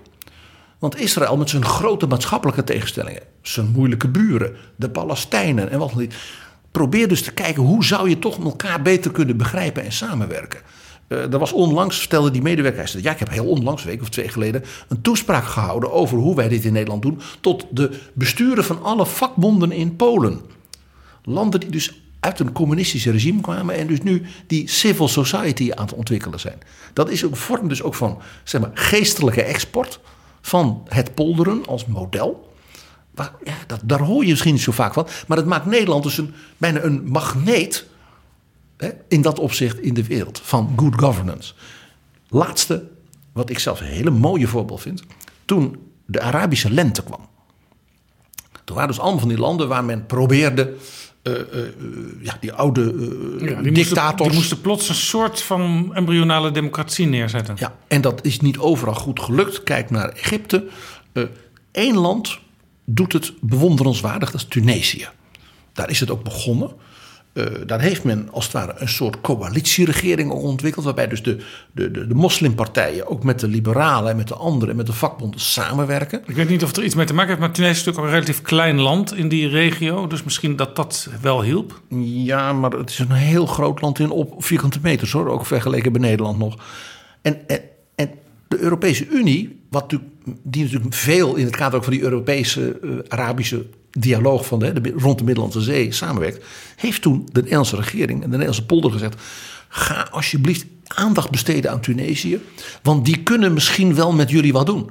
[0.80, 6.16] Want Israël met zijn grote maatschappelijke tegenstellingen, zijn moeilijke buren, de Palestijnen en wat niet,
[6.72, 10.60] probeert dus te kijken hoe zou je toch elkaar beter kunnen begrijpen en samenwerken.
[11.08, 14.10] Eh, er was onlangs, vertelde die medewerker, ja, ik heb heel onlangs, een week of
[14.10, 18.64] twee geleden, een toespraak gehouden over hoe wij dit in Nederland doen, tot de besturen
[18.64, 20.42] van alle vakbonden in Polen.
[21.24, 25.86] Landen die dus uit een communistisch regime kwamen en dus nu die civil society aan
[25.86, 26.60] het ontwikkelen zijn.
[26.94, 30.00] Dat is een vorm dus ook van zeg maar, geestelijke export
[30.42, 32.54] van het polderen als model.
[33.44, 35.08] Ja, dat, daar hoor je misschien niet zo vaak van.
[35.28, 37.86] Maar dat maakt Nederland dus een, bijna een magneet
[38.78, 41.54] hè, in dat opzicht in de wereld van good governance.
[42.30, 42.88] Laatste,
[43.34, 45.04] wat ik zelf een hele mooie voorbeeld vind.
[45.46, 47.28] Toen de Arabische lente kwam.
[48.64, 50.76] Toen waren dus allemaal van die landen waar men probeerde
[51.36, 51.74] eh, eh, eh,
[52.22, 52.82] ja, die oude
[53.40, 54.08] Ja, die, dictators.
[54.08, 57.56] moesten, die moesten plots een soort van embryonale democratie neerzetten.
[57.60, 59.64] Ja, en dat is niet overal goed gelukt.
[59.64, 60.68] Kijk naar Egypte.
[61.72, 62.40] Eén land
[62.86, 65.08] doet het bewonderenswaardig, dat is Tunesië.
[65.74, 66.72] Daar is het ook begonnen.
[67.40, 70.86] Eh, daar heeft men als het ware een soort coalitieregering ook ontwikkeld.
[70.86, 71.38] Waarbij dus de,
[71.72, 74.94] de, de, de moslimpartijen ook met de liberalen en met de anderen en met de
[74.94, 76.22] vakbonden samenwerken.
[76.26, 78.06] Ik weet niet of het er iets mee te maken heeft, maar Tunesië is natuurlijk
[78.06, 80.08] een relatief klein land in die regio.
[80.08, 81.82] Dus misschien dat dat wel hielp.
[82.04, 85.28] Ja, maar het is een heel groot land in op vierkante meters hoor.
[85.28, 86.56] Ook vergeleken bij Nederland nog.
[87.22, 87.62] En, en,
[87.96, 88.10] en
[88.48, 90.12] de Europese Unie, wat natuurlijk,
[90.44, 94.82] die natuurlijk veel in het kader ook van die Europese eh, Arabische dialoog van de,
[94.82, 96.46] de, rond de Middellandse Zee samenwerkt,
[96.76, 99.22] heeft toen de Nederlandse regering en de Nederlandse polder gezegd:
[99.70, 102.42] ga alsjeblieft aandacht besteden aan Tunesië,
[102.84, 104.90] want die kunnen misschien wel met jullie wat doen.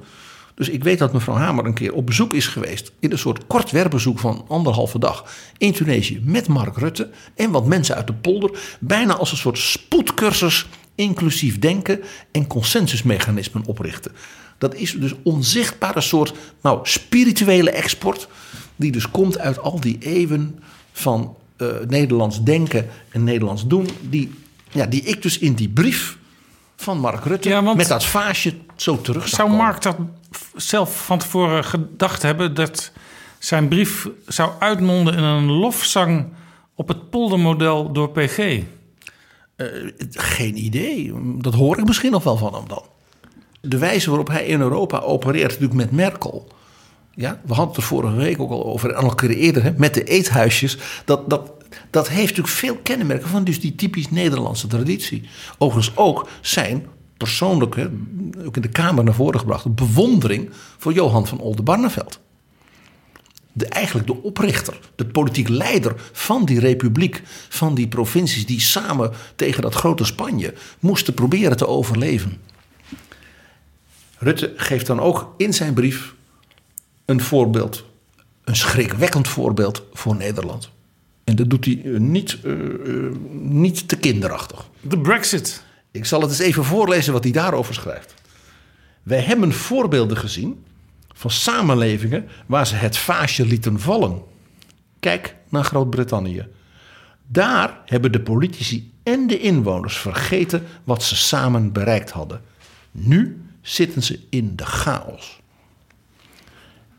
[0.59, 2.91] Dus ik weet dat mevrouw Hamer een keer op bezoek is geweest.
[2.99, 5.25] in een soort kort werkbezoek van anderhalve dag.
[5.57, 7.09] in Tunesië met Mark Rutte.
[7.35, 8.59] en wat mensen uit de polder.
[8.79, 10.65] bijna als een soort spoedcursus.
[10.95, 12.01] inclusief denken
[12.31, 14.11] en consensusmechanismen oprichten.
[14.57, 18.27] Dat is dus onzichtbaar een soort nou, spirituele export.
[18.79, 20.59] Die dus komt uit al die eeuwen
[20.91, 23.87] van eh, Nederlands denken en Nederlands doen.
[24.01, 24.31] Die,
[24.71, 26.17] ja, die ik dus in die brief
[26.75, 27.73] van Mark Rutte.
[27.75, 29.65] met dat vaasje zo terug Zou komen.
[29.65, 29.95] Mark dat
[30.55, 32.91] zelf van tevoren gedacht hebben dat
[33.39, 36.27] zijn brief zou uitmonden in een lofzang
[36.75, 38.37] op het poldermodel door PG?
[39.55, 39.67] Eh,
[40.09, 41.13] geen idee.
[41.37, 42.83] Dat hoor ik misschien nog wel van hem dan.
[43.61, 46.47] De wijze waarop hij in Europa opereert, natuurlijk met Merkel.
[47.19, 49.71] Ja, we hadden het er vorige week ook al over, en al keer eerder, hè,
[49.77, 50.77] met de eethuisjes.
[51.05, 51.51] Dat, dat,
[51.89, 55.29] dat heeft natuurlijk veel kenmerken van dus die typisch Nederlandse traditie.
[55.57, 56.85] Overigens ook zijn
[57.17, 57.87] persoonlijk, hè,
[58.45, 62.19] ook in de Kamer naar voren gebracht, bewondering voor Johan van Oldenbarneveld.
[63.51, 69.11] de, eigenlijk de oprichter, de politiek leider van die republiek, van die provincies die samen
[69.35, 72.37] tegen dat grote Spanje moesten proberen te overleven.
[74.17, 76.17] Rutte geeft dan ook in zijn brief
[77.09, 77.85] een voorbeeld,
[78.43, 80.69] een schrikwekkend voorbeeld voor Nederland.
[81.23, 84.69] En dat doet hij eh, niet, uh, niet te kinderachtig.
[84.81, 85.63] De Brexit.
[85.91, 88.13] Ik zal het eens even voorlezen wat hij daarover schrijft.
[89.03, 90.63] Wij hebben voorbeelden gezien
[91.13, 94.21] van samenlevingen waar ze het vaasje lieten vallen.
[94.99, 96.47] Kijk naar Groot-Brittannië.
[97.27, 102.41] Daar hebben de politici en de inwoners vergeten wat ze samen bereikt hadden.
[102.91, 105.39] Nu zitten ze in de chaos.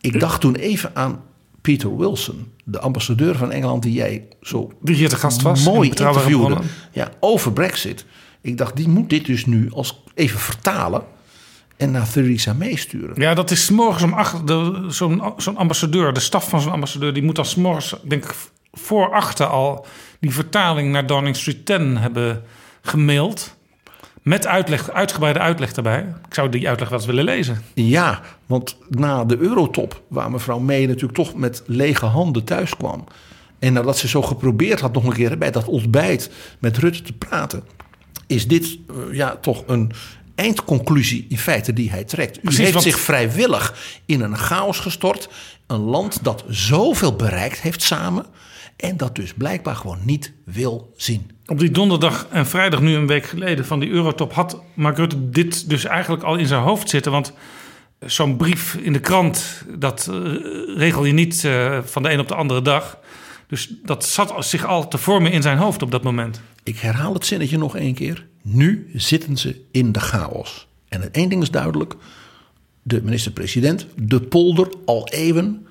[0.00, 1.22] Ik dacht toen even aan
[1.60, 5.88] Peter Wilson, de ambassadeur van Engeland, die jij zo die hier te gast was, mooi
[5.88, 6.56] interviewde
[6.92, 8.04] ja, over Brexit.
[8.40, 11.02] Ik dacht, die moet dit dus nu als even vertalen
[11.76, 13.20] en naar Theresa meesturen.
[13.20, 14.36] Ja, dat is morgens om acht.
[14.88, 18.34] Zo'n zo'n ambassadeur, de staf van zo'n ambassadeur, die moet dan morgens, denk ik,
[18.72, 19.86] voor achter al
[20.20, 22.42] die vertaling naar Downing Street 10 hebben
[22.82, 23.56] gemaild.
[24.30, 26.14] Met uitleg, uitgebreide uitleg erbij.
[26.28, 27.62] Ik zou die uitleg wel eens willen lezen.
[27.74, 33.04] Ja, want na de Eurotop, waar mevrouw May natuurlijk toch met lege handen thuis kwam.
[33.58, 37.12] En nadat ze zo geprobeerd had nog een keer bij dat ontbijt met Rutte te
[37.12, 37.64] praten.
[38.26, 39.92] Is dit uh, ja, toch een
[40.34, 42.36] eindconclusie in feite die hij trekt.
[42.36, 42.84] U Precies, heeft want...
[42.84, 43.74] zich vrijwillig
[44.06, 45.28] in een chaos gestort.
[45.66, 48.26] Een land dat zoveel bereikt heeft samen.
[48.80, 51.30] En dat dus blijkbaar gewoon niet wil zien.
[51.46, 55.30] Op die donderdag en vrijdag, nu een week geleden van die Eurotop, had Mark Rutte
[55.30, 57.12] dit dus eigenlijk al in zijn hoofd zitten.
[57.12, 57.32] Want
[58.06, 60.16] zo'n brief in de krant, dat uh,
[60.76, 62.98] regel je niet uh, van de een op de andere dag.
[63.46, 66.40] Dus dat zat zich al te vormen in zijn hoofd op dat moment.
[66.62, 68.26] Ik herhaal het zinnetje nog één keer.
[68.42, 70.68] Nu zitten ze in de chaos.
[70.88, 71.94] En het één ding is duidelijk:
[72.82, 75.66] de minister-president, de polder, al even,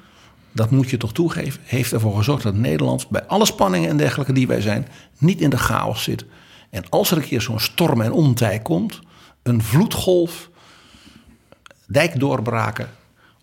[0.59, 4.33] dat moet je toch toegeven, heeft ervoor gezorgd dat Nederland bij alle spanningen en dergelijke
[4.33, 4.87] die wij zijn,
[5.17, 6.25] niet in de chaos zit.
[6.69, 8.99] En als er een keer zo'n storm en ontij komt,
[9.43, 10.49] een vloedgolf,
[11.87, 12.89] dijkdoorbraken,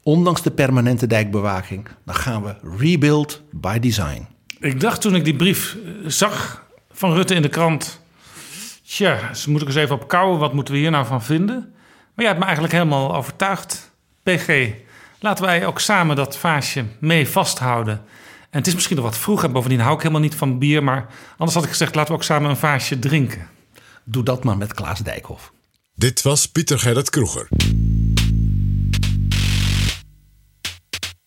[0.02, 4.26] ondanks de permanente dijkbewaking, dan gaan we rebuild by design.
[4.60, 5.76] Ik dacht toen ik die brief
[6.06, 8.00] zag van Rutte in de krant.
[8.86, 10.38] Tja, ze moet ik eens even op kouwen.
[10.38, 11.56] Wat moeten we hier nou van vinden?
[12.14, 13.92] Maar jij hebt me eigenlijk helemaal overtuigd.
[14.22, 14.72] PG,
[15.20, 17.94] laten wij ook samen dat vaasje mee vasthouden.
[18.50, 19.44] En het is misschien nog wat vroeg.
[19.44, 20.82] En bovendien hou ik helemaal niet van bier.
[20.82, 23.48] Maar anders had ik gezegd, laten we ook samen een vaasje drinken.
[24.04, 25.52] Doe dat maar met Klaas Dijkhoff.
[25.94, 27.48] Dit was Pieter Gerrit Kroeger.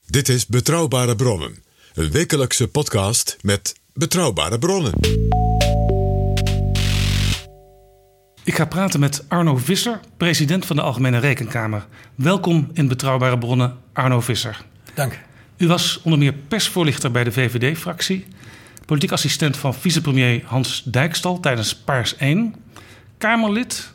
[0.06, 1.64] Dit is Betrouwbare Bronnen.
[1.94, 4.94] Een wekelijkse podcast met betrouwbare bronnen.
[8.50, 11.86] Ik ga praten met Arno Visser, president van de Algemene Rekenkamer.
[12.16, 14.66] Welkom in Betrouwbare Bronnen, Arno Visser.
[14.94, 15.20] Dank.
[15.58, 18.26] U was onder meer persvoorlichter bij de VVD-fractie,
[18.86, 22.56] politiek assistent van vicepremier Hans Dijkstal tijdens Paars 1,
[23.18, 23.94] Kamerlid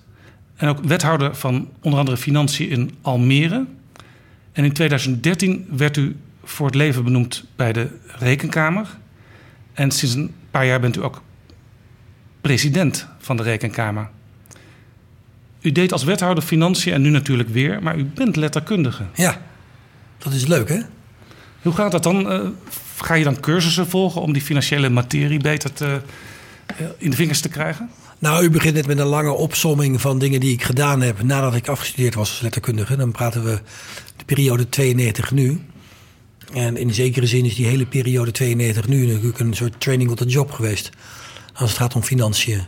[0.57, 3.67] en ook wethouder van onder andere Financiën in Almere.
[4.53, 8.89] En in 2013 werd u voor het leven benoemd bij de Rekenkamer.
[9.73, 11.23] En sinds een paar jaar bent u ook
[12.41, 14.11] president van de Rekenkamer.
[15.65, 19.05] U deed als wethouder financiën en nu natuurlijk weer, maar u bent letterkundige.
[19.15, 19.41] Ja,
[20.19, 20.81] dat is leuk hè?
[21.63, 22.33] Hoe gaat dat dan?
[22.33, 22.49] Uh,
[22.97, 26.01] ga je dan cursussen volgen om die financiële materie beter te,
[26.81, 27.91] uh, in de vingers te krijgen?
[28.19, 31.55] Nou, u begint net met een lange opsomming van dingen die ik gedaan heb nadat
[31.55, 32.97] ik afgestudeerd was als letterkundige.
[32.97, 33.61] Dan praten we
[34.17, 35.61] de periode 92 nu.
[36.53, 40.17] En in zekere zin is die hele periode 92 nu natuurlijk een soort training on
[40.17, 40.91] the job geweest.
[41.55, 42.63] Als het gaat om financiën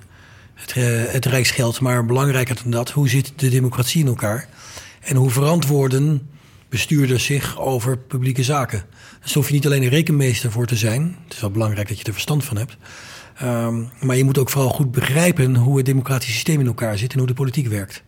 [0.57, 1.81] het, uh, het rijksgeld.
[1.81, 4.49] Maar belangrijker dan dat, hoe zit de democratie in elkaar?
[5.01, 6.29] En hoe verantwoorden
[6.69, 8.85] bestuurders zich over publieke zaken?
[9.23, 11.17] Dus hoef je niet alleen een rekenmeester voor te zijn.
[11.25, 12.77] Het is wel belangrijk dat je er verstand van hebt.
[13.43, 17.13] Um, maar je moet ook vooral goed begrijpen hoe het democratische systeem in elkaar zit
[17.13, 18.03] en hoe de politiek werkt.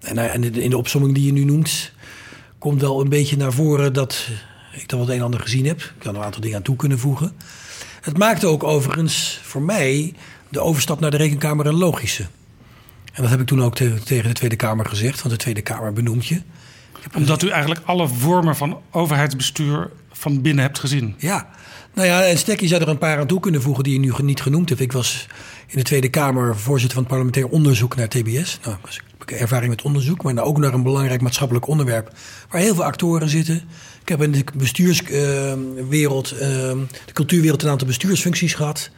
[0.00, 1.92] En, eh, in de opsomming die je nu noemt,
[2.58, 4.28] komt wel een beetje naar voren dat
[4.72, 5.80] ik dan wat een en ander gezien heb.
[5.80, 7.32] Ik kan er een aantal dingen aan toe kunnen voegen.
[8.00, 10.14] Het maakte ook overigens voor mij
[10.48, 12.26] de overstap naar de rekenkamer een logische.
[13.12, 15.62] En dat heb ik toen ook te, tegen de Tweede Kamer gezegd, want de Tweede
[15.62, 16.42] Kamer benoemt je.
[17.14, 21.14] Omdat u eigenlijk alle vormen van overheidsbestuur van binnen hebt gezien.
[21.18, 21.48] Ja,
[21.94, 24.12] nou ja, en Stekkie zou er een paar aan toe kunnen voegen die je nu
[24.22, 24.80] niet genoemd hebt.
[24.80, 25.26] Ik was
[25.66, 28.58] in de Tweede Kamer voorzitter van het parlementair onderzoek naar TBS.
[28.64, 28.76] Nou,
[29.20, 32.12] ik heb ervaring met onderzoek, maar nou ook naar een belangrijk maatschappelijk onderwerp
[32.50, 33.62] waar heel veel actoren zitten.
[34.02, 36.76] Ik heb in de bestuurswereld, uh, uh,
[37.06, 38.90] de cultuurwereld, een aantal bestuursfuncties gehad.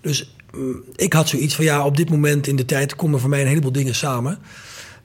[0.00, 0.36] Dus
[0.96, 3.46] ik had zoiets van ja, op dit moment in de tijd komen voor mij een
[3.46, 4.38] heleboel dingen samen.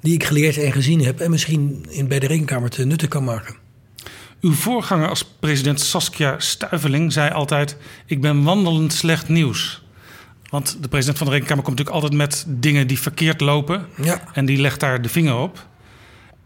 [0.01, 3.23] Die ik geleerd en gezien heb en misschien in, bij de rekenkamer te nutten kan
[3.23, 3.55] maken.
[4.41, 9.83] Uw voorganger als president Saskia Stuiveling zei altijd: Ik ben wandelend slecht nieuws.
[10.49, 13.85] Want de president van de Rekenkamer komt natuurlijk altijd met dingen die verkeerd lopen.
[14.01, 14.23] Ja.
[14.33, 15.67] En die legt daar de vinger op.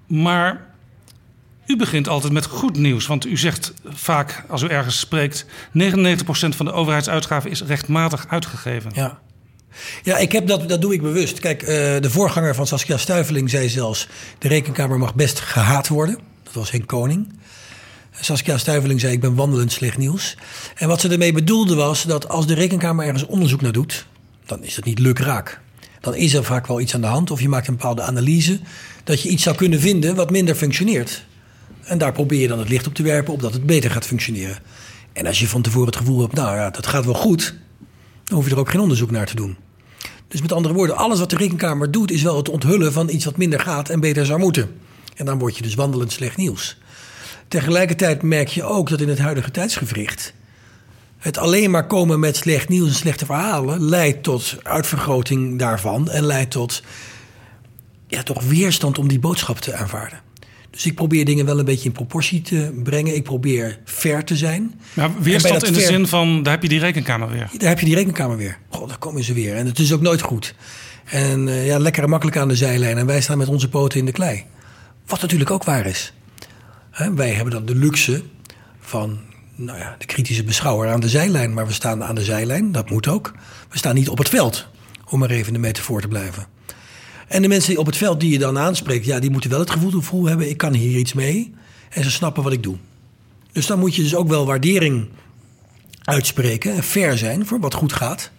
[0.07, 0.66] Maar
[1.67, 3.07] u begint altijd met goed nieuws.
[3.07, 5.45] Want u zegt vaak, als u ergens spreekt...
[5.45, 5.49] 99%
[6.29, 8.91] van de overheidsuitgaven is rechtmatig uitgegeven.
[8.93, 9.19] Ja.
[10.03, 11.39] Ja, ik heb dat, dat doe ik bewust.
[11.39, 11.67] Kijk, eh,
[12.01, 14.07] de voorganger van Saskia Stuiveling zei zelfs...
[14.37, 16.17] de rekenkamer mag best gehaat worden.
[16.43, 17.33] Dat was Henk Koning.
[18.11, 20.37] Saskia Stuiveling zei, ik ben wandelend slecht nieuws.
[20.75, 24.05] En wat ze ermee bedoelde was dat als de rekenkamer ergens onderzoek naar doet...
[24.45, 25.61] dan is dat niet lukraak.
[26.01, 28.59] Dan is er vaak wel iets aan de hand of je maakt een bepaalde analyse...
[29.03, 31.25] dat je iets zou kunnen vinden wat minder functioneert.
[31.87, 33.33] En daar probeer je dan het licht op te werpen...
[33.33, 34.57] opdat het beter gaat functioneren.
[35.13, 37.55] En als je van tevoren het gevoel hebt, nou ja, dat gaat wel goed...
[38.23, 39.57] dan hoef je er ook geen onderzoek naar te doen.
[40.27, 42.11] Dus met andere woorden, alles wat de rekenkamer doet...
[42.11, 44.71] is wel het onthullen van iets wat minder gaat en beter zou moeten.
[45.15, 46.77] En dan word je dus wandelend slecht nieuws.
[47.47, 50.33] Tegelijkertijd merk je ook dat in het huidige tijdsgevricht
[51.17, 56.25] het alleen maar komen met slecht nieuws en slechte verhalen leidt tot uitvergroting daarvan en
[56.25, 56.83] leidt tot
[58.07, 60.26] ja, toch weerstand om die boodschap te aanvaarden.
[60.77, 63.15] Dus ik probeer dingen wel een beetje in proportie te brengen.
[63.15, 64.79] Ik probeer fair te zijn.
[64.93, 67.49] Maar weerstand in de zin van, daar heb je die rekenkamer weer.
[67.57, 68.57] Daar heb je die rekenkamer weer.
[68.69, 69.55] God, daar komen ze weer.
[69.55, 70.55] En het is ook nooit goed.
[71.05, 72.97] En uh, ja, lekker en makkelijk aan de zijlijn.
[72.97, 74.43] En wij staan met onze poten in de klei.
[75.05, 76.13] Wat natuurlijk ook waar is.
[77.15, 78.23] wij hebben dan de luxe
[78.79, 79.19] van
[79.55, 81.53] nou ja, de kritische beschouwer aan de zijlijn.
[81.53, 83.33] Maar we staan aan de zijlijn, dat moet ook.
[83.69, 84.67] We staan niet op het veld,
[85.09, 86.56] om maar even de metafoor te blijven.
[87.27, 89.69] En de mensen op het veld die je dan aanspreekt, ja, die moeten wel het
[89.69, 91.53] gevoel, hebben: ik kan hier iets mee.
[91.89, 92.77] En ze snappen wat ik doe.
[93.51, 95.07] Dus dan moet je dus ook wel waardering
[96.01, 98.31] uitspreken en fair zijn voor wat goed gaat.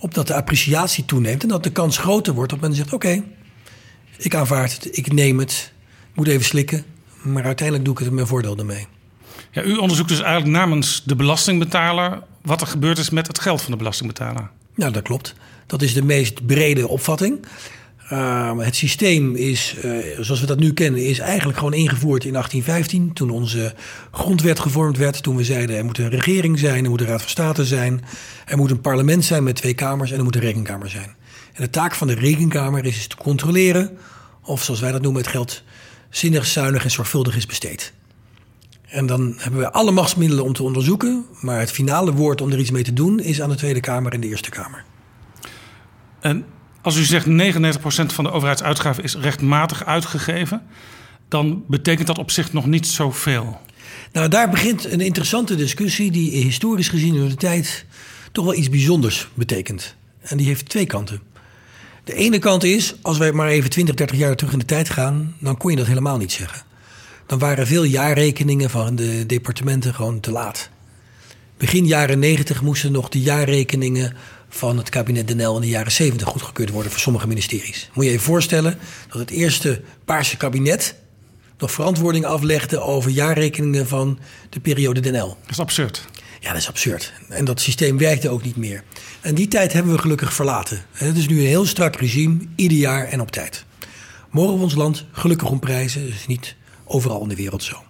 [0.00, 3.22] Opdat de appreciatie toeneemt en dat de kans groter wordt dat men zegt: oké,
[4.16, 5.72] ik aanvaard het, ik neem het,
[6.10, 6.84] ik moet even slikken.
[7.22, 8.86] Maar uiteindelijk doe ik het met mijn voordeel ermee.
[9.50, 13.62] Ja, u onderzoekt dus eigenlijk namens de belastingbetaler wat er gebeurd is met het geld
[13.62, 14.50] van de belastingbetaler.
[14.74, 15.34] Ja, dat klopt.
[15.66, 17.46] Dat is de meest brede opvatting.
[18.12, 22.32] Uh, het systeem is, uh, zoals we dat nu kennen, is eigenlijk gewoon ingevoerd in
[22.32, 23.12] 1815.
[23.12, 23.74] Toen onze
[24.10, 25.22] grondwet gevormd werd.
[25.22, 28.04] Toen we zeiden er moet een regering zijn, er moet een raad van state zijn.
[28.46, 31.14] Er moet een parlement zijn met twee kamers en er moet een rekenkamer zijn.
[31.52, 33.98] En de taak van de rekenkamer is, is te controleren
[34.42, 35.62] of zoals wij dat noemen het geld
[36.10, 37.92] zinnig, zuinig en zorgvuldig is besteed.
[38.88, 41.24] En dan hebben we alle machtsmiddelen om te onderzoeken.
[41.40, 44.12] Maar het finale woord om er iets mee te doen is aan de Tweede Kamer
[44.12, 44.84] en de Eerste Kamer.
[46.20, 46.44] En
[46.84, 47.30] als u zegt 99%
[48.06, 50.62] van de overheidsuitgaven is rechtmatig uitgegeven,
[51.28, 53.60] dan betekent dat op zich nog niet zoveel.
[54.12, 57.84] Nou, daar begint een interessante discussie die historisch gezien door de tijd
[58.32, 59.94] toch wel iets bijzonders betekent.
[60.20, 61.20] En die heeft twee kanten.
[62.04, 64.90] De ene kant is, als wij maar even 20, 30 jaar terug in de tijd
[64.90, 66.62] gaan, dan kon je dat helemaal niet zeggen
[67.26, 70.70] dan waren veel jaarrekeningen van de departementen gewoon te laat.
[71.56, 74.16] Begin jaren 90 moesten nog de jaarrekeningen
[74.54, 77.90] van het kabinet Den L in de jaren 70 goedgekeurd worden voor sommige ministeries.
[77.92, 78.78] Moet je je voorstellen
[79.08, 80.94] dat het eerste Paarse kabinet
[81.58, 84.18] nog verantwoording aflegde over jaarrekeningen van
[84.50, 85.36] de periode Den L.
[85.40, 86.04] Dat is absurd.
[86.40, 87.12] Ja, dat is absurd.
[87.28, 88.84] En dat systeem werkte ook niet meer.
[89.20, 90.84] En die tijd hebben we gelukkig verlaten.
[90.92, 93.64] Het is nu een heel strak regime, ieder jaar en op tijd.
[94.30, 96.06] Mogen we ons land gelukkig om prijzen.
[96.06, 96.54] Dus niet
[96.84, 97.82] overal in de wereld zo.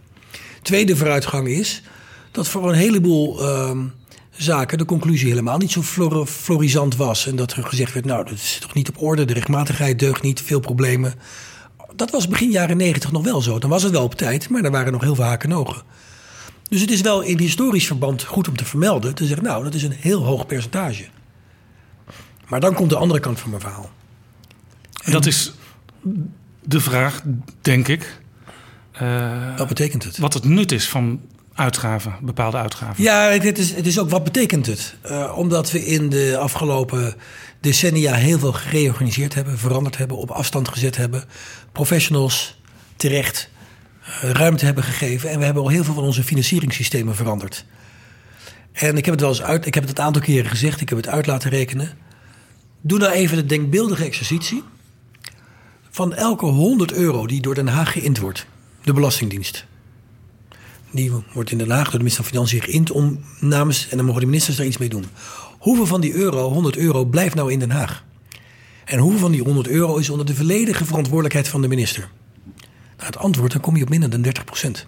[0.63, 1.83] Tweede vooruitgang is
[2.31, 3.81] dat voor een heleboel uh,
[4.37, 7.27] zaken de conclusie helemaal niet zo flor florisant was.
[7.27, 10.23] En dat er gezegd werd, nou, dat is toch niet op orde, de rechtmatigheid deugt
[10.23, 11.15] niet, veel problemen.
[11.97, 13.59] Dat was begin jaren negentig nog wel zo.
[13.59, 15.83] Dan was het wel op tijd, maar er waren nog heel veel haken en ogen.
[16.69, 19.75] Dus het is wel in historisch verband goed om te vermelden, te zeggen, nou, dat
[19.75, 21.05] is een heel hoog percentage.
[22.49, 23.91] Maar dan komt de andere kant van mijn verhaal.
[25.05, 25.53] En dat is
[26.63, 27.23] de vraag,
[27.61, 28.21] denk ik.
[29.03, 30.19] Uh, wat betekent het?
[30.19, 31.21] Wat het nut is van
[31.55, 33.03] uitgaven, bepaalde uitgaven.
[33.03, 34.95] Ja, het is, het is ook wat betekent het?
[35.07, 37.15] Uh, omdat we in de afgelopen
[37.61, 41.25] decennia heel veel gereorganiseerd hebben, veranderd hebben, op afstand gezet hebben.
[41.73, 42.61] Professionals
[42.97, 43.51] terecht
[44.03, 45.31] uh, ruimte hebben gegeven.
[45.31, 47.65] En we hebben al heel veel van onze financieringssystemen veranderd.
[48.73, 50.89] En ik heb het wel eens uit, ik heb het een aantal keren gezegd, ik
[50.89, 51.91] heb het uit laten rekenen.
[52.81, 54.63] Doe nou even de denkbeeldige exercitie.
[55.91, 58.47] Van elke 100 euro die door Den Haag geïnd wordt,
[58.83, 59.67] de Belastingdienst.
[60.95, 64.07] Die wordt in Den Haag door de minister van Financiën geïnd om namens, en dan
[64.07, 65.05] mogen de ministers daar iets mee doen.
[65.59, 68.05] Hoeveel van die euro, 100 euro, blijft nou in Den Haag?
[68.85, 72.09] En hoeveel van die 100 euro is onder de volledige verantwoordelijkheid van de minister?
[72.97, 74.87] Nou, het antwoord, dan kom je op minder dan 30 procent.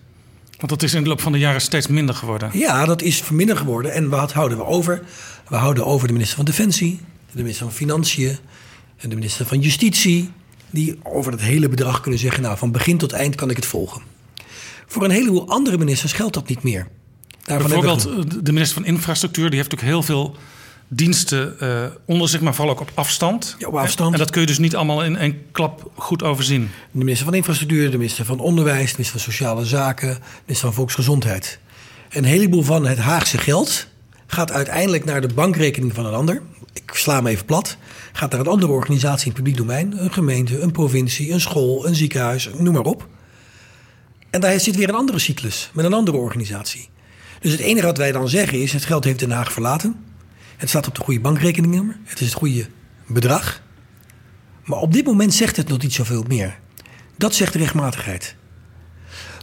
[0.56, 2.50] Want dat is in de loop van de jaren steeds minder geworden.
[2.52, 3.92] Ja, dat is minder geworden.
[3.92, 5.02] En wat houden we over?
[5.48, 7.00] We houden over de minister van Defensie,
[7.30, 8.36] de minister van Financiën
[8.96, 10.30] en de minister van Justitie
[10.70, 13.66] die over het hele bedrag kunnen zeggen: Nou, van begin tot eind kan ik het
[13.66, 14.02] volgen.
[14.86, 16.88] Voor een heleboel andere ministers geldt dat niet meer.
[17.42, 20.36] Daarvan Bijvoorbeeld eh, de minister van Infrastructuur, die heeft natuurlijk heel veel
[20.88, 23.56] diensten eh, onder zich, maar vooral ook op afstand.
[23.58, 24.12] Ja, op afstand.
[24.12, 26.70] En dat kun je dus niet allemaal in één klap goed overzien.
[26.90, 30.66] De minister van Infrastructuur, de minister van Onderwijs, de minister van Sociale Zaken, de minister
[30.66, 31.58] van Volksgezondheid.
[32.10, 33.86] Een heleboel van het Haagse geld
[34.26, 36.42] gaat uiteindelijk naar de bankrekening van een ander.
[36.72, 37.76] Ik sla hem even plat.
[38.12, 40.02] Gaat naar een andere organisatie in het publiek domein.
[40.02, 43.08] Een gemeente, een provincie, een school, een ziekenhuis, noem maar op.
[44.36, 46.88] En daar zit weer een andere cyclus met een andere organisatie.
[47.40, 49.96] Dus het enige wat wij dan zeggen is: het geld heeft Den Haag verlaten.
[50.56, 51.98] Het staat op de goede bankrekeningnummer.
[52.04, 52.66] Het is het goede
[53.06, 53.62] bedrag.
[54.64, 56.58] Maar op dit moment zegt het nog niet zoveel meer.
[57.16, 58.36] Dat zegt de rechtmatigheid.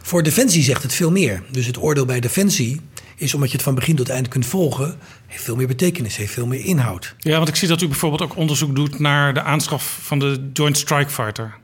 [0.02, 1.42] Voor Defensie zegt het veel meer.
[1.50, 2.80] Dus het oordeel bij Defensie
[3.16, 6.32] is omdat je het van begin tot eind kunt volgen, heeft veel meer betekenis, heeft
[6.32, 7.14] veel meer inhoud.
[7.18, 10.50] Ja, want ik zie dat u bijvoorbeeld ook onderzoek doet naar de aanschaf van de
[10.52, 11.62] Joint Strike Fighter.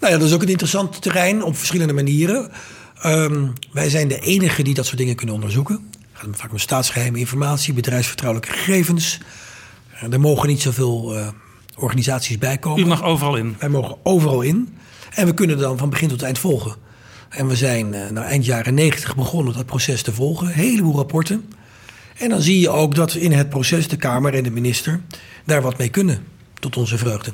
[0.00, 2.50] Nou ja, dat is ook een interessant terrein op verschillende manieren.
[3.02, 5.90] Ehm, wij zijn de enige die dat soort dingen kunnen onderzoeken.
[6.12, 9.18] Het gaat vaak om staatsgeheime informatie, bedrijfsvertrouwelijke gegevens.
[10.00, 11.28] Eh, Er mogen niet zoveel eh,
[11.76, 12.84] organisaties bij komen.
[12.84, 13.56] U mag overal in.
[13.58, 14.76] Wij mogen overal in.
[15.14, 16.74] En we kunnen dan van begin tot eind volgen.
[17.28, 20.46] En we zijn nou, eind jaren negentig begonnen dat proces te volgen.
[20.46, 21.44] Een heleboel rapporten.
[22.16, 25.00] En dan zie je ook dat in het proces de Kamer en de minister
[25.44, 26.24] daar wat mee kunnen.
[26.60, 27.32] Tot onze vreugde.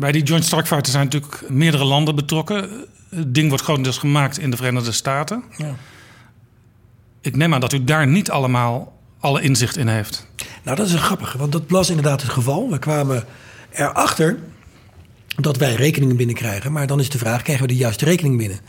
[0.00, 2.70] Bij die Joint Strike Fighter zijn natuurlijk meerdere landen betrokken.
[3.08, 5.42] Het ding wordt grotendeels gemaakt in de Verenigde Staten.
[5.56, 5.74] Ja.
[7.20, 10.26] Ik neem aan dat u daar niet allemaal alle inzicht in heeft.
[10.62, 12.70] Nou, dat is een grappige, want dat was inderdaad het geval.
[12.70, 13.24] We kwamen
[13.70, 14.38] erachter
[15.36, 16.72] dat wij rekeningen binnenkrijgen.
[16.72, 18.60] Maar dan is de vraag, krijgen we de juiste rekening binnen?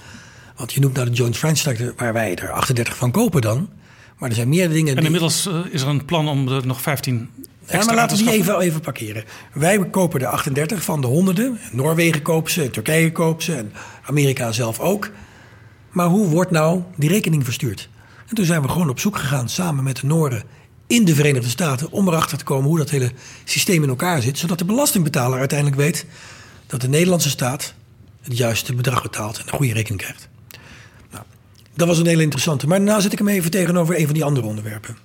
[0.55, 3.69] Want je noemt nou de Joint Structure, waar wij er 38 van kopen dan.
[4.17, 4.97] Maar er zijn meer dingen...
[4.97, 7.29] En inmiddels eh, is er een plan om er nog 15
[7.67, 9.23] Ja, maar laten we die even, even parkeren.
[9.53, 11.59] Wij kopen er 38 van de honderden.
[11.71, 13.73] Noorwegen koopt ze, Turkije koopt ze en
[14.05, 15.09] Amerika zelf ook.
[15.91, 17.89] Maar hoe wordt nou die rekening verstuurd?
[18.27, 20.43] En toen zijn we gewoon op zoek gegaan samen met de Noren
[20.87, 21.91] in de Verenigde Staten...
[21.91, 23.11] om erachter te komen hoe dat hele
[23.43, 24.37] systeem in elkaar zit...
[24.37, 26.05] zodat de belastingbetaler uiteindelijk weet
[26.67, 27.73] dat de Nederlandse staat...
[28.21, 30.29] het juiste bedrag betaalt en een goede rekening krijgt.
[31.11, 31.23] Nou,
[31.75, 32.67] dat was een hele interessante.
[32.67, 34.97] Maar daarna zet ik hem even tegenover een van die andere onderwerpen.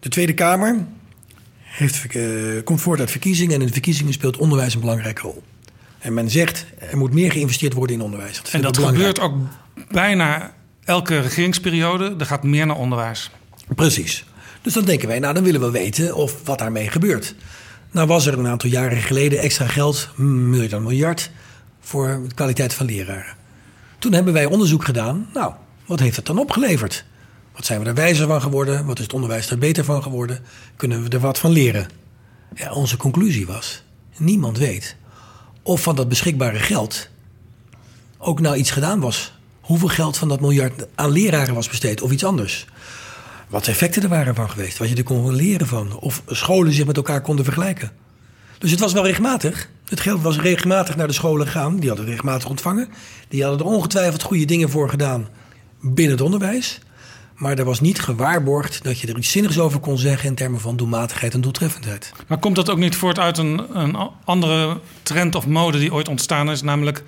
[0.00, 0.86] De Tweede Kamer
[1.70, 2.22] heeft, eh,
[2.64, 5.42] komt voort uit verkiezingen en in de verkiezingen speelt onderwijs een belangrijke rol.
[5.98, 8.42] En men zegt er moet meer geïnvesteerd worden in onderwijs.
[8.50, 9.34] En dat gebeurt ook
[9.90, 12.14] bijna elke regeringsperiode.
[12.18, 13.30] Er gaat meer naar onderwijs.
[13.74, 14.24] Precies.
[14.62, 17.34] Dus dan denken wij, nou dan willen we weten of wat daarmee gebeurt.
[17.90, 21.30] Nou was er een aantal jaren geleden extra geld, meer dan een miljard,
[21.80, 23.36] voor de kwaliteit van leraren.
[23.98, 25.28] Toen hebben wij onderzoek gedaan.
[25.34, 25.52] Nou,
[25.86, 27.04] wat heeft het dan opgeleverd?
[27.60, 28.86] Wat zijn we er wijzer van geworden?
[28.86, 30.38] Wat is het onderwijs er beter van geworden?
[30.76, 31.88] Kunnen we er wat van leren?
[32.54, 33.82] Ja, onze conclusie was,
[34.16, 34.96] niemand weet
[35.62, 37.08] of van dat beschikbare geld
[38.18, 39.32] ook nou iets gedaan was.
[39.60, 42.66] Hoeveel geld van dat miljard aan leraren was besteed of iets anders.
[43.48, 44.78] Wat de effecten er waren van geweest.
[44.78, 45.98] Wat je er kon leren van.
[45.98, 47.92] Of scholen zich met elkaar konden vergelijken.
[48.58, 49.70] Dus het was wel regelmatig.
[49.88, 51.76] Het geld was regelmatig naar de scholen gegaan.
[51.76, 52.88] Die hadden het regelmatig ontvangen.
[53.28, 55.28] Die hadden er ongetwijfeld goede dingen voor gedaan
[55.80, 56.80] binnen het onderwijs.
[57.40, 60.60] Maar er was niet gewaarborgd dat je er iets zinnigs over kon zeggen in termen
[60.60, 62.12] van doelmatigheid en doeltreffendheid.
[62.26, 66.08] Maar komt dat ook niet voort uit een, een andere trend of mode die ooit
[66.08, 66.62] ontstaan is?
[66.62, 67.02] Namelijk,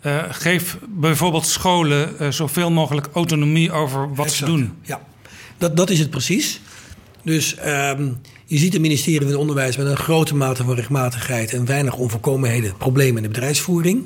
[0.00, 4.72] eh, geef bijvoorbeeld scholen eh, zoveel mogelijk autonomie over wat ze doen.
[4.82, 5.00] Ja,
[5.58, 6.60] dat, dat is het precies.
[7.22, 8.08] Dus ehm,
[8.44, 12.76] je ziet het ministerie van Onderwijs met een grote mate van rechtmatigheid en weinig onvolkomenheden,
[12.76, 14.04] problemen in de bedrijfsvoering.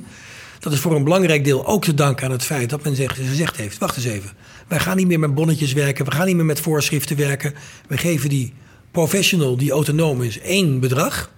[0.58, 3.16] Dat is voor een belangrijk deel ook te danken aan het feit dat men zegt,
[3.16, 4.30] gezegd heeft: wacht eens even,
[4.70, 7.54] wij gaan niet meer met bonnetjes werken, we gaan niet meer met voorschriften werken.
[7.88, 8.52] We geven die
[8.90, 11.30] professional die autonoom is één bedrag.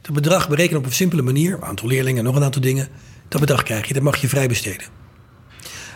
[0.00, 2.88] Dat bedrag berekenen op een simpele manier, aantal leerlingen en nog een aantal dingen.
[3.28, 4.86] Dat bedrag krijg je, dat mag je vrij besteden.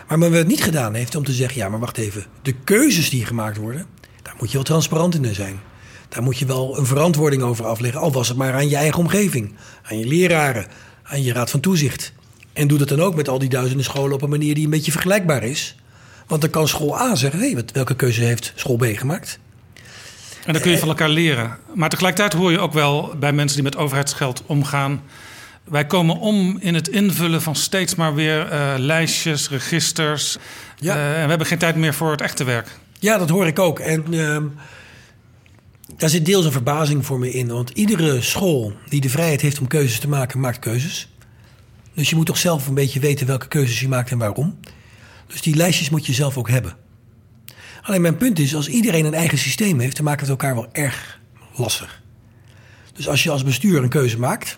[0.07, 2.25] Maar men het niet gedaan heeft om te zeggen: ja, maar wacht even.
[2.41, 3.85] De keuzes die gemaakt worden,
[4.21, 5.59] daar moet je wel transparant in zijn.
[6.09, 8.01] Daar moet je wel een verantwoording over afleggen.
[8.01, 9.53] Al was het maar aan je eigen omgeving,
[9.83, 10.67] aan je leraren,
[11.03, 12.13] aan je raad van toezicht.
[12.53, 14.69] En doe dat dan ook met al die duizenden scholen op een manier die een
[14.69, 15.75] beetje vergelijkbaar is.
[16.31, 19.39] Want dan kan school A zeggen: hé, hey, welke keuze heeft school B gemaakt?
[20.45, 21.57] En dan kun je van elkaar leren.
[21.73, 25.01] Maar tegelijkertijd hoor je ook wel bij mensen die met overheidsgeld omgaan.
[25.63, 30.37] Wij komen om in het invullen van steeds maar weer eh, lijstjes, registers.
[30.75, 30.95] Ja.
[30.95, 32.67] Eh, en we hebben geen tijd meer voor het echte werk.
[32.99, 33.79] Ja, dat hoor ik ook.
[33.79, 34.45] En ehm,
[35.97, 37.47] daar zit deels een verbazing voor me in.
[37.47, 41.09] Want iedere school die de vrijheid heeft om keuzes te maken, maakt keuzes.
[41.93, 44.57] Dus je moet toch zelf een beetje weten welke keuzes je maakt en waarom.
[45.31, 46.75] Dus die lijstjes moet je zelf ook hebben.
[47.81, 50.69] Alleen mijn punt is, als iedereen een eigen systeem heeft, dan maakt het elkaar wel
[50.71, 51.19] erg
[51.55, 52.01] lastig.
[52.93, 54.57] Dus als je als bestuur een keuze maakt,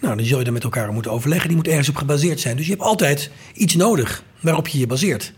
[0.00, 1.48] nou, dan zul je daar met elkaar moeten overleggen.
[1.48, 2.56] Die moet ergens op gebaseerd zijn.
[2.56, 5.32] Dus je hebt altijd iets nodig waarop je je baseert.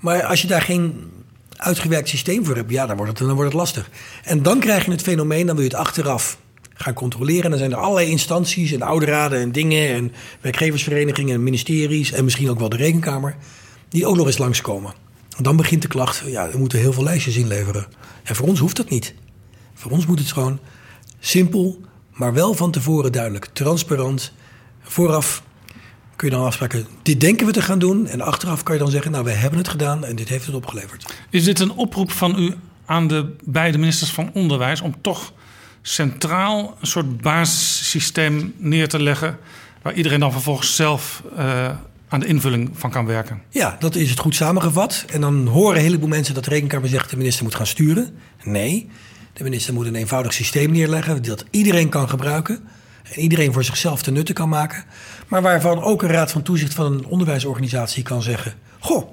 [0.00, 1.10] Maar als je daar geen
[1.56, 3.90] uitgewerkt systeem voor hebt, ja, dan wordt het, dan wordt het lastig.
[4.24, 6.38] En dan krijg je het fenomeen, dan wil je het achteraf
[6.78, 7.44] gaan controleren.
[7.44, 12.12] En dan zijn er allerlei instanties en oude raden en dingen en werkgeversverenigingen en ministeries
[12.12, 13.36] en misschien ook wel de rekenkamer,
[13.88, 14.94] die ook nog eens langskomen.
[15.40, 17.86] Dan begint de klacht, ja, we moeten heel veel lijstjes inleveren.
[18.22, 19.14] En voor ons hoeft dat niet.
[19.74, 20.58] Voor ons moet het gewoon
[21.18, 21.80] simpel,
[22.14, 24.32] maar wel van tevoren duidelijk, transparant.
[24.82, 25.42] Vooraf
[26.16, 28.06] kun je dan afspraken, dit denken we te gaan doen.
[28.06, 30.54] En achteraf kan je dan zeggen, nou, we hebben het gedaan en dit heeft het
[30.54, 31.14] opgeleverd.
[31.30, 32.54] Is dit een oproep van u
[32.86, 35.32] aan de beide ministers van Onderwijs om toch
[35.82, 39.38] centraal een soort basissysteem neer te leggen
[39.82, 41.70] waar iedereen dan vervolgens zelf uh,
[42.08, 43.42] aan de invulling van kan werken?
[43.50, 45.04] Ja, dat is het goed samengevat.
[45.12, 48.18] En dan horen een heleboel mensen dat de rekenkamer zegt de minister moet gaan sturen.
[48.42, 48.90] Nee,
[49.32, 52.68] de minister moet een eenvoudig systeem neerleggen dat iedereen kan gebruiken
[53.02, 54.84] en iedereen voor zichzelf te nutten kan maken.
[55.28, 59.10] Maar waarvan ook een raad van toezicht van een onderwijsorganisatie kan zeggen: Goh,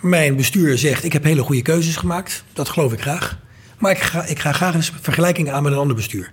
[0.00, 2.44] mijn bestuur zegt ik heb hele goede keuzes gemaakt.
[2.52, 3.38] Dat geloof ik graag.
[3.80, 6.32] Maar ik ga, ik ga graag eens vergelijking aan met een ander bestuur.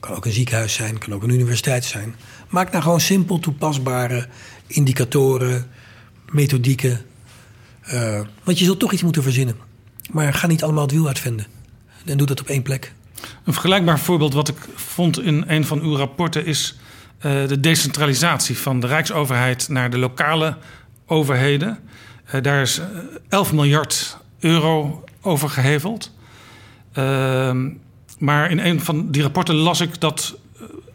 [0.00, 2.14] Kan ook een ziekenhuis zijn, kan ook een universiteit zijn.
[2.48, 4.26] Maak nou gewoon simpel toepasbare
[4.66, 5.70] indicatoren,
[6.30, 7.00] methodieken.
[7.92, 9.56] Uh, want je zult toch iets moeten verzinnen.
[10.10, 11.46] Maar ga niet allemaal het wiel uitvinden.
[12.04, 12.92] En doe dat op één plek.
[13.44, 16.78] Een vergelijkbaar voorbeeld wat ik vond in een van uw rapporten is
[17.16, 20.56] uh, de decentralisatie van de Rijksoverheid naar de lokale
[21.06, 21.78] overheden.
[22.34, 22.80] Uh, daar is
[23.28, 26.10] 11 miljard euro over geheveld.
[26.92, 27.68] Ehm,
[28.18, 30.38] maar in een van die rapporten las ik dat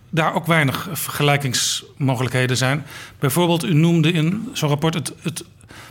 [0.10, 2.84] daar ook weinig vergelijkingsmogelijkheden zijn.
[3.20, 5.44] Bijvoorbeeld, u noemde in zo'n rapport het, het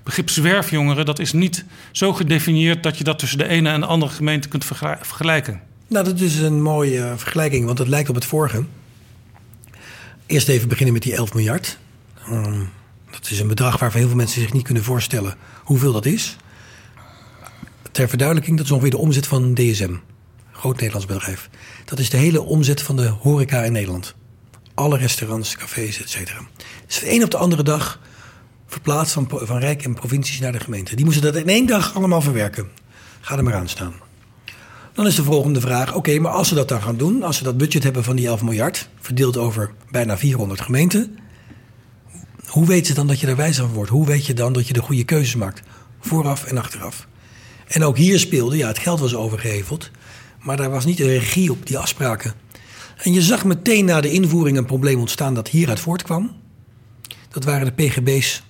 [0.03, 1.07] begrip zwerfjongeren.
[1.07, 4.49] Dat is niet zo gedefinieerd dat je dat tussen de ene en de andere gemeente
[4.49, 5.61] kunt vergelijken.
[5.87, 8.65] Nou, dat is een mooie vergelijking, want het lijkt op het vorige.
[10.27, 11.79] Eerst even beginnen met die 11 miljard.
[12.31, 12.71] Um,
[13.11, 16.37] dat is een bedrag waarvan heel veel mensen zich niet kunnen voorstellen hoeveel dat is.
[17.95, 19.95] Ter verduidelijking, dat is ongeveer de omzet van DSM
[20.53, 21.51] groot Nederlands bedrijf.
[21.85, 24.15] Dat is de hele omzet van de horeca in Nederland.
[24.75, 26.41] Alle restaurants, cafés, et cetera.
[26.87, 28.01] Dus de een op de andere dag
[28.67, 30.97] verplaatst van, van Rijk en provincies naar de gemeente.
[30.97, 32.69] Die moesten dat in één dag allemaal verwerken.
[33.21, 33.95] Ga er maar aan staan.
[34.93, 37.45] Dan is de volgende vraag: oké, maar als ze dat dan gaan doen, als ze
[37.45, 41.19] dat budget hebben van die 11 miljard, verdeeld over bijna 400 gemeenten,
[42.47, 43.91] hoe weet ze dan dat je er wijzer van wordt?
[43.91, 45.63] Hoe weet je dan dat je de goede keuzes maakt?
[46.01, 47.07] Vooraf en achteraf.
[47.67, 49.91] En ook hier speelde, ja, het geld was overgeheveld.
[50.41, 52.35] Maar daar was niet de regie op die afspraken.
[52.97, 56.37] En je zag meteen na de invoering een probleem ontstaan dat hieruit voortkwam.
[57.29, 58.43] Dat waren de PGB's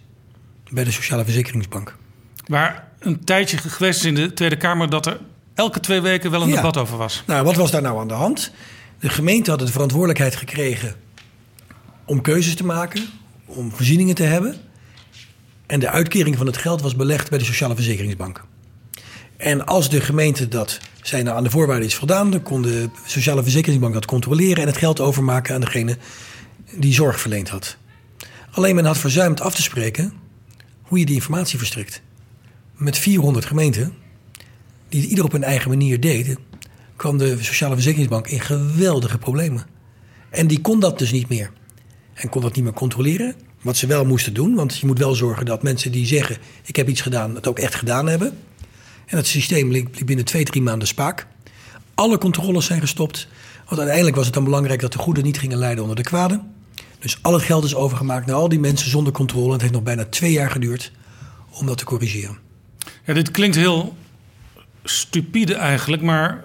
[0.70, 1.96] bij de Sociale Verzekeringsbank.
[2.46, 5.20] Waar een tijdje geweest is in de Tweede Kamer dat er
[5.54, 7.22] elke twee weken wel een debat over was.
[7.26, 8.52] Nou, wat was daar nou aan de hand?
[9.00, 10.94] De gemeente had de verantwoordelijkheid gekregen
[12.04, 13.06] om keuzes te maken,
[13.46, 14.56] om voorzieningen te hebben.
[15.66, 18.44] En de uitkering van het geld was belegd bij de Sociale Verzekeringsbank.
[19.36, 23.42] En als de gemeente dat zijn aan de voorwaarden is voldaan, dan kon de Sociale
[23.42, 25.96] Verzekeringsbank dat controleren en het geld overmaken aan degene
[26.76, 27.76] die zorg verleend had.
[28.50, 30.12] Alleen men had verzuimd af te spreken
[30.82, 32.02] hoe je die informatie verstrekt.
[32.76, 33.94] Met 400 gemeenten,
[34.88, 36.38] die het ieder op hun eigen manier deden,
[36.96, 39.66] kwam de Sociale Verzekeringsbank in geweldige problemen.
[40.30, 41.50] En die kon dat dus niet meer.
[42.14, 43.34] En kon dat niet meer controleren.
[43.62, 46.76] Wat ze wel moesten doen, want je moet wel zorgen dat mensen die zeggen: Ik
[46.76, 48.38] heb iets gedaan, het ook echt gedaan hebben.
[49.06, 51.26] En het systeem liep binnen twee, drie maanden spaak.
[51.94, 53.28] Alle controles zijn gestopt.
[53.64, 56.40] Want uiteindelijk was het dan belangrijk dat de goede niet gingen leiden onder de kwade.
[56.98, 59.52] Dus al het geld is overgemaakt naar al die mensen zonder controle.
[59.52, 60.92] Het heeft nog bijna twee jaar geduurd
[61.50, 62.38] om dat te corrigeren.
[63.04, 63.96] Ja, dit klinkt heel
[64.84, 66.44] stupide eigenlijk, maar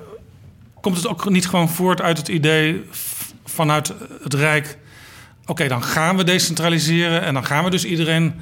[0.81, 2.83] komt het ook niet gewoon voort uit het idee
[3.45, 4.77] vanuit het Rijk:
[5.45, 8.33] oké, dan gaan we decentraliseren en dan gaan we dus iedereen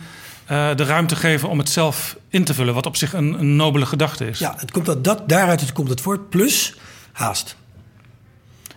[0.52, 2.74] uh, de ruimte geven om het zelf in te vullen.
[2.74, 4.40] Wat op zich een, een nobele gedachte is.
[4.40, 6.30] Ja, het komt dat, dat, daaruit het komt het voort.
[6.30, 6.76] Plus
[7.12, 7.56] haast.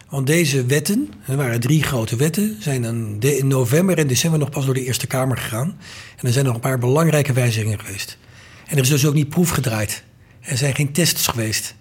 [0.08, 2.84] Want deze wetten, er waren drie grote wetten, zijn
[3.20, 5.78] in november en december nog pas door de Eerste Kamer gegaan.
[6.16, 8.18] En er zijn nog een paar belangrijke wijzigingen geweest.
[8.66, 10.04] En er is dus ook niet proef gedraaid.
[10.40, 11.74] Er zijn geen tests geweest.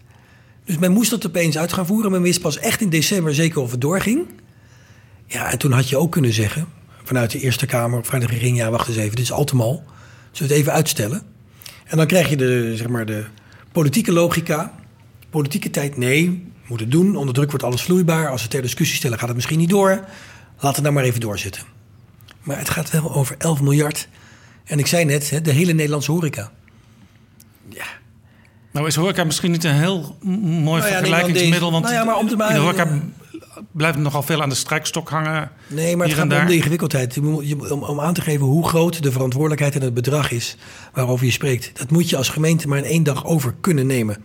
[0.65, 2.11] Dus men moest dat opeens uit gaan voeren.
[2.11, 4.27] Men wist pas echt in december zeker of het doorging.
[5.25, 6.67] Ja, en toen had je ook kunnen zeggen:
[7.09, 9.55] vanuit de Eerste Kamer, vanuit de regering, ja, wacht eens even, dit is al te
[9.55, 9.83] mal.
[10.31, 11.21] Zullen we het even uitstellen?
[11.85, 13.25] En dan krijg je de, zeg maar, de
[13.71, 14.73] politieke logica.
[15.29, 17.15] Politieke tijd, nee, moet het doen.
[17.15, 18.29] Onder druk wordt alles vloeibaar.
[18.29, 20.05] Als we ter discussie stellen, gaat het misschien niet door.
[20.59, 21.63] Laten we nou maar even doorzitten.
[22.41, 24.07] Maar het gaat wel over 11 miljard.
[24.63, 26.51] En ik zei net, de hele Nederlandse horeca.
[27.69, 27.85] Ja.
[28.71, 31.71] Nou is horeca misschien niet een heel mooi nou ja, vergelijkingsmiddel.
[31.71, 33.01] Want nou ja, maar om te maken, horeca
[33.71, 35.51] blijft nogal veel aan de strijkstok hangen.
[35.67, 37.17] Nee, maar het gaat om de ingewikkeldheid.
[37.17, 40.57] Om, om aan te geven hoe groot de verantwoordelijkheid en het bedrag is
[40.93, 41.71] waarover je spreekt.
[41.79, 44.17] Dat moet je als gemeente maar in één dag over kunnen nemen.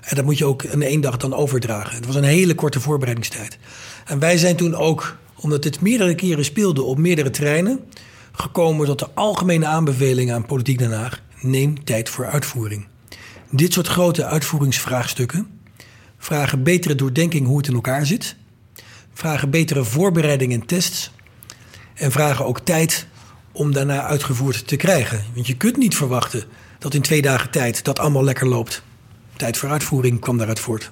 [0.00, 1.94] En dat moet je ook in één dag dan overdragen.
[1.94, 3.58] Het was een hele korte voorbereidingstijd.
[4.04, 7.80] En wij zijn toen ook, omdat dit meerdere keren speelde op meerdere terreinen,
[8.32, 12.86] gekomen tot de algemene aanbeveling aan Politiek Den Haag: neem tijd voor uitvoering.
[13.50, 15.46] Dit soort grote uitvoeringsvraagstukken
[16.18, 18.36] vragen betere doordenking hoe het in elkaar zit,
[19.20, 21.10] vragen betere voorbereiding en tests
[21.94, 23.06] en vragen ook tijd
[23.52, 25.24] om daarna uitgevoerd te krijgen.
[25.34, 26.44] Want je kunt niet verwachten
[26.78, 28.82] dat in twee dagen tijd dat allemaal lekker loopt.
[29.36, 30.90] Tijd voor uitvoering kwam daaruit voort.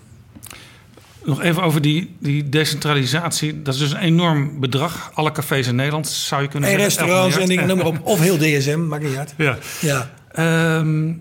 [1.24, 3.62] Nog even over die, die decentralisatie.
[3.62, 5.10] Dat is dus een enorm bedrag.
[5.14, 6.96] Alle cafés in Nederland zou je kunnen En zeggen.
[6.96, 7.98] restaurants 11 en dingen, noem maar op.
[8.02, 9.34] Of heel DSM, maakt niet uit.
[9.36, 9.58] Ja.
[9.80, 10.10] Ja.
[10.32, 11.12] Ehm,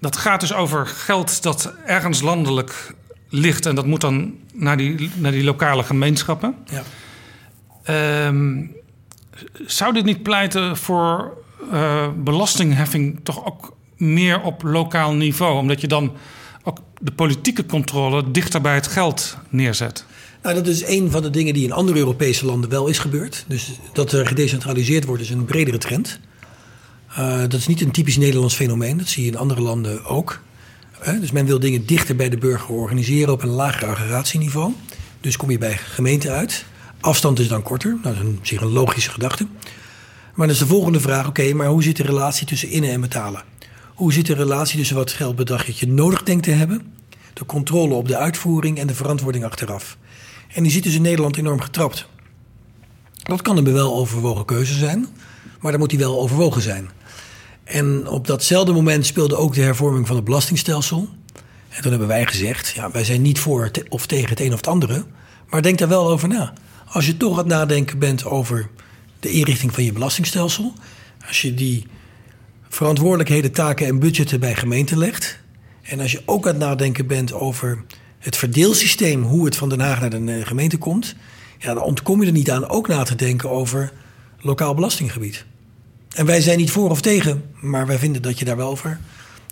[0.00, 2.94] dat gaat dus over geld dat ergens landelijk
[3.30, 3.66] ligt.
[3.66, 6.54] En dat moet dan naar die, naar die lokale gemeenschappen.
[6.70, 6.82] Ja.
[7.82, 8.62] Ehm,
[9.66, 11.38] zou dit niet pleiten voor
[11.72, 15.58] eh, belastingheffing toch ook meer op lokaal niveau?
[15.58, 16.12] Omdat je dan
[16.62, 20.04] ook de politieke controle dichter bij het geld neerzet.
[20.42, 23.44] Nou, dat is een van de dingen die in andere Europese landen wel is gebeurd.
[23.48, 26.20] Dus dat er gedecentraliseerd wordt is een bredere trend.
[27.08, 28.98] Eh, dat is niet een typisch Nederlands fenomeen.
[28.98, 30.40] Dat zie je in andere landen ook.
[31.04, 34.72] Dus men wil dingen dichter bij de burger organiseren op een lager aggregatieniveau.
[35.20, 36.64] Dus kom je bij gemeenten uit.
[37.00, 37.98] Afstand is dan korter.
[38.02, 39.46] Dat is een, een logische gedachte.
[40.34, 43.00] Maar dan is de volgende vraag: oké, maar hoe zit de relatie tussen innen en
[43.00, 43.42] betalen?
[43.94, 46.92] Hoe zit de relatie tussen wat geldbedrag je nodig denkt te hebben,
[47.32, 49.96] de controle op de uitvoering en de verantwoording achteraf?
[50.54, 52.06] En die zit dus in Nederland enorm getrapt.
[53.22, 55.06] Dat kan een wel overwogen keuze zijn,
[55.60, 56.90] maar dan moet die wel overwogen zijn.
[57.70, 61.08] En op datzelfde moment speelde ook de hervorming van het belastingstelsel.
[61.68, 64.56] En toen hebben wij gezegd, ja, wij zijn niet voor of tegen het een of
[64.56, 65.04] het andere,
[65.48, 66.52] maar denk daar wel over na.
[66.86, 68.68] Als je toch aan het nadenken bent over
[69.20, 70.72] de inrichting van je belastingstelsel,
[71.26, 71.86] als je die
[72.68, 75.40] verantwoordelijkheden, taken en budgetten bij gemeenten legt,
[75.82, 77.84] en als je ook aan het nadenken bent over
[78.18, 81.14] het verdeelsysteem, hoe het van Den Haag naar de eh, gemeente komt,
[81.58, 83.92] ja, dan ontkom je er niet aan ook na te denken over
[84.40, 85.44] lokaal belastinggebied.
[86.14, 89.00] En wij zijn niet voor of tegen, maar wij vinden dat je daar wel over.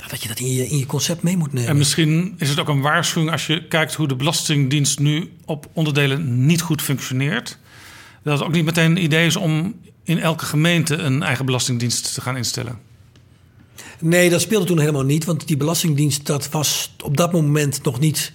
[0.08, 1.68] dat je dat in je, in je concept mee moet nemen.
[1.68, 5.68] En misschien is het ook een waarschuwing als je kijkt hoe de Belastingdienst nu op
[5.72, 7.58] onderdelen niet goed functioneert.
[8.22, 9.74] Dat het ook niet meteen een idee is om
[10.04, 12.78] in elke gemeente een eigen belastingdienst te gaan instellen.
[14.00, 15.24] Nee, dat speelde toen helemaal niet.
[15.24, 18.32] Want die Belastingdienst dat was op dat moment nog niet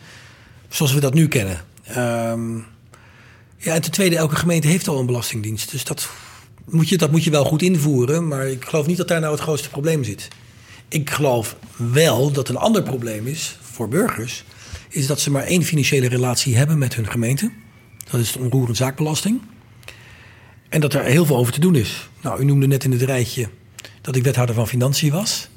[0.69, 1.61] zoals we dat nu kennen.
[1.83, 2.55] Ehm,
[3.57, 5.71] ja, en ten tweede, elke gemeente heeft al een belastingdienst.
[5.71, 6.09] Dus dat
[6.69, 8.27] moet, je, dat moet je wel goed invoeren.
[8.27, 10.27] Maar ik geloof niet dat daar nou het grootste probleem zit.
[10.87, 14.43] Ik geloof wel dat een ander probleem is voor burgers...
[14.89, 17.51] is dat ze maar één financiële relatie hebben met hun gemeente.
[18.11, 19.41] Dat is de onroerend zaakbelasting.
[20.69, 22.09] En dat er heel veel over te doen is.
[22.21, 23.49] Nou, u noemde net in het rijtje
[24.01, 25.49] dat ik wethouder van Financiën was.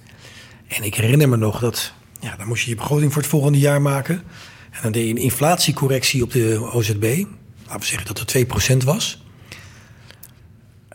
[0.69, 3.59] En ik herinner me nog dat, ja, dan moest je je begroting voor het volgende
[3.59, 4.23] jaar maken.
[4.71, 7.25] En dan deed je een inflatiecorrectie op de OZB.
[7.67, 9.26] Laten we zeggen dat het 2% was.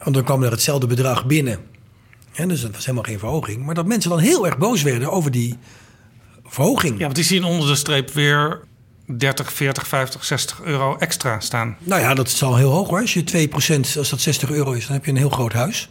[0.03, 1.59] En dan kwam er hetzelfde bedrag binnen.
[2.33, 3.65] En dus dat was helemaal geen verhoging.
[3.65, 5.57] Maar dat mensen dan heel erg boos werden over die
[6.45, 6.97] verhoging.
[6.97, 8.61] Ja, want die zien onder de streep weer
[9.05, 11.77] 30, 40, 50, 60 euro extra staan.
[11.79, 12.99] Nou ja, dat is al heel hoog hoor.
[12.99, 15.89] Als je 2%, als dat 60 euro is, dan heb je een heel groot huis.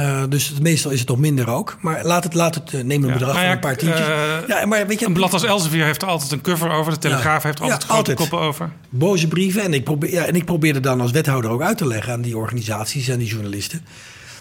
[0.00, 1.76] Uh, dus meestal is het nog minder ook.
[1.80, 3.76] Maar laat het, laat het uh, neem een Ja, bedrag nou van ja, een paar
[3.76, 4.06] tientjes.
[4.06, 6.92] eh, ja, maar weet je, Een blad als Elsevier heeft er altijd een cover over.
[6.92, 8.16] De Telegraaf heeft altijd Ja, grote altijd.
[8.16, 8.72] koppen over.
[8.88, 9.62] boze brieven.
[9.62, 12.20] En ik, probeer, ja, en ik probeerde dan als wethouder ook uit te leggen aan
[12.20, 13.84] die organisaties en die journalisten.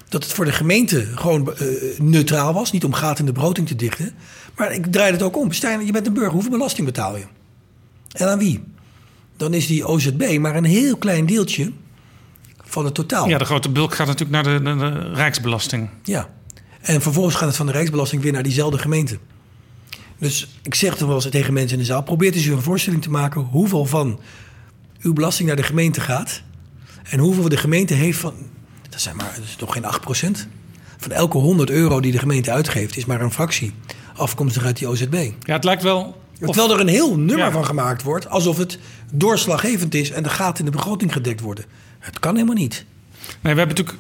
[0.10, 1.66] Dat het voor de gemeente gewoon eh,
[2.00, 2.72] neutraal was.
[2.72, 4.12] Niet om gaten in de begroting te dichten.
[4.56, 5.52] Maar ik draaide het ook om.
[5.52, 6.32] Stijn, je bent een burger.
[6.32, 7.24] Hoeveel belasting betaal je?
[8.12, 8.64] En aan wie?
[9.38, 11.72] Dan is die OZB maar een heel klein deeltje
[12.76, 13.28] van het totaal.
[13.30, 15.90] Ja, de grote bulk gaat natuurlijk naar de, de, de Rijksbelasting.
[16.04, 16.30] Ja.
[16.82, 19.18] En vervolgens gaat het van de Rijksbelasting weer naar diezelfde gemeente.
[20.20, 22.62] Dus ik zeg toch wel eens tegen mensen in de zaal: probeer eens u een
[22.62, 24.20] voorstelling te maken hoeveel van
[25.02, 26.42] uw belasting naar de gemeente gaat.
[27.04, 28.34] En hoeveel de gemeente heeft van.
[28.90, 29.84] Dat, zijn maar, dat is toch geen
[30.38, 30.48] 8%?
[30.98, 33.74] Van elke 100 euro die de gemeente uitgeeft, is maar een fractie
[34.16, 35.32] afkomstig uit die OZB.
[35.40, 36.22] Ja, het lijkt wel.
[36.40, 37.52] Terwijl er een heel nummer Ja.
[37.52, 38.80] van gemaakt wordt, alsof het
[39.12, 41.66] doorslaggevend is en de gaten in de begroting gedekt worden.
[42.06, 42.86] Het kan helemaal niet.
[43.42, 43.98] Nee, we hebben natuurlijk.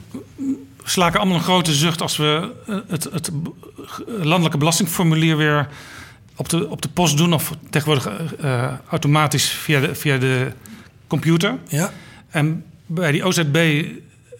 [0.83, 3.31] Slaken allemaal een grote zucht als we eh, het, het
[4.07, 5.67] landelijke belastingformulier weer
[6.35, 7.33] op de, op de post doen.
[7.33, 10.51] Of tegenwoordig eh, automatisch via de, via de
[11.07, 11.57] computer.
[11.67, 11.91] Ja.
[12.29, 13.85] En bij die OZB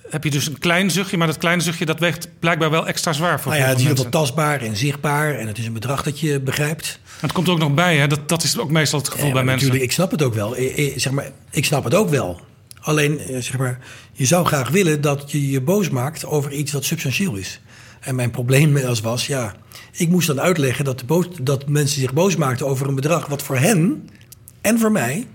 [0.09, 3.13] heb je dus een klein zuchtje, maar dat kleine zuchtje dat weegt blijkbaar wel extra
[3.13, 5.35] zwaar voor Nou ja, het is geval tastbaar en zichtbaar.
[5.35, 6.99] En het is een bedrag dat je begrijpt.
[7.19, 8.07] Het komt ook nog bij, hè?
[8.07, 9.67] Dat, dat is ook meestal het gevoel Ja, bij mensen.
[9.67, 10.57] Natuurlijk, ik snap het ook wel.
[10.57, 12.41] Ik- zeg maar, ik snap het ook wel.
[12.85, 13.79] Alleen, eh, zeg maar,
[14.11, 17.61] je zou graag willen dat je je boos maakt over iets dat substantieel is.
[17.99, 19.55] En mijn probleem was, was ja,
[19.91, 23.43] ik moest dan uitleggen dat, de dat mensen zich boos maakten over een bedrag wat
[23.43, 24.09] voor hen
[24.61, 25.27] en voor mij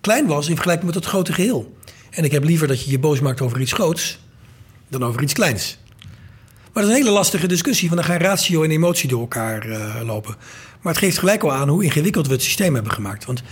[0.00, 1.76] klein was in vergelijking met het grote geheel.
[2.10, 4.18] En ik heb liever dat je je boos maakt over iets groots
[4.88, 5.78] dan over iets kleins.
[6.72, 9.68] Maar dat is een hele lastige discussie, want dan gaan ratio en emotie door elkaar
[9.68, 10.36] eh, lopen.
[10.80, 13.24] Maar het geeft gelijk al aan hoe ingewikkeld we het systeem hebben gemaakt.
[13.24, 13.42] Want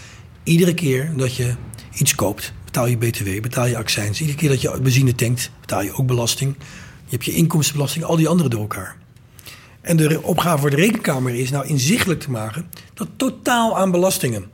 [0.43, 1.55] iedere keer dat je
[1.95, 4.21] iets koopt, betaal je BTW, betaal je accijns.
[4.21, 6.55] Iedere keer dat je benzine tankt, betaal je ook belasting.
[7.05, 8.97] Je hebt je inkomstenbelasting, al die andere door elkaar.
[9.81, 14.51] En de opgave voor de rekenkamer is nou inzichtelijk te maken dat totaal aan belastingen.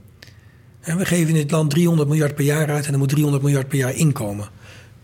[0.80, 3.42] En we geven in dit land 300 miljard per jaar uit en er moet 300
[3.42, 4.48] miljard per jaar inkomen.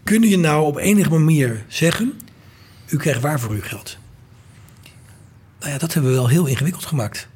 [0.03, 2.21] Kun je nou op enige manier zeggen,
[2.89, 3.99] u krijgt waar voor uw geld?
[5.61, 7.29] Nou ja, dat hebben we wel heel ingewikkeld gemaakt.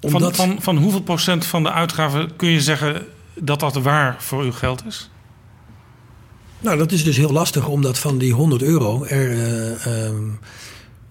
[0.00, 4.22] Van, Omdat- van, van hoeveel procent van de uitgaven kun je zeggen dat dat waar
[4.22, 5.09] voor uw geld is?
[6.60, 10.28] Nou, dat is dus heel lastig, omdat van die 100 euro er eh, ehm,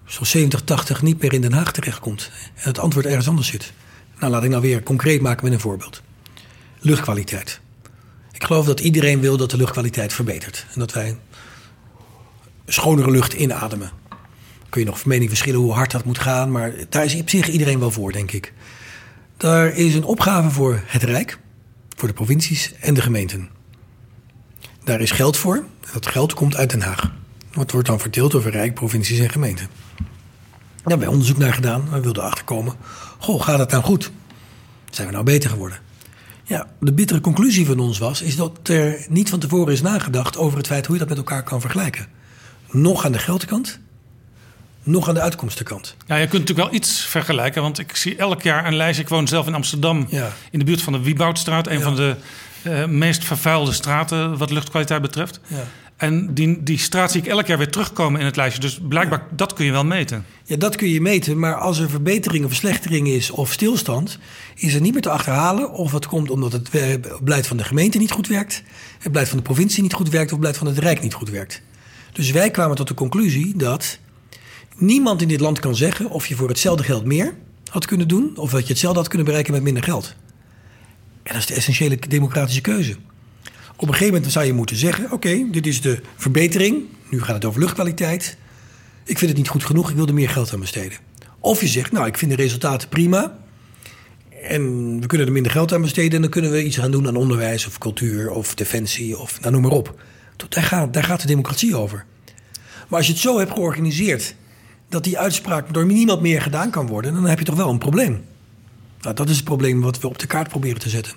[0.04, 2.30] zo'n 70, 80 niet meer in Den Haag terechtkomt.
[2.54, 3.72] En het antwoord ergens anders zit.
[4.18, 6.02] Nou, laat ik nou weer concreet maken met een voorbeeld.
[6.78, 7.60] Luchtkwaliteit.
[8.32, 10.66] Ik geloof dat iedereen wil dat de luchtkwaliteit verbetert.
[10.72, 11.16] En dat wij
[12.66, 13.90] schonere lucht inademen.
[14.68, 17.30] Kun je nog van mening verschillen hoe hard dat moet gaan, maar daar is op
[17.30, 18.52] zich iedereen wel voor, denk ik.
[19.36, 21.38] Daar is een opgave voor het Rijk,
[21.96, 23.59] voor de provincies en de gemeenten.
[24.84, 25.64] Daar is geld voor.
[25.92, 27.10] Dat geld komt uit Den Haag.
[27.52, 29.66] Dat wordt dan verdeeld over Rijk, provincies en gemeenten.
[29.96, 31.90] Daar hebben wij onderzoek naar gedaan.
[31.90, 32.74] We wilden achterkomen.
[33.18, 34.10] Goh, gaat het nou goed?
[34.90, 35.78] Zijn we nou beter geworden?
[36.44, 38.22] Ja, de bittere conclusie van ons was...
[38.22, 40.86] is dat er niet van tevoren is nagedacht over het feit...
[40.86, 42.06] hoe je dat met elkaar kan vergelijken.
[42.70, 43.80] Nog aan de geldkant,
[44.82, 45.96] nog aan de uitkomstenkant.
[46.06, 49.02] Ja, je kunt natuurlijk wel iets vergelijken, want ik zie elk jaar een lijstje.
[49.02, 50.32] Ik woon zelf in Amsterdam, Ja.
[50.50, 51.66] in de buurt van de Wieboudstraat.
[51.66, 52.16] Een van de
[52.62, 55.40] eh, meest vervuilde straten wat luchtkwaliteit betreft.
[55.46, 55.64] Ja.
[56.00, 58.60] En die, die straat zie ik elk jaar weer terugkomen in het lijstje.
[58.60, 60.24] Dus blijkbaar, dat kun je wel meten.
[60.44, 64.18] Ja, dat kun je meten, maar als er verbetering of verslechtering is of stilstand,
[64.54, 67.64] is er niet meer te achterhalen of het komt omdat het eh, beleid van de
[67.64, 68.62] gemeente niet goed werkt,
[68.98, 71.14] het beleid van de provincie niet goed werkt of het beleid van het Rijk niet
[71.14, 71.62] goed werkt.
[72.12, 73.98] Dus wij kwamen tot de conclusie dat
[74.76, 77.34] niemand in dit land kan zeggen of je voor hetzelfde geld meer
[77.70, 80.14] had kunnen doen of dat je hetzelfde had kunnen bereiken met minder geld.
[81.30, 82.96] En dat is de essentiële democratische keuze.
[83.76, 86.82] Op een gegeven moment zou je moeten zeggen: oké, dit is de verbetering.
[87.10, 88.36] Nu gaat het over luchtkwaliteit.
[89.04, 90.98] Ik vind het niet goed genoeg, ik wil er meer geld aan besteden.
[91.40, 93.38] Of je zegt, nou, ik vind de resultaten prima.
[94.42, 96.12] En we kunnen er minder geld aan besteden.
[96.12, 99.52] En dan kunnen we iets gaan doen aan onderwijs of cultuur of defensie of nou,
[99.52, 100.00] noem maar op.
[100.48, 102.04] Daar gaat, daar gaat de democratie over.
[102.88, 104.34] Maar als je het zo hebt georganiseerd
[104.88, 107.78] dat die uitspraak door niemand meer gedaan kan worden, dan heb je toch wel een
[107.78, 108.24] probleem.
[109.00, 111.14] Nou, dat is het probleem wat we op de kaart proberen te zetten.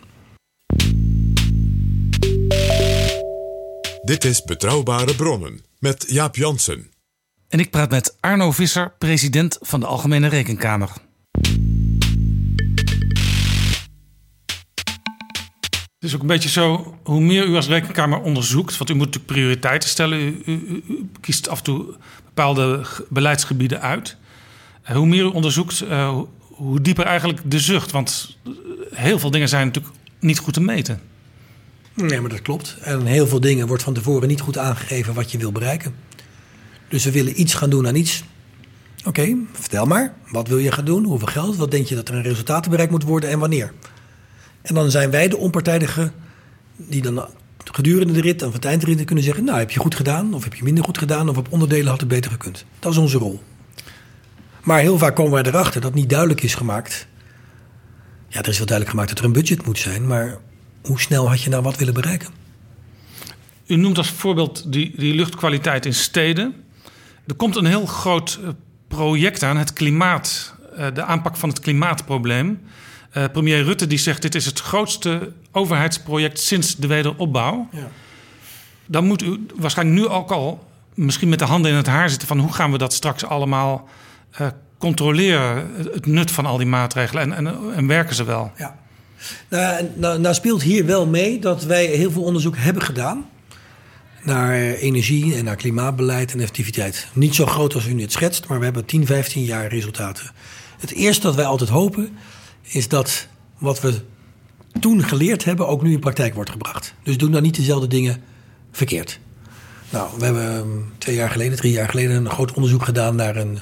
[4.04, 6.92] Dit is Betrouwbare Bronnen met Jaap Jansen.
[7.50, 10.90] En ik praat met Arno Visser, president van de Algemene Rekenkamer.
[16.00, 19.06] Het is ook een beetje zo, hoe meer u als rekenkamer onderzoekt, want u moet
[19.06, 20.20] natuurlijk prioriteiten stellen.
[20.20, 21.96] U, u- u- u kiest af en toe
[22.26, 24.18] bepaalde beleidsgebieden uit.
[24.84, 26.20] Eh, Hoe meer u onderzoekt, eh,
[26.64, 27.92] hoe- dieper eigenlijk de zucht.
[27.92, 28.38] Want
[28.94, 31.02] heel veel dingen zijn natuurlijk niet goed te meten.
[31.94, 32.78] Nee, maar dat klopt.
[32.82, 35.96] En heel veel dingen wordt van tevoren niet goed aangegeven wat je wil bereiken.
[36.88, 38.24] Dus we willen iets gaan doen aan iets.
[39.06, 40.14] Oké, vertel maar.
[40.32, 41.04] Wat wil je gaan doen?
[41.04, 41.56] Hoeveel geld?
[41.56, 43.74] Wat denk je dat er een resultaat bereikt moet worden en wanneer?
[44.62, 46.12] En dan zijn wij de onpartijdige
[46.76, 47.28] die dan
[47.72, 49.44] gedurende de rit en van het eindrit kunnen zeggen...
[49.44, 51.30] nou, heb je goed gedaan of heb je minder goed gedaan...
[51.30, 52.66] of op onderdelen had het beter gekund.
[52.80, 53.42] Dat is onze rol.
[54.64, 57.08] Maar heel vaak komen wij erachter dat niet duidelijk is gemaakt...
[58.28, 60.08] ja, er is wel duidelijk gemaakt dat er een budget moet zijn...
[60.08, 60.38] maar
[60.82, 62.30] hoe snel had je nou wat willen bereiken?
[63.66, 66.56] U noemt als voorbeeld die, die luchtkwaliteit in steden.
[67.28, 68.50] Er komt een heel groot eh,
[68.88, 72.62] project aan, het klimaat, eh, de aanpak van het klimaatprobleem.
[73.12, 77.68] Eh, premier Rutte die zegt dit is het grootste overheidsproject sinds de wederopbouw.
[77.72, 77.88] Ja.
[78.86, 82.28] Dan moet u waarschijnlijk nu ook al misschien met de handen in het haar zitten
[82.28, 83.90] van hoe gaan we dat straks allemaal
[84.38, 84.48] eh,
[84.78, 88.52] controleren, het- nut van al die maatregelen en, en, en werken ze wel?
[88.58, 88.78] Ja.
[89.50, 93.26] Nou, nou, nou speelt hier wel mee dat wij heel veel onderzoek hebben gedaan
[94.24, 97.08] naar energie en naar klimaatbeleid en effectiviteit.
[97.14, 100.32] Niet zo groot als u net schetst, maar we hebben 10, 15 jaar resultaten.
[100.80, 102.10] Het eerste dat wij altijd hopen
[102.62, 103.28] is dat
[103.58, 103.94] wat we
[104.80, 106.94] toen geleerd hebben ook nu in praktijk wordt gebracht.
[107.04, 108.22] Dus doen dan niet dezelfde dingen
[108.72, 109.20] verkeerd.
[109.90, 112.16] Nou, we hebben ehm, twee jaar geleden, drie jaar geleden...
[112.16, 113.60] een groot onderzoek gedaan naar een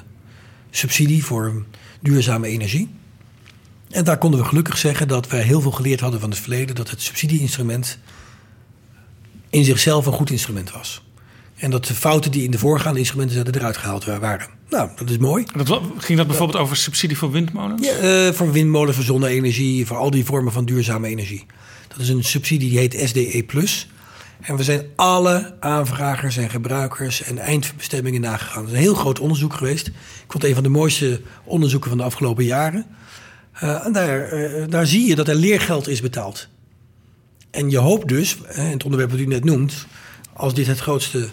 [0.71, 1.65] subsidie voor
[1.99, 2.89] duurzame energie.
[3.89, 6.75] En daar konden we gelukkig zeggen dat wij heel veel geleerd hadden van het verleden...
[6.75, 7.97] dat het subsidieinstrument
[9.49, 11.03] in zichzelf een goed instrument was.
[11.55, 14.47] En dat de fouten die in de voorgaande instrumenten zaten eruit gehaald waren.
[14.69, 15.45] Nou, dat is mooi.
[15.55, 17.87] Dat, ging dat bijvoorbeeld over subsidie voor windmolens?
[17.87, 21.45] Ja, eh, voor windmolens, voor zonne-energie, voor al die vormen van duurzame energie.
[21.87, 23.45] Dat is een subsidie die heet SDE+.
[24.41, 28.61] En we zijn alle aanvragers en gebruikers en eindbestemmingen nagegaan.
[28.61, 29.87] Het is een heel groot onderzoek geweest.
[29.87, 29.93] Ik
[30.27, 32.85] vond het een van de mooiste onderzoeken van de afgelopen jaren.
[33.51, 36.47] Eh, en daar, eh, daar zie je dat er leergeld is betaald.
[37.51, 39.85] En je hoopt dus, eh, het onderwerp wat u net noemt...
[40.33, 41.27] als dit het grootste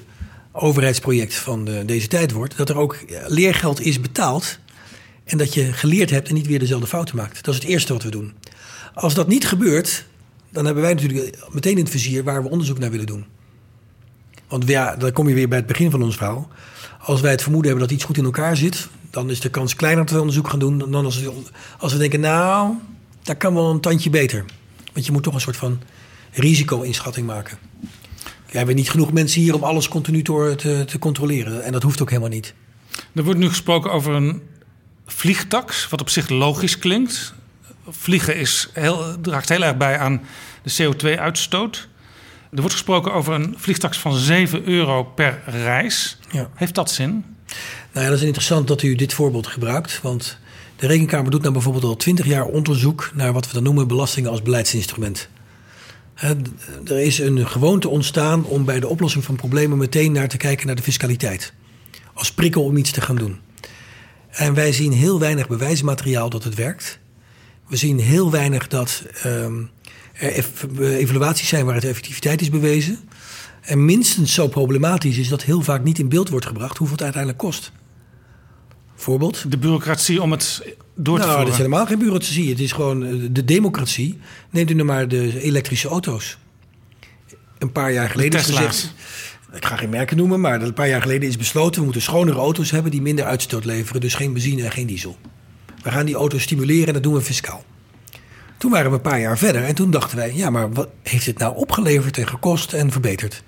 [0.53, 2.57] overheidsproject van de, deze tijd wordt...
[2.57, 4.59] dat er ook leergeld is betaald...
[5.25, 7.45] en dat je geleerd hebt en niet weer dezelfde fouten maakt.
[7.45, 8.35] Dat is het eerste wat we doen.
[8.95, 10.05] Als dat niet gebeurt,
[10.51, 12.25] dan hebben wij natuurlijk meteen in het vizier...
[12.25, 13.25] waar we onderzoek naar willen doen.
[14.49, 16.49] Want ja, dan kom je weer bij het begin van ons verhaal.
[17.01, 18.89] Als wij het vermoeden hebben dat iets goed in elkaar zit...
[19.11, 20.79] dan is de kans kleiner dat we onderzoek gaan doen...
[20.79, 21.33] dan als we,
[21.79, 22.75] als we denken, nou,
[23.23, 24.45] dat kan wel een tandje beter.
[24.93, 25.81] Want je moet toch een soort van
[26.33, 27.59] risico-inschatting maken.
[28.51, 31.65] We hebben niet genoeg mensen hier om alles continu door te, te controleren.
[31.65, 32.55] En dat hoeft ook helemaal niet.
[33.15, 34.43] Er wordt nu gesproken over een
[35.07, 37.35] vliegtax, wat op zich logisch klinkt.
[37.91, 40.21] Vliegen is heel, draagt heel erg bij aan
[40.63, 41.89] de CO2-uitstoot.
[42.51, 46.19] Er wordt gesproken over een vliegtax van 7 euro per reis.
[46.31, 46.51] Ja.
[46.55, 47.25] Heeft dat zin?
[47.93, 50.01] Nou ja, dat is interessant dat u dit voorbeeld gebruikt.
[50.03, 50.39] Want
[50.77, 53.11] de Rekenkamer doet nou bijvoorbeeld al twintig jaar onderzoek...
[53.15, 55.29] naar wat we dan noemen belastingen als beleidsinstrument.
[56.85, 59.79] Er is een gewoonte ontstaan om bij de oplossing van problemen...
[59.79, 61.53] meteen naar te kijken naar de fiscaliteit.
[62.15, 63.41] Als prikkel om iets te gaan doen.
[64.31, 66.99] En wij zien heel weinig bewijsmateriaal dat het werkt.
[67.69, 69.63] We zien heel weinig dat ehm,
[70.13, 72.99] er ev- evaluaties zijn waar het effectiviteit is bewezen.
[73.61, 77.05] En minstens zo problematisch is dat heel vaak niet in beeld wordt gebracht hoeveel het
[77.05, 77.73] uiteindelijk kost.
[78.95, 79.51] Voorbeeld?
[79.51, 80.63] De bureaucratie om het
[80.95, 81.45] door te nou, voeren.
[81.45, 82.49] dat is helemaal geen bureaucratie.
[82.49, 84.19] Het is gewoon eh, de democratie.
[84.51, 86.39] Neemt u nou maar de elektrische auto's.
[87.59, 88.95] Een paar jaar geleden is gezegd...
[89.53, 91.79] Ik ga geen merken noemen, maar een paar jaar geleden is besloten...
[91.79, 94.01] we moeten schonere auto's hebben die minder uitstoot leveren.
[94.01, 95.17] Dus geen benzine en geen diesel.
[95.89, 97.65] We gaan die auto's stimuleren en dat doen we fiscaal.
[98.59, 100.35] Toen waren we een paar jaar verder en toen dachten wij...
[100.35, 103.43] ja, maar wat heeft het nou opgeleverd en gekost en verbeterd?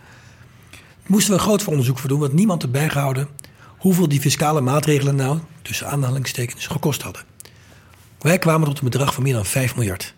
[1.06, 3.28] Moesten we een groot onderzoek voor doen, want niemand erbij gehouden...
[3.78, 7.22] hoeveel die fiscale maatregelen nou, tussen aanhalingstekens, gekost hadden.
[8.18, 10.14] Wij kwamen tot een bedrag van meer dan 5 miljard.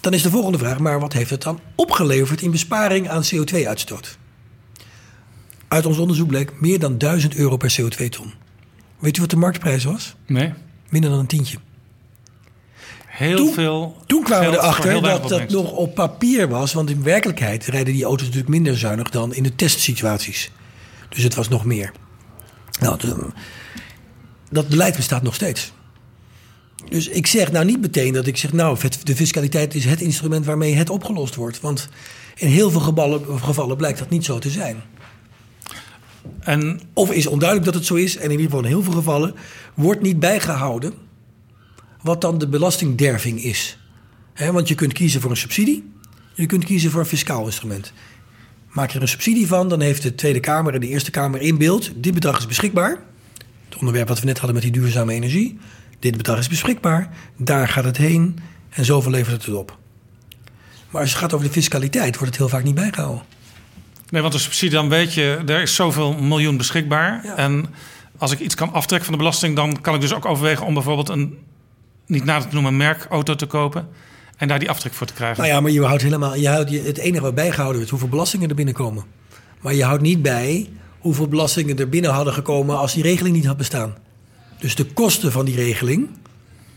[0.00, 4.18] Dan is de volgende vraag, maar wat heeft het dan opgeleverd in besparing aan CO2-uitstoot?
[5.68, 8.32] Uit ons onderzoek bleek meer dan 1000 euro per CO2-ton.
[8.98, 10.16] Weet u wat de marktprijs was?
[10.26, 10.52] Nee.
[10.90, 11.58] Minder dan een tientje.
[13.06, 13.96] Heel Toen- veel.
[14.06, 16.72] Toen kwamen we erachter dat dat nog op papier was.
[16.72, 20.50] Want in werkelijkheid rijden die auto's natuurlijk minder zuinig dan in de testsituaties.
[21.08, 21.92] Dus het was nog meer.
[22.80, 23.26] Nou, de-
[24.50, 25.72] dat beleid bestaat nog steeds.
[26.88, 30.46] Dus ik zeg nou niet meteen dat ik zeg, nou, de fiscaliteit is het instrument
[30.46, 31.60] waarmee het opgelost wordt.
[31.60, 31.88] Want
[32.36, 34.82] in heel veel gevallen, gevallen blijkt dat niet zo te zijn.
[36.40, 38.92] En Of is onduidelijk dat het zo is, en in ieder geval in heel veel
[38.92, 39.34] gevallen
[39.74, 40.92] wordt niet bijgehouden
[42.02, 43.78] wat dan de belastingderving is.
[44.52, 45.92] Want je kunt kiezen voor een subsidie,
[46.34, 47.92] je kunt kiezen voor een fiscaal instrument.
[48.70, 51.40] Maak je er een subsidie van, dan heeft de Tweede Kamer en de Eerste Kamer
[51.40, 53.02] in beeld: dit bedrag is beschikbaar.
[53.68, 55.58] Het onderwerp wat we net hadden met die duurzame energie.
[55.98, 58.38] Dit bedrag is beschikbaar, daar gaat het heen
[58.68, 59.78] en zoveel levert het op.
[60.90, 63.22] Maar als het gaat over de fiscaliteit, wordt het heel vaak niet bijgehouden.
[64.10, 67.20] Nee, want de subsidie, dan weet je, er is zoveel miljoen beschikbaar.
[67.24, 67.36] Ja.
[67.36, 67.66] En
[68.18, 70.74] als ik iets kan aftrekken van de belasting, dan kan ik dus ook overwegen om
[70.74, 71.38] bijvoorbeeld een
[72.06, 73.88] niet nader te noemen merkauto te kopen.
[74.36, 75.38] En daar die aftrek voor te krijgen.
[75.42, 76.36] Nou ja, maar je houdt helemaal.
[76.36, 79.04] Je houdt, je- het enige wat bijgehouden wordt, hoeveel belastingen er binnenkomen.
[79.60, 80.68] Maar je houdt niet bij
[80.98, 83.94] hoeveel belastingen er binnen hadden gekomen als die regeling niet had bestaan.
[84.58, 86.08] Dus de kosten van die regeling.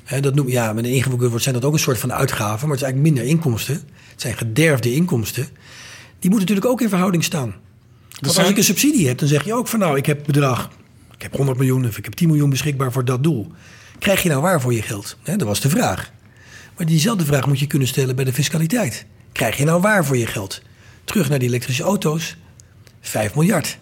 [0.03, 2.67] Hè, dat noem, ja, met een ingevoerd woord zijn dat ook een soort van uitgaven,
[2.67, 3.73] maar het is eigenlijk minder inkomsten.
[4.11, 5.47] Het zijn gederfde inkomsten.
[6.23, 7.55] Die moeten natuurlijk ook in verhouding staan.
[8.19, 10.69] Want als ik een subsidie heb, dan zeg je ook van nou, ik heb bedrag.
[11.15, 13.51] Ik heb 100 miljoen of ik heb 10 miljoen beschikbaar voor dat doel.
[13.99, 15.17] Krijg je nou waar voor je geld?
[15.23, 16.11] Dat was de vraag.
[16.77, 19.05] Maar diezelfde vraag moet je kunnen stellen bij de fiscaliteit.
[19.31, 20.61] Krijg je nou waar voor je geld?
[21.03, 22.37] Terug naar die elektrische auto's.
[23.01, 23.77] 5 miljard.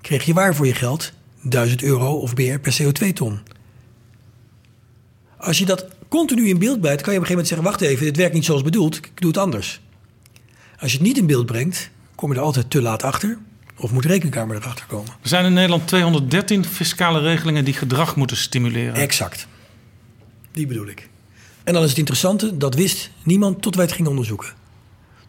[0.00, 1.12] Kreeg je waar voor je geld?
[1.42, 3.38] 1000 euro of meer per CO2-ton.
[5.36, 7.80] Als je dat continu in beeld brengt, kan je op een gegeven moment zeggen: wacht
[7.80, 9.80] even, dit werkt niet zoals bedoeld, ik doe het anders.
[10.82, 13.38] Als je het niet in beeld brengt, kom je er altijd te laat achter.
[13.76, 15.12] Of moet de rekenkamer erachter komen.
[15.22, 18.94] Er zijn in Nederland 213 fiscale regelingen die gedrag moeten stimuleren.
[18.94, 19.46] Exact.
[20.52, 21.08] Die bedoel ik.
[21.64, 24.52] En dan is het interessante, dat wist niemand tot wij het gingen onderzoeken.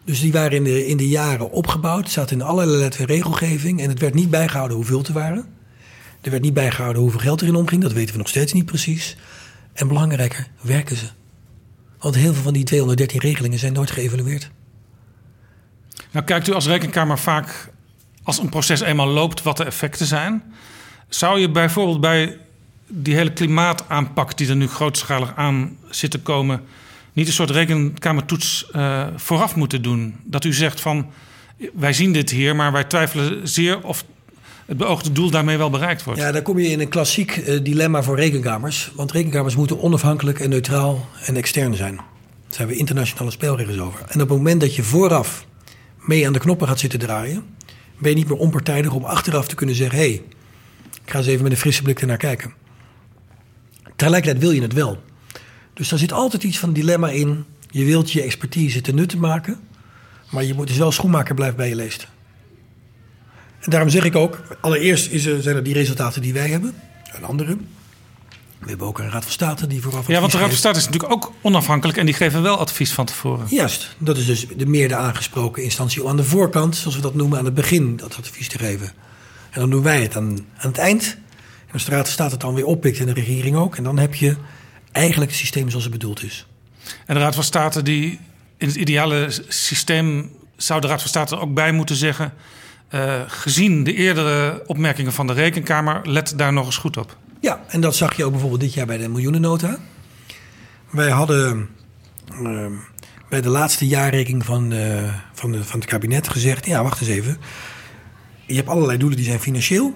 [0.04, 3.88] Dus die waren in de, in de jaren opgebouwd, zaten in allerlei letter regelgeving en
[3.88, 5.46] het werd niet bijgehouden hoeveel te waren.
[6.20, 9.16] Er werd niet bijgehouden hoeveel geld erin omging, dat weten we nog steeds niet precies.
[9.72, 11.06] En belangrijker, werken ze?
[11.98, 14.50] Want heel veel van die 213 regelingen zijn nooit geëvalueerd.
[16.14, 17.68] Nou kijkt u als rekenkamer vaak
[18.22, 20.42] als een proces eenmaal loopt wat de effecten zijn.
[21.08, 22.38] Zou je bijvoorbeeld bij
[22.86, 26.62] die hele klimaataanpak die er nu grootschalig aan zit te komen,
[27.12, 30.14] niet een soort rekenkamertoets uh, vooraf moeten doen?
[30.24, 31.06] Dat u zegt van
[31.72, 34.04] wij zien dit hier, maar wij twijfelen zeer of
[34.66, 36.20] het beoogde doel daarmee wel bereikt wordt.
[36.20, 38.90] Ja, daar kom je in een klassiek uh, dilemma voor rekenkamers.
[38.94, 41.96] Want rekenkamers moeten onafhankelijk en neutraal en extern zijn.
[41.96, 42.04] Daar
[42.48, 44.00] zijn we internationale spelregels over.
[44.00, 45.46] En op het moment dat je vooraf
[46.06, 47.44] mee aan de knoppen gaat zitten draaien,
[47.98, 50.22] ben je niet meer onpartijdig om achteraf te kunnen zeggen: hé, hey,
[51.04, 52.52] ik ga eens even met een frisse blik ernaar kijken.
[53.96, 55.02] Tegelijkertijd wil je het wel.
[55.74, 57.44] Dus daar zit altijd iets van dilemma in.
[57.70, 59.60] Je wilt je expertise te nutten maken,
[60.30, 62.08] maar je moet dus wel schoenmaker blijven bij je leest.
[63.60, 66.74] En daarom zeg ik ook, allereerst is zijn er die resultaten die wij hebben,
[67.12, 67.56] en andere.
[68.64, 70.06] We hebben ook een Raad van State die vooraf.
[70.06, 72.92] Ja, want de Raad van State is natuurlijk ook onafhankelijk en die geven wel advies
[72.92, 73.46] van tevoren.
[73.48, 77.14] Juist, dat is dus de meerde aangesproken instantie om aan de voorkant, zoals we dat
[77.14, 78.86] noemen, aan het begin dat advies te geven.
[79.50, 81.16] En dan doen wij het aan, aan het eind.
[81.66, 83.76] En als de Raad van State het dan weer oppikt en de regering ook.
[83.76, 84.36] En dan heb je
[84.92, 86.46] eigenlijk het systeem zoals het bedoeld is.
[87.06, 88.20] En de Raad van State die
[88.56, 92.32] in het ideale systeem zou de Raad van State ook bij moeten zeggen.
[92.90, 97.16] Uh, gezien de eerdere opmerkingen van de Rekenkamer, let daar nog eens goed op.
[97.44, 99.78] Ja, en dat zag je ook bijvoorbeeld dit jaar bij de miljoenennota.
[100.90, 101.68] Wij hadden
[102.40, 102.66] uh,
[103.28, 107.10] bij de laatste jaarrekening van, uh, van, de, van het kabinet gezegd: ja, wacht eens
[107.10, 107.36] even.
[108.46, 109.94] Je hebt allerlei doelen die zijn financieel.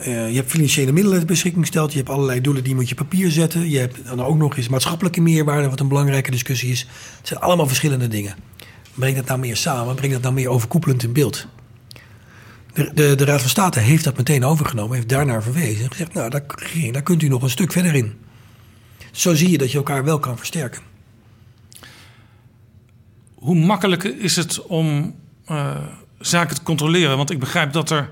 [0.00, 1.92] Uh, je hebt financiële middelen ter beschikking gesteld.
[1.92, 3.70] Je hebt allerlei doelen die moet je papier zetten.
[3.70, 6.80] Je hebt dan ook nog eens maatschappelijke meerwaarde, wat een belangrijke discussie is.
[7.18, 8.34] Het zijn allemaal verschillende dingen.
[8.94, 11.46] Breng dat nou meer samen, breng dat nou meer overkoepelend in beeld.
[12.78, 16.14] De, de, de, Raad van State heeft dat meteen overgenomen, heeft daarnaar verwezen en gezegd:
[16.14, 16.44] Nou, daar,
[16.92, 18.18] daar kunt u nog een stuk verder in.
[19.12, 20.82] Zo zie je dat je elkaar wel kan versterken.
[23.34, 25.14] Hoe makkelijk is het om
[25.50, 25.76] uh,
[26.18, 27.16] zaken te controleren?
[27.16, 28.10] Want ik begrijp dat er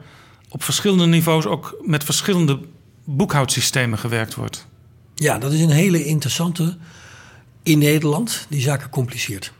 [0.49, 2.61] op verschillende niveaus ook met verschillende
[3.05, 4.67] boekhoudsystemen gewerkt wordt.
[5.15, 6.77] Ja, dat is een hele interessante
[7.63, 9.53] in Nederland die zaken compliceert.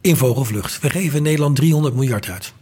[0.00, 0.80] In vogelvlucht.
[0.80, 2.52] We geven in Nederland 300 miljard uit.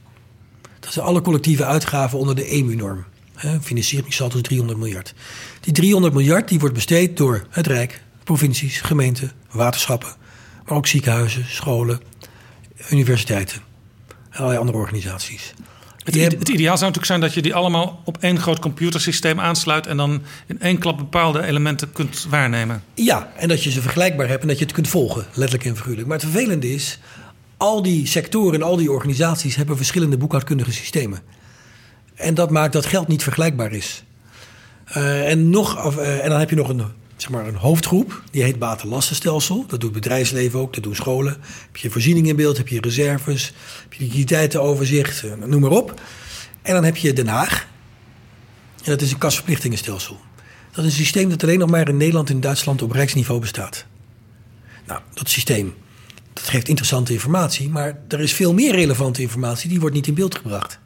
[0.87, 3.05] Dat zijn alle collectieve uitgaven onder de EMU-norm.
[3.61, 5.15] Financieringssaldo is 300 miljard.
[5.61, 10.09] Die 300 miljard die wordt besteed door het Rijk, provincies, gemeenten, waterschappen,
[10.65, 12.01] maar ook ziekenhuizen, scholen,
[12.91, 13.61] universiteiten
[14.31, 15.55] en allerlei andere organisaties.
[16.05, 19.87] Het, het, ideaal zou natuurlijk zijn dat je die allemaal op één groot computersysteem aansluit
[19.87, 22.83] en dan in één klap bepaalde elementen kunt waarnemen.
[22.95, 25.77] Ja, en dat je ze vergelijkbaar hebt en dat je het kunt volgen, letterlijk en
[25.77, 26.09] figuurlijk.
[26.09, 26.99] Maar het vervelende is,
[27.57, 31.21] al die sectoren en al die organisaties hebben verschillende boekhoudkundige systemen.
[32.15, 34.05] En dat maakt dat geld niet vergelijkbaar is.
[34.97, 36.83] Uh, en, nog, uh, en dan heb je nog een,
[37.17, 39.65] zeg maar een hoofdgroep, die heet batenlastenstelsel.
[39.67, 41.37] Dat doet bedrijfsleven ook, dat doen scholen.
[41.67, 43.53] Heb je voorzieningen in beeld, heb je reserves,
[43.83, 46.01] heb je liquiditeitenoverzicht, uh, noem maar op.
[46.63, 47.67] En dan heb je Den Haag.
[48.77, 50.21] En dat is een kasverplichtingenstelsel.
[50.73, 53.87] Dat is een systeem dat alleen nog maar in Nederland en Duitsland op rijksniveau bestaat.
[54.87, 55.75] Nou, dat systeem
[56.37, 60.15] dat geeft interessante informatie, maar er is veel meer relevante informatie die wordt niet in
[60.15, 60.79] beeld gebracht.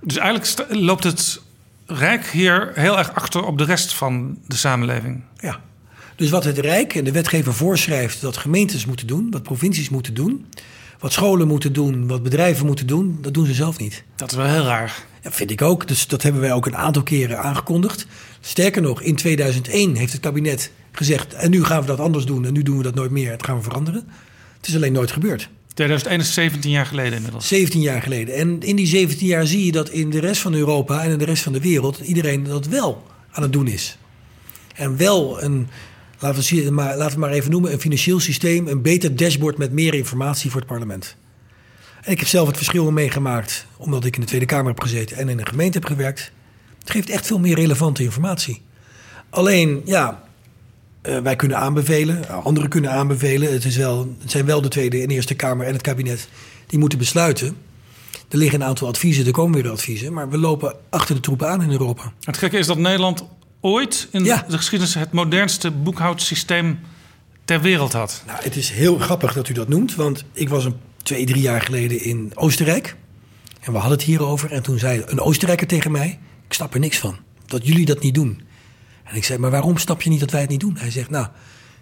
[0.00, 1.40] Dus eigenlijk loopt het
[1.86, 5.22] Rijk hier heel erg achter op de rest van de samenleving.
[5.36, 5.60] Ja.
[6.16, 10.14] Dus wat het Rijk en de wetgever voorschrijft dat gemeentes moeten doen, wat provincies moeten
[10.14, 10.46] doen,
[10.98, 14.04] wat scholen moeten doen, wat bedrijven moeten doen, dat doen ze zelf niet.
[14.16, 15.04] Dat is wel heel raar.
[15.22, 15.88] Ja, vind ik ook.
[15.88, 18.06] Dus dat hebben wij ook een aantal keren aangekondigd.
[18.40, 22.44] Sterker nog, in 2001 heeft het kabinet gezegd: en nu gaan we dat anders doen
[22.44, 23.30] en nu doen we dat nooit meer.
[23.30, 24.08] Het gaan we veranderen.
[24.58, 25.48] Het is alleen nooit gebeurd.
[25.74, 27.48] 2001 is 17 jaar geleden inmiddels.
[27.48, 28.34] 17 jaar geleden.
[28.34, 31.18] En in die 17 jaar zie je dat in de rest van Europa en in
[31.18, 33.98] de rest van de wereld iedereen dat wel aan het doen is.
[34.74, 35.68] En wel een,
[36.18, 39.58] laten we, zien, maar, laten we maar even noemen, een financieel systeem, een beter dashboard
[39.58, 41.16] met meer informatie voor het parlement.
[42.02, 45.16] En ik heb zelf het verschil meegemaakt, omdat ik in de Tweede Kamer heb gezeten
[45.16, 46.32] en in een gemeente heb gewerkt.
[46.78, 48.62] Het geeft echt veel meer relevante informatie.
[49.30, 50.27] Alleen, ja,
[51.02, 53.52] uh, wij kunnen aanbevelen, anderen kunnen aanbevelen.
[53.52, 56.28] Het, is wel, het zijn wel de Tweede en Eerste Kamer en het kabinet
[56.66, 57.56] die moeten besluiten.
[58.28, 60.12] Er liggen een aantal adviezen, er komen weer adviezen.
[60.12, 62.12] Maar we lopen achter de troepen aan in Europa.
[62.20, 63.24] Het gekke is dat Nederland
[63.60, 66.78] ooit in de geschiedenis het modernste boekhoudsysteem
[67.44, 68.22] ter wereld had.
[68.26, 69.94] Nou, het is heel grappig dat u dat noemt.
[69.94, 72.96] Want ik was een twee, drie jaar geleden in Oostenrijk.
[73.60, 74.52] En we hadden het hierover.
[74.52, 77.16] En toen zei een Oostenrijker tegen mij: Ik snap er niks van.
[77.46, 78.40] Dat jullie dat niet doen.
[79.08, 80.76] En ik zei, maar waarom snap je niet dat wij het niet doen?
[80.78, 81.26] Hij zegt, nou,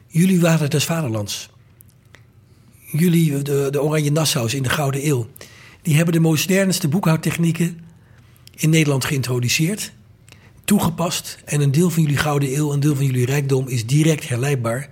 [0.06, 1.50] jullie waren des vaderlands.
[2.92, 5.26] jullie, de, de Oranje Nassau's in de Gouden Eeuw,
[5.82, 7.80] die hebben de modernste boekhoudtechnieken
[8.54, 9.92] in Nederland geïntroduceerd,
[10.64, 11.38] toegepast.
[11.44, 14.88] En een deel van jullie Gouden Eeuw, een deel van jullie rijkdom is direct herleidbaar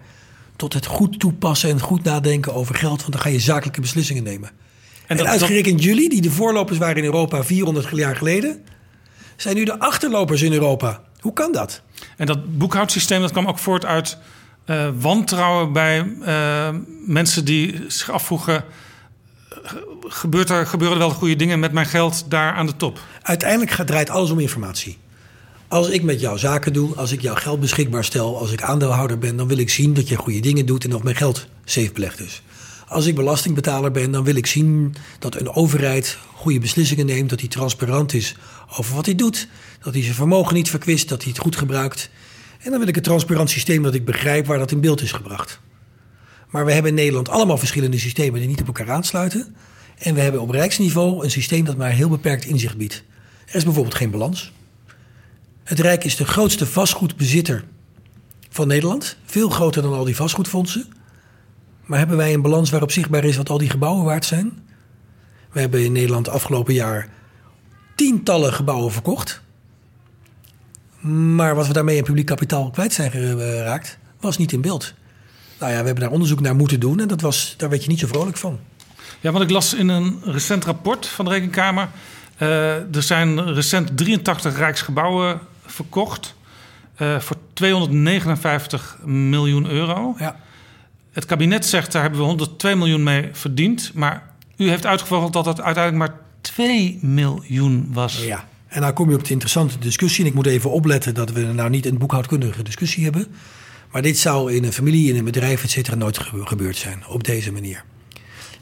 [0.57, 3.01] tot het goed toepassen en goed nadenken over geld.
[3.01, 4.51] Want dan ga je zakelijke beslissingen nemen.
[5.07, 8.63] En, dat- uitgerekend jullie, die de voorlopers waren in Europa 400 jaar geleden,
[9.37, 11.04] zijn nu de achterlopers in Europa.
[11.25, 11.81] Hoe kan dat?
[12.17, 14.17] En dat boekhoudsysteem dat kwam ook voort uit
[14.65, 16.69] eh, wantrouwen bij eh,
[17.07, 18.65] mensen die zich afvroegen...
[19.51, 19.73] eh,
[20.09, 22.99] Gebeurt er, gebeuren er wel goede dingen met mijn geld daar aan de top?
[23.23, 24.99] Uiteindelijk gaat, draait alles om informatie.
[25.69, 29.19] Als ik met jou zaken doe, als ik jouw geld beschikbaar stel, als ik aandeelhouder
[29.19, 31.93] ben, dan wil ik zien dat je goede dingen doet en of mijn geld safe
[31.93, 32.43] belegd is.
[32.89, 37.41] Als ik belastingbetaler ben, dan wil ik zien dat een overheid goede beslissingen neemt, dat
[37.41, 38.37] hij transparant is
[38.77, 39.49] over wat hij doet,
[39.83, 42.11] dat hij zijn vermogen niet verkwist, dat hij het goed gebruikt.
[42.59, 45.13] En dan wil ik een transparant systeem dat ik begrijp waar dat in beeld is
[45.13, 45.61] gebracht.
[46.51, 49.55] Maar we hebben in Nederland allemaal verschillende systemen die niet op elkaar aansluiten.
[49.99, 53.05] En we hebben op rijksniveau een systeem dat maar heel beperkt inzicht biedt.
[53.47, 54.53] Er is bijvoorbeeld geen balans.
[55.65, 57.65] Het Rijk is de grootste vastgoedbezitter
[58.51, 59.17] van Nederland.
[59.25, 60.87] Veel groter dan al die vastgoedfondsen.
[61.87, 64.63] Maar hebben wij een balans waarop zichtbaar is wat al die gebouwen waard zijn?
[65.53, 67.09] We hebben in Nederland afgelopen jaar
[67.95, 69.43] tientallen gebouwen verkocht.
[71.37, 74.95] Maar wat we daarmee in publiek kapitaal kwijt zijn geraakt, was niet in beeld.
[75.59, 77.89] Nou ja, we hebben daar onderzoek naar moeten doen en dat was, daar werd je
[77.89, 78.59] niet zo vrolijk van.
[79.21, 81.89] Ja, want ik las in een recent rapport van de Rekenkamer...
[82.37, 86.35] eh, er zijn recent 83 rijksgebouwen verkocht...
[86.97, 90.15] eh, voor 259 miljoen euro.
[90.19, 90.37] Ja.
[91.15, 93.91] Het kabinet zegt, daar hebben we 102 miljoen mee verdiend...
[93.95, 98.25] maar u heeft uitgevogeld dat het uiteindelijk maar 2 miljoen was.
[98.25, 98.49] Ja.
[98.69, 100.25] En nou kom je op de interessante discussie.
[100.25, 103.27] En ik moet even opletten dat we nou niet een boekhoudkundige discussie hebben.
[103.93, 107.03] Maar dit zou in een familie, in een bedrijf, et cetera, nooit ge- gebeurd zijn.
[107.09, 107.85] Op deze manier.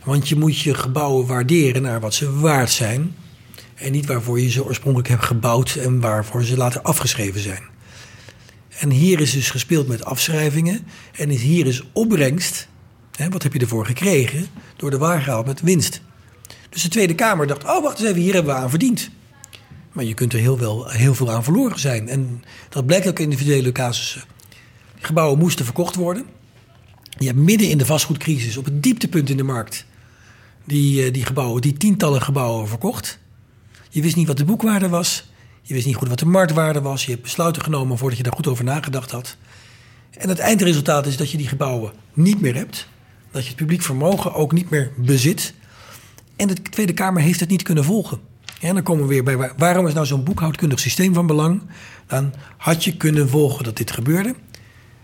[0.05, 3.15] Want je moet je gebouwen waarderen naar wat ze waard zijn.
[3.75, 7.63] En niet waarvoor je ze oorspronkelijk hebt gebouwd en waarvoor ze later afgeschreven zijn.
[8.83, 10.87] En hier is dus gespeeld met afschrijvingen.
[11.13, 12.69] En hier is opbrengst.
[13.17, 14.47] Hè, wat heb je ervoor gekregen?
[14.77, 16.01] Door de waar met winst.
[16.69, 19.11] Dus de Tweede Kamer dacht: oh, wacht eens even, hier hebben we aan verdiend.
[19.93, 22.09] Maar je kunt er heel, wel, heel veel aan verloren zijn.
[22.09, 24.23] En dat blijkt ook in individuele casussen.
[24.99, 26.25] Gebouwen moesten verkocht worden.
[27.19, 29.87] Je hebt midden in de vastgoedcrisis, op het dieptepunt in de markt,
[30.65, 33.19] die, eh, die gebouwen, die tientallen gebouwen verkocht.
[33.91, 35.31] Je wist niet wat de boekwaarde was.
[35.63, 37.05] Je wist niet goed wat de marktwaarde was.
[37.05, 39.37] Je hebt besluiten genomen voordat je daar goed over nagedacht had.
[40.11, 42.89] En het eindresultaat is dat je die gebouwen niet meer hebt.
[43.31, 45.55] Dat je het publiek vermogen ook niet meer bezit.
[46.37, 48.21] En de Tweede Kamer heeft het niet kunnen volgen.
[48.61, 51.63] En dan komen we weer bij waar- waarom is nou zo'n boekhoudkundig systeem van belang?
[52.07, 54.35] Dan had je kunnen volgen dat dit gebeurde.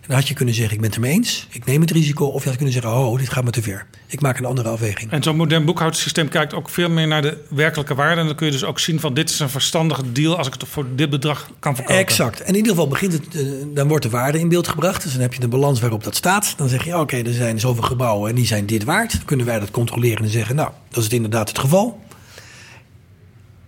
[0.09, 2.27] Dan had je kunnen zeggen: Ik ben het ermee eens, ik neem het risico.
[2.27, 3.87] Of je had kunnen zeggen: Oh, dit gaat me te ver.
[4.07, 5.11] Ik maak een andere afweging.
[5.11, 8.21] En zo'n modern boekhoudsysteem kijkt ook veel meer naar de werkelijke waarde.
[8.21, 10.53] En dan kun je dus ook zien van dit is een verstandige deal als ik
[10.53, 12.01] het voor dit bedrag kan verkopen.
[12.01, 12.41] Exact.
[12.41, 13.43] En in ieder geval begint het, eh,
[13.75, 15.03] dan wordt de waarde in beeld gebracht.
[15.03, 16.55] Dus dan heb je een balans waarop dat staat.
[16.57, 19.13] Dan zeg je, oké, er zijn zoveel gebouwen en die zijn dit waard.
[19.13, 22.01] Dan kunnen wij dat controleren en zeggen, nou, dat is het inderdaad het geval.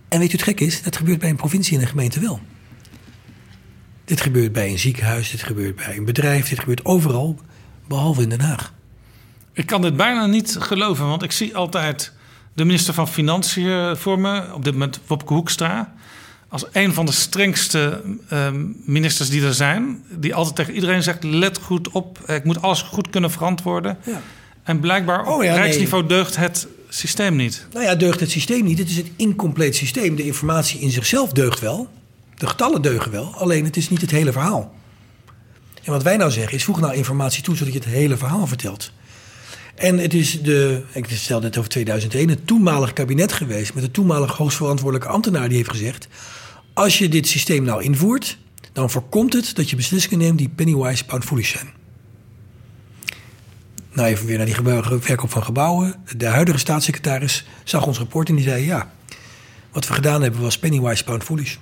[0.07, 0.81] En weet u het gek is?
[0.81, 2.39] Dat gebeurt bij een provincie en een gemeente wel.
[4.11, 7.39] Dit gebeurt bij een ziekenhuis, dit gebeurt bij een bedrijf, dit gebeurt overal,
[7.87, 8.73] behalve in Den Haag.
[9.53, 12.13] Ik kan dit bijna niet geloven, want ik zie altijd
[12.53, 15.93] de minister van Financiën voor me, op dit moment Wopke Hoekstra,
[16.47, 21.23] als een van de strengste ehm, ministers die er zijn, die altijd tegen iedereen zegt:
[21.23, 23.97] let goed op, ik moet alles goed kunnen verantwoorden.
[24.05, 24.21] Ja.
[24.63, 25.59] En blijkbaar op Oh ja, nee.
[25.59, 27.67] rijksniveau deugt het systeem niet.
[27.71, 28.77] Nou ja, deugt het systeem niet.
[28.77, 30.15] Het is een incompleet systeem.
[30.15, 31.89] De informatie in zichzelf deugt wel.
[32.41, 33.33] De getallen deugen wel.
[33.35, 34.73] Alleen het is niet het hele verhaal.
[35.83, 38.47] En wat wij nou zeggen is: voeg nou informatie toe zodat je het hele verhaal
[38.47, 38.91] vertelt.
[39.75, 43.91] En het is de, ik stel net over 2001, het toenmalig kabinet geweest met de
[43.91, 46.07] toenmalig hoogstverantwoordelijke ambtenaar die heeft gezegd:
[46.73, 48.37] als je dit systeem nou invoert,
[48.73, 51.69] dan voorkomt het dat je beslissingen neemt die pennywise pound foolish zijn.
[53.93, 55.95] Nou, even weer naar die verkoop van gebouwen.
[56.17, 58.91] De huidige staatssecretaris zag ons rapport en die zei: ja,
[59.71, 61.57] wat we gedaan hebben was pennywise pound foolish.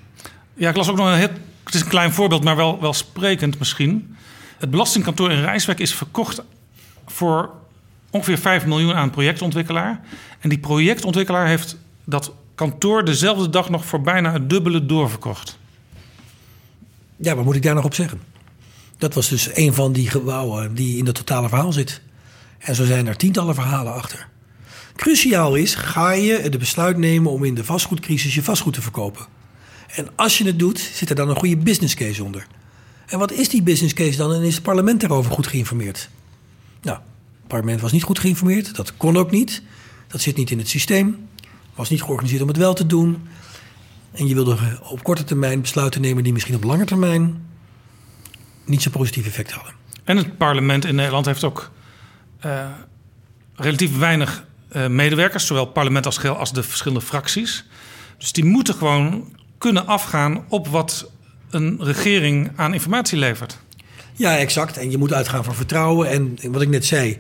[0.60, 1.20] Ja, ik las ook nog een.
[1.64, 4.16] Het is een klein voorbeeld, maar wel, wel sprekend misschien.
[4.58, 6.42] Het belastingkantoor in Rijswijk is verkocht
[7.06, 7.50] voor
[8.10, 10.02] ongeveer 5 miljoen aan een projectontwikkelaar.
[10.40, 15.58] En die projectontwikkelaar heeft dat kantoor dezelfde dag nog voor bijna het dubbele doorverkocht.
[17.16, 18.22] Ja, wat moet ik daar nog op zeggen?
[18.98, 22.02] Dat was dus een van die gebouwen die in het totale verhaal zit.
[22.58, 24.28] En zo zijn er tientallen verhalen achter.
[24.96, 29.39] Cruciaal is, ga je het besluit nemen om in de vastgoedcrisis je vastgoed te verkopen?
[29.96, 32.48] En als je het doet, zit er dan een goede business case onder.
[33.06, 36.10] En wat is die business case dan en is het parlement daarover goed geïnformeerd?
[36.82, 37.00] Nou,
[37.48, 38.76] parlement was niet goed geïnformeerd.
[38.76, 39.62] Dat kon ook niet.
[40.08, 41.28] Dat zit niet in het systeem.
[41.76, 43.28] Was niet georganiseerd om het wel te doen.
[44.12, 47.48] En je wilde op korte termijn besluiten nemen die misschien op lange termijn
[48.66, 49.74] niet zo positief effect hadden.
[50.04, 51.72] En het parlement in Nederland heeft ook
[52.46, 52.66] uh,
[53.56, 57.66] relatief weinig uh, medewerkers, zowel parlement als geheel als de verschillende fracties.
[58.18, 61.12] Dus die moeten gewoon kunnen afgaan op wat
[61.50, 63.58] een regering aan informatie levert.
[64.14, 64.78] Ja, exact.
[64.78, 66.10] En je moet uitgaan van vertrouwen.
[66.10, 67.18] En wat ik net zei,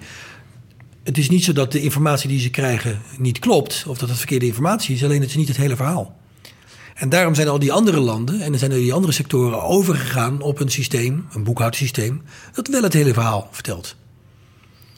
[1.04, 4.18] het is niet zo dat de informatie die ze krijgen niet klopt, of dat het
[4.18, 6.18] verkeerde informatie is, alleen het is niet het hele verhaal.
[6.96, 10.42] En daarom zijn al die andere landen en er zijn er die andere sectoren overgegaan
[10.42, 12.22] op een systeem, een boekhoudsysteem,
[12.54, 13.96] dat wel het hele verhaal vertelt.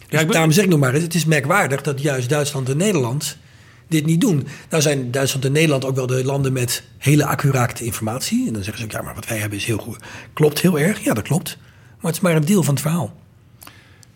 [0.09, 3.37] Dus ja, Daarom zeg ik nog maar, het is merkwaardig dat juist Duitsland en Nederland
[3.91, 4.47] dit niet doen.
[4.69, 8.47] Nou zijn Duitsland en Nederland ook wel de landen met hele accurate informatie.
[8.47, 9.97] En dan zeggen ze ook, ja, maar wat wij hebben is heel goed.
[10.33, 11.57] Klopt heel erg, ja dat klopt.
[12.01, 13.13] Maar het is maar een deel van het verhaal.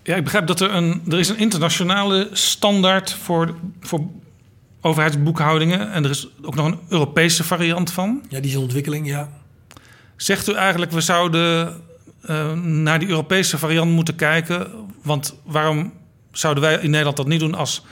[0.04, 4.02] Ja, ik begrijp dat er een, er is een internationale standaard voor, voor
[4.82, 5.92] overheidsboekhoudingen.
[5.92, 8.22] En er is ook nog een Europese variant van.
[8.30, 9.30] Ja, die is in ontwikkeling, ja.
[10.16, 11.82] Zegt u eigenlijk, we zouden
[12.30, 14.68] uh, naar die Europese variant moeten kijken?
[15.04, 15.94] Want waarom
[16.32, 17.84] zouden wij in Nederland dat niet doen als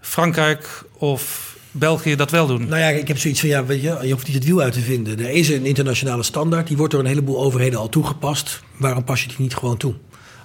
[0.00, 2.68] Frankrijk of België dat wel doen?
[2.68, 4.72] Nou ja, ik heb zoiets van, ja, weet je, je hoeft niet het wiel uit
[4.72, 5.18] te vinden.
[5.18, 8.62] Er is een internationale standaard, die wordt door een heleboel overheden al toegepast.
[8.76, 9.94] Waarom pas je die niet gewoon toe?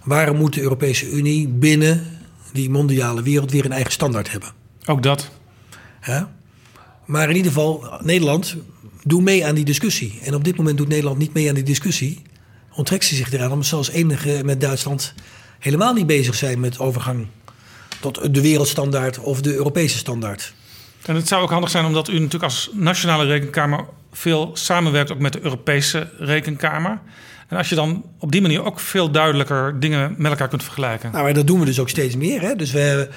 [0.04, 2.08] Waarom moet de Europese Unie binnen
[2.52, 4.50] die mondiale wereld weer een eigen standaard hebben?
[4.86, 5.30] Ook dat.
[6.06, 6.34] Ja?
[7.06, 8.56] Maar in ieder geval, Nederland,
[9.04, 10.20] doe mee aan die discussie.
[10.24, 12.22] En op dit moment doet Nederland niet mee aan die discussie.
[12.74, 15.14] Onttrekt ze zich eraan, omdat ze als enige met Duitsland
[15.60, 17.28] helemaal niet bezig zijn met overgang
[18.12, 20.54] tot de wereldstandaard of de Europese standaard.
[21.06, 25.20] En het zou ook handig zijn omdat u natuurlijk als nationale rekenkamer veel samenwerkt ook
[25.20, 27.00] met de Europese rekenkamer.
[27.48, 31.12] En als je dan op die manier ook veel duidelijker dingen met elkaar kunt vergelijken.
[31.12, 32.42] Nou, maar dat doen we dus ook steeds meer.
[32.42, 32.56] Hè?
[32.56, 33.08] Dus we,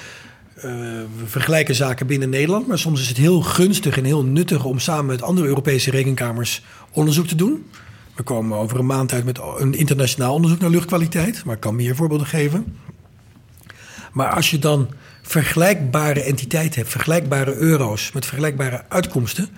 [0.56, 2.66] uh, we vergelijken zaken binnen Nederland.
[2.66, 6.62] Maar soms is het heel gunstig en heel nuttig om samen met andere Europese rekenkamers
[6.90, 7.70] onderzoek te doen.
[8.14, 11.44] We komen over een maand uit met een internationaal onderzoek naar luchtkwaliteit.
[11.44, 12.76] Maar ik kan meer voorbeelden geven.
[14.18, 14.88] Maar als je dan
[15.22, 19.48] vergelijkbare entiteiten hebt, vergelijkbare euro's met vergelijkbare uitkomsten,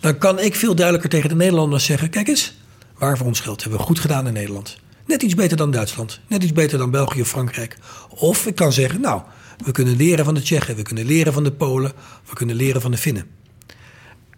[0.00, 2.54] dan kan ik veel duidelijker tegen de Nederlanders zeggen: kijk eens,
[2.98, 4.78] waar voor ons geld hebben we goed gedaan in Nederland.
[5.06, 7.78] Net iets beter dan Duitsland, net iets beter dan België of Frankrijk.
[8.08, 9.22] Of ik kan zeggen: nou,
[9.64, 11.92] we kunnen leren van de Tsjechen, we kunnen leren van de Polen,
[12.28, 13.26] we kunnen leren van de Finnen.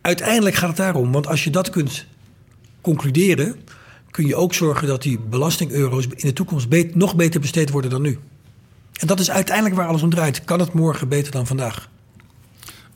[0.01, 2.07] Uiteindelijk gaat het daarom, want als je dat kunt
[2.81, 3.57] concluderen,
[4.11, 8.03] kun je ook zorgen dat die belastingeuro's in de toekomst nog beter besteed worden dan
[8.03, 8.19] nu.
[9.01, 10.45] En dat is uiteindelijk waar alles om draait.
[10.45, 11.89] Kan het morgen beter dan vandaag?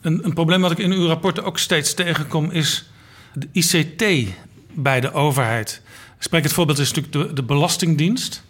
[0.01, 2.89] Een, een probleem wat ik in uw rapporten ook steeds tegenkom is
[3.33, 4.33] de ICT
[4.73, 5.81] bij de overheid.
[6.19, 8.43] Spreek het voorbeeld is natuurlijk de, de Belastingdienst.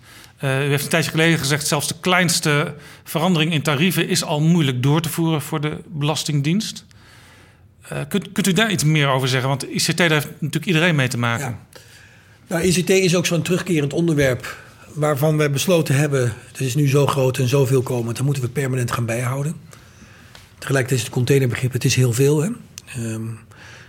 [0.44, 4.42] Uh, u heeft een tijdje geleden gezegd, zelfs de kleinste verandering in tarieven is al
[4.42, 6.86] moeilijk door te voeren voor de Belastingdienst.
[7.94, 9.50] Uh, kunt, kunt, u daar iets meer over zeggen?
[9.50, 11.58] Want ICT daar heeft natuurlijk iedereen mee te maken.
[11.72, 11.80] Ja.
[12.48, 14.58] Nou, ICT is ook zo'n terugkerend onderwerp
[15.00, 18.50] waarvan we besloten hebben, het is nu zo groot en zoveel komend, dan moeten we
[18.50, 19.56] permanent gaan bijhouden.
[20.58, 22.42] Tegelijkertijd is het containerbegrip, het is heel veel.
[22.42, 22.50] Hè?
[22.98, 23.40] Um,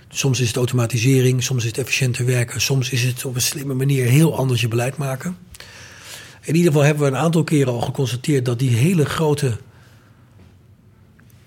[0.09, 3.74] soms is het automatisering, soms is het efficiënter werken, soms is het op een slimme
[3.74, 5.37] manier heel anders je beleid maken.
[6.43, 9.57] In ieder geval hebben we een aantal keren al geconstateerd dat die hele grote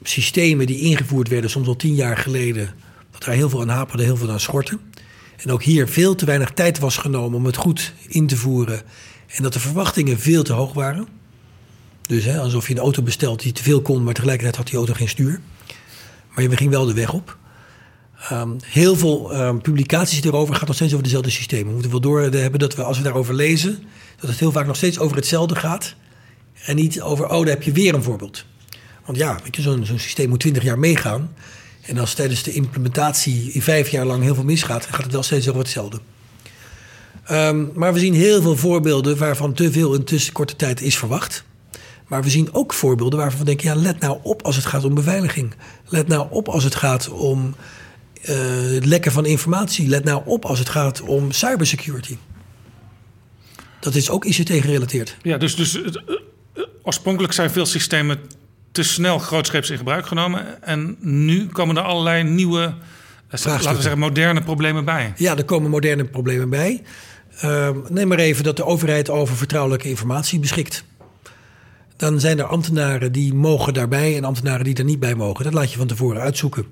[0.03, 2.73] systemen die ingevoerd werden, soms al tien jaar geleden,
[3.11, 4.79] dat daar heel veel aan haperde, heel veel aan schorten.
[5.37, 8.81] En ook hier veel te weinig tijd was genomen om het goed in te voeren
[9.27, 11.07] en dat de verwachtingen veel te hoog waren.
[12.07, 14.75] Dus hè, alsof je een auto bestelt die te veel kon, maar tegelijkertijd had die
[14.75, 15.41] auto geen stuur.
[16.33, 17.37] Maar je ging wel de weg op.
[18.31, 21.67] Um, heel veel um, publicaties erover gaat nog steeds over dezelfde systemen.
[21.67, 23.83] We moeten wel door hebben dat we, als we daarover lezen,
[24.19, 25.95] dat het heel vaak nog steeds over hetzelfde gaat.
[26.65, 28.45] En niet over, oh, daar heb je weer een voorbeeld.
[29.05, 31.33] Want ja, zo'n zo'n systeem moet 20 jaar meegaan.
[31.81, 35.23] En als tijdens de implementatie in vijf jaar lang heel veel misgaat, gaat het wel
[35.23, 35.99] steeds over hetzelfde.
[37.31, 40.97] Um, maar we zien heel veel voorbeelden waarvan te veel in te korte tijd is
[40.97, 41.43] verwacht.
[42.07, 44.83] Maar we zien ook voorbeelden waarvan we denken: ja, let nou op als het gaat
[44.83, 45.53] om beveiliging.
[45.87, 47.55] Let nou op als het gaat om
[48.29, 48.35] uh,
[48.73, 49.87] het lekken van informatie.
[49.87, 52.17] Let nou op als het gaat om cybersecurity.
[53.79, 55.17] Dat is ook ICT gerelateerd.
[55.21, 55.85] Ja, dus, dus uh,
[56.83, 58.19] oorspronkelijk zijn veel systemen
[58.71, 60.63] te snel grootscheeps in gebruik genomen.
[60.63, 62.73] En nu komen er allerlei nieuwe,
[63.29, 65.13] laten we zeggen, moderne problemen bij.
[65.17, 66.81] Ja, er komen moderne problemen bij.
[67.41, 70.83] Uh, neem maar even dat de overheid over vertrouwelijke informatie beschikt.
[71.97, 75.43] Dan zijn er ambtenaren die mogen daarbij en ambtenaren die er niet bij mogen.
[75.43, 76.65] Dat laat je van tevoren uitzoeken.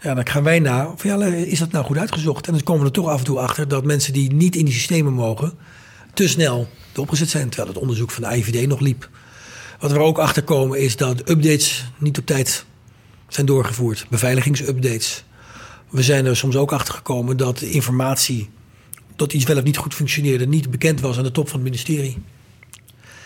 [0.00, 0.94] Ja, dan gaan wij na,
[1.46, 2.46] is dat nou goed uitgezocht?
[2.46, 4.64] En dan komen we er toch af en toe achter dat mensen die niet in
[4.64, 5.52] die systemen mogen,
[6.14, 7.48] te snel erop gezet zijn.
[7.48, 9.08] Terwijl het onderzoek van de IVD nog liep.
[9.80, 12.64] Wat we er ook achter komen is dat updates niet op tijd
[13.28, 14.06] zijn doorgevoerd.
[14.10, 15.24] Beveiligingsupdates.
[15.90, 18.50] We zijn er soms ook achter gekomen dat informatie
[19.16, 21.68] dat iets wel of niet goed functioneerde, niet bekend was aan de top van het
[21.68, 22.18] ministerie.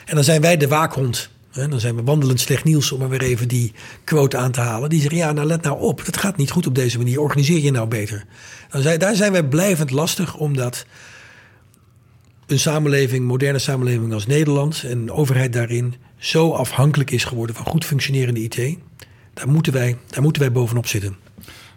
[0.04, 1.30] En dan zijn wij de waakhond.
[1.52, 3.72] Dan zijn we wandelend slecht nieuws om maar weer even die
[4.04, 4.88] quote aan te halen.
[4.90, 7.20] Die zeggen, ja, nou let nou op, dat gaat niet goed op deze manier.
[7.20, 8.24] Organiseer je nou beter.
[8.70, 10.86] Dan daar zijn wij blijvend lastig, omdat
[12.46, 14.82] een samenleving, moderne samenleving als Nederland...
[14.84, 18.78] en een overheid daarin zo afhankelijk is geworden van goed functionerende IT.
[19.34, 21.16] Daar moeten wij, daar moeten wij bovenop zitten.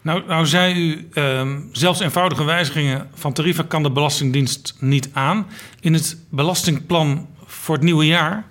[0.02, 5.48] Nou, nou zei u, ehm, zelfs eenvoudige wijzigingen van tarieven kan de Belastingdienst niet aan.
[5.80, 8.48] In het belastingplan voor het nieuwe jaar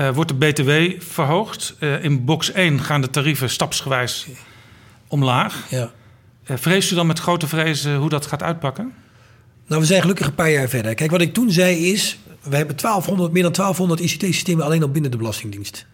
[0.00, 1.76] uh, wordt de BTW verhoogd.
[1.80, 4.26] Uh, in box 1 gaan de tarieven stapsgewijs
[5.08, 5.66] omlaag.
[5.70, 5.90] Ja.
[6.46, 8.92] Uh, vreest u dan met grote vrezen hoe dat gaat uitpakken?
[9.66, 10.94] Nou, we zijn gelukkig een paar jaar verder.
[10.94, 12.18] Kijk, wat ik toen zei is...
[12.42, 15.86] we hebben 1200, meer dan 1200 ICT-systemen alleen al binnen de Belastingdienst.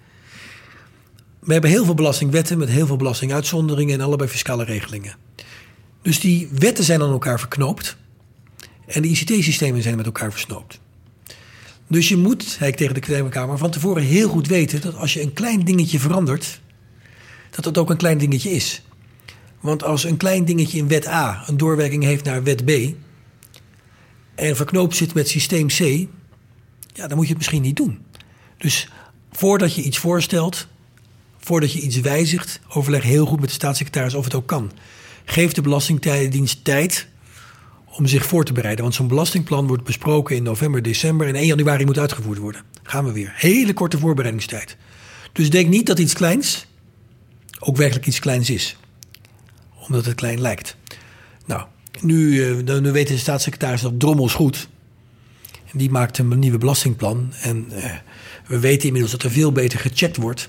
[1.41, 3.95] We hebben heel veel belastingwetten met heel veel belastinguitzonderingen...
[3.95, 5.17] en allebei fiscale regelingen.
[6.03, 7.97] Dus die wetten zijn aan elkaar verknoopt...
[8.87, 10.81] en de ICT-systemen zijn met elkaar versnoopt.
[11.87, 14.97] Dus je moet, zei ik tegen de Tweede Kamer, van tevoren heel goed weten dat
[14.97, 16.61] als je een klein dingetje verandert,
[17.51, 18.83] dat dat ook een klein dingetje is.
[19.61, 22.71] Want als een klein dingetje in wet A een doorwerking heeft naar wet B
[24.35, 25.79] en verknoopt zit met systeem C,
[26.93, 27.99] ja, dan moet je het misschien niet doen.
[28.59, 28.89] Dus
[29.33, 30.67] voordat je iets voorstelt,
[31.41, 34.73] voordat je iets wijzigt, overleg heel goed met de staatssecretaris of het ook kan.
[35.25, 37.07] Geef de Belastingdienst tijd
[37.97, 38.83] om zich voor te bereiden.
[38.85, 42.63] Want zo'n belastingplan wordt besproken in november, december en 1 januari moet uitgevoerd worden.
[42.83, 43.33] Gaan we weer.
[43.35, 44.77] Hele korte voorbereidingstijd.
[45.33, 46.67] Dus denk niet dat iets kleins
[47.61, 48.77] ook werkelijk iets kleins is.
[49.87, 50.77] Omdat het klein lijkt.
[51.47, 51.63] Nou,
[52.01, 54.69] nu, uh, nu de staatssecretaris dat drommels goed.
[55.73, 57.33] En die maakt een nieuwe belastingplan.
[57.43, 57.85] En uh,
[58.47, 60.49] we weten inmiddels dat er veel beter gecheckt wordt.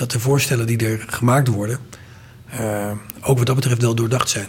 [0.00, 1.78] Dat de voorstellen die er gemaakt worden,
[2.54, 4.48] uh, ook wat dat betreft wel doordacht zijn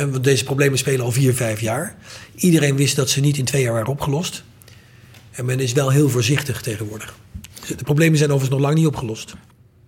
[0.00, 1.96] want deze problemen spelen al vier, vijf jaar.
[2.34, 4.44] Iedereen wist dat ze niet in twee jaar waren opgelost.
[5.30, 7.14] En men is wel heel voorzichtig tegenwoordig.
[7.76, 9.34] De problemen zijn overigens nog lang niet opgelost.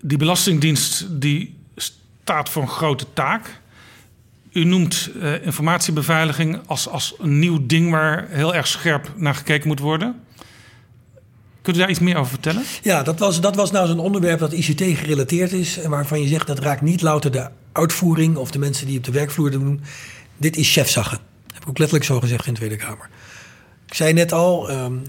[0.00, 3.60] Die Belastingdienst die staat voor een grote taak.
[4.52, 9.68] U noemt uh, informatiebeveiliging als, als een nieuw ding waar heel erg scherp naar gekeken
[9.68, 10.23] moet worden.
[11.64, 12.62] Kunt u daar iets meer over vertellen?
[12.82, 15.78] Ja, dat was, dat was nou zo'n onderwerp dat ICT gerelateerd is.
[15.78, 19.04] En waarvan je zegt dat raakt niet louter de uitvoering of de mensen die op
[19.04, 19.80] de werkvloer doen.
[20.36, 21.18] Dit is chefzaggen.
[21.52, 23.08] Heb ik ook letterlijk zo gezegd in de Tweede Kamer.
[23.86, 25.02] Ik zei net al, um,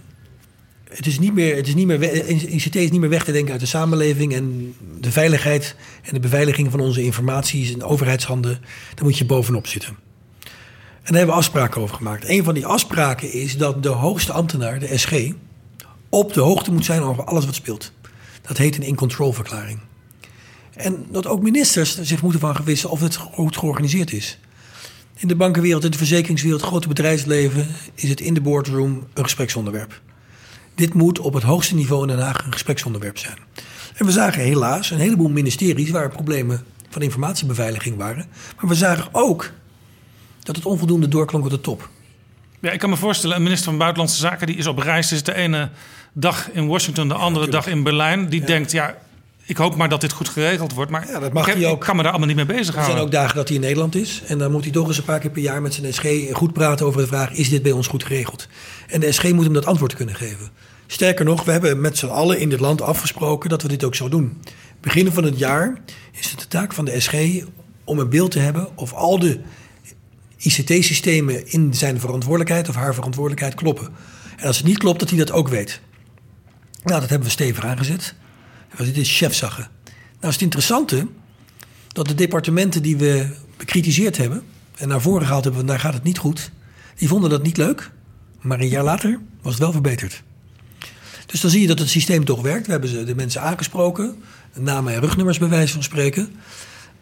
[0.89, 3.51] het is niet meer, het is niet meer, ICT is niet meer weg te denken
[3.51, 4.33] uit de samenleving.
[4.33, 8.59] En de veiligheid en de beveiliging van onze informatie is in overheidshanden.
[8.93, 9.89] Daar moet je bovenop zitten.
[9.89, 12.29] En daar hebben we afspraken over gemaakt.
[12.29, 15.31] Een van die afspraken is dat de hoogste ambtenaar, de SG,
[16.09, 17.91] op de hoogte moet zijn over alles wat speelt.
[18.41, 19.79] Dat heet een in-control verklaring.
[20.73, 24.39] En dat ook ministers zich moeten van gewissen of het goed georganiseerd is.
[25.17, 29.23] In de bankenwereld, in de verzekeringswereld, het grote bedrijfsleven is het in de boardroom een
[29.23, 30.01] gespreksonderwerp.
[30.75, 33.37] Dit moet op het hoogste niveau in Den Haag een gespreksonderwerp zijn.
[33.95, 38.25] En we zagen helaas een heleboel ministeries waar problemen van informatiebeveiliging waren.
[38.57, 39.51] Maar we zagen ook
[40.43, 41.89] dat het onvoldoende doorklonk op de top.
[42.59, 45.23] Ja, ik kan me voorstellen, een minister van Buitenlandse Zaken die is op reis, is
[45.23, 45.69] de ene
[46.13, 48.29] dag in Washington, de andere dag in Berlijn.
[48.29, 48.95] Die denkt, ja,
[49.45, 50.91] ik hoop maar dat dit goed geregeld wordt.
[50.91, 51.79] Maar ja, dat mag ik, heb, hij ook.
[51.79, 52.85] ik kan me daar allemaal niet mee bezighouden.
[52.85, 54.21] Er zijn ook dagen dat hij in Nederland is.
[54.27, 56.53] En dan moet hij toch eens een paar keer per jaar met zijn SG goed
[56.53, 58.47] praten over de vraag: is dit bij ons goed geregeld?
[58.87, 60.49] En de SG moet hem dat antwoord kunnen geven.
[60.87, 63.95] Sterker nog, we hebben met z'n allen in dit land afgesproken dat we dit ook
[63.95, 64.41] zo doen.
[64.81, 67.13] Begin van het jaar is het de taak van de SG
[67.83, 69.39] om een beeld te hebben of al de
[70.45, 73.89] ICT-systemen in zijn verantwoordelijkheid of haar verantwoordelijkheid kloppen.
[74.37, 75.81] En als het niet klopt, dat hij dat ook weet.
[76.83, 78.15] Nou, dat hebben we stevig aangezet.
[78.77, 79.67] Dit is chefzaggen.
[79.85, 81.07] Nou is het interessante
[81.87, 84.43] dat de departementen die we bekritiseerd hebben...
[84.75, 86.51] en naar voren gehaald hebben, daar gaat het niet goed...
[86.95, 87.91] die vonden dat niet leuk,
[88.41, 90.23] maar een jaar later was het wel verbeterd.
[91.25, 92.65] Dus dan zie je dat het systeem toch werkt.
[92.65, 94.23] We hebben de mensen aangesproken,
[94.53, 96.35] namen en rugnummers bij wijze van spreken...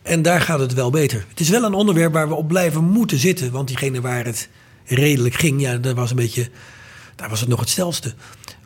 [0.04, 1.26] En daar gaat het wel beter.
[1.30, 3.52] Het is wel een onderwerp waar we op blijven moeten zitten.
[3.52, 4.50] Want diegene waar het
[4.86, 6.50] redelijk ging, ja, dat was een beetje.
[7.16, 8.14] Daar was het nog het stelste.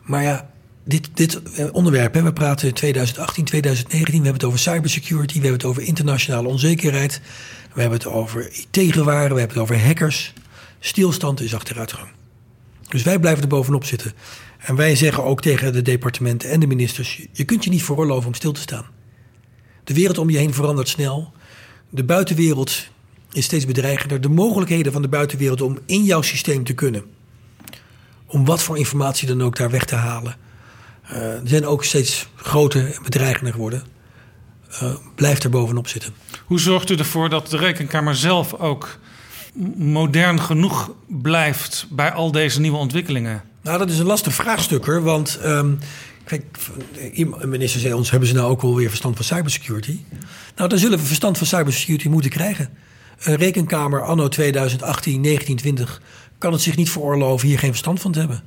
[0.02, 0.50] Maar ja,
[0.84, 5.40] dit, dit eh, onderwerp, hè, we praten 2018, 2019, we hebben het over cybersecurity, we
[5.40, 7.20] hebben het over internationale onzekerheid,
[7.74, 10.32] we hebben het over IT-gewaren, we hebben het over hackers.
[10.80, 12.08] Stilstand is achteruitgang.
[12.88, 14.12] Dus wij blijven er bovenop zitten.
[14.58, 18.26] En wij zeggen ook tegen de departementen en de ministers: je kunt je niet veroorloven
[18.26, 18.86] om stil te staan.
[19.88, 21.32] De wereld om je heen verandert snel.
[21.90, 22.88] De buitenwereld
[23.32, 24.20] is steeds bedreigender.
[24.20, 27.04] De mogelijkheden van de buitenwereld om in jouw systeem te kunnen,
[28.26, 30.36] om wat voor informatie dan ook daar weg te halen,
[31.12, 33.82] Uh, er zijn ook steeds groter en bedreigender geworden.
[34.82, 36.14] Uh, blijft er bovenop zitten.
[36.44, 38.98] Hoe zorgt u ervoor dat de rekenkamer zelf ook
[39.76, 43.42] modern genoeg blijft bij al deze nieuwe ontwikkelingen?
[43.62, 45.02] Nou, dat is een lastig vraagstuk hoor.
[45.02, 45.78] Want um,
[46.28, 46.44] kijk,
[47.44, 49.98] minister zei ons: hebben ze nou ook wel weer verstand van cybersecurity?
[50.56, 52.68] Nou, dan zullen we verstand van cybersecurity moeten krijgen.
[53.18, 56.02] Een rekenkamer anno 2018, 1920
[56.38, 58.42] kan het zich niet veroorloven hier geen verstand van te hebben.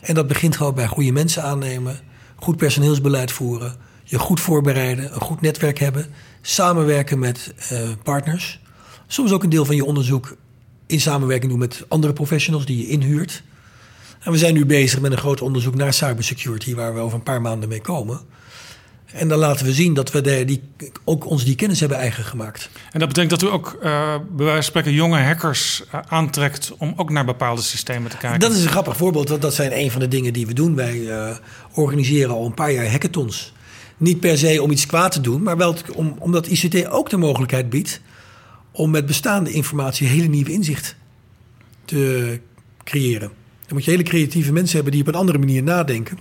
[0.00, 2.00] En dat begint gewoon bij goede mensen aannemen,
[2.36, 6.06] goed personeelsbeleid voeren, je goed voorbereiden, een goed netwerk hebben,
[6.40, 8.60] samenwerken met uh, partners.
[9.06, 10.36] Soms ook een deel van je onderzoek
[10.86, 13.42] in samenwerking doen met andere professionals die je inhuurt.
[14.22, 17.22] En we zijn nu bezig met een groot onderzoek naar cybersecurity, waar we over een
[17.22, 18.20] paar maanden mee komen.
[19.12, 20.62] En dan laten we zien dat we de, die,
[21.04, 22.70] ook ons die kennis hebben eigen gemaakt.
[22.92, 23.82] En dat betekent dat u ook uh,
[24.30, 28.40] bij wijze van spreken jonge hackers uh, aantrekt om ook naar bepaalde systemen te kijken.
[28.40, 29.26] Dat is een grappig voorbeeld.
[29.26, 30.74] Dat, dat zijn een van de dingen die we doen.
[30.74, 31.36] Wij uh,
[31.72, 33.52] organiseren al een paar jaar hackathons.
[33.96, 37.16] Niet per se om iets kwaad te doen, maar wel om, omdat ICT ook de
[37.16, 38.00] mogelijkheid biedt
[38.70, 40.96] om met bestaande informatie hele nieuwe inzicht
[41.84, 42.40] te
[42.84, 43.41] creëren.
[43.72, 46.18] Moet je hele creatieve mensen hebben die op een andere manier nadenken.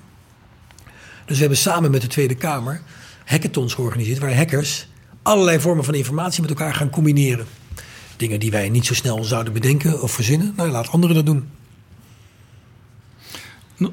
[1.26, 2.82] Dus we hebben samen met de Tweede Kamer
[3.26, 4.88] hackathons georganiseerd, waar hackers
[5.22, 7.46] allerlei vormen van informatie met elkaar gaan combineren.
[8.18, 11.50] Dingen die wij niet zo snel zouden bedenken of verzinnen, nou laat anderen dat doen.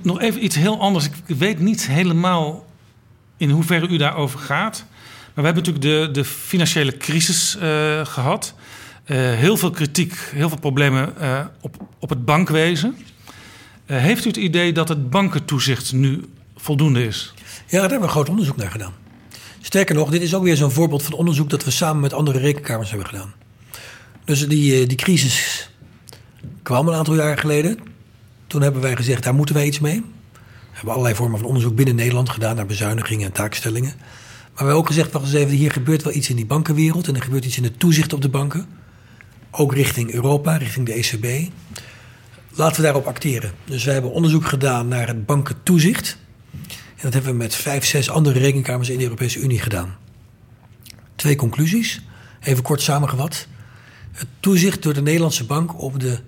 [0.02, 1.08] Nog even iets heel anders.
[1.26, 2.66] Ik weet niet helemaal
[3.36, 4.84] in hoeverre u daarover gaat.
[5.34, 8.54] Maar we hebben natuurlijk de, de financiële crisis uh, gehad.
[9.06, 12.96] Uh, heel veel kritiek, heel veel problemen uh, op, op het bankwezen.
[13.96, 16.24] Heeft u het idee dat het bankentoezicht nu
[16.56, 17.34] voldoende is?
[17.66, 18.92] Ja, daar hebben we groot onderzoek naar gedaan.
[19.60, 22.38] Sterker nog, dit is ook weer zo'n voorbeeld van onderzoek dat we samen met andere
[22.38, 23.32] rekenkamers hebben gedaan.
[24.24, 25.68] Dus die, die crisis
[26.62, 27.78] kwam een aantal jaar geleden.
[28.46, 30.00] Toen hebben wij gezegd, daar moeten wij iets mee.
[30.32, 33.94] We hebben allerlei vormen van onderzoek binnen Nederland gedaan naar bezuinigingen en taakstellingen.
[33.96, 37.08] Maar we hebben ook gezegd, wacht eens even, hier gebeurt wel iets in die bankenwereld
[37.08, 38.66] en er gebeurt iets in het toezicht op de banken.
[39.50, 41.50] Ook richting Europa, richting de ECB.
[42.58, 43.52] Laten we daarop acteren.
[43.64, 46.18] Dus we hebben onderzoek gedaan naar het bankentoezicht.
[46.72, 49.96] En dat hebben we met vijf, zes andere rekenkamers in de Europese Unie gedaan.
[51.16, 52.00] Twee conclusies,
[52.40, 53.46] even kort samengevat.
[54.12, 56.18] Het toezicht door de Nederlandse bank op de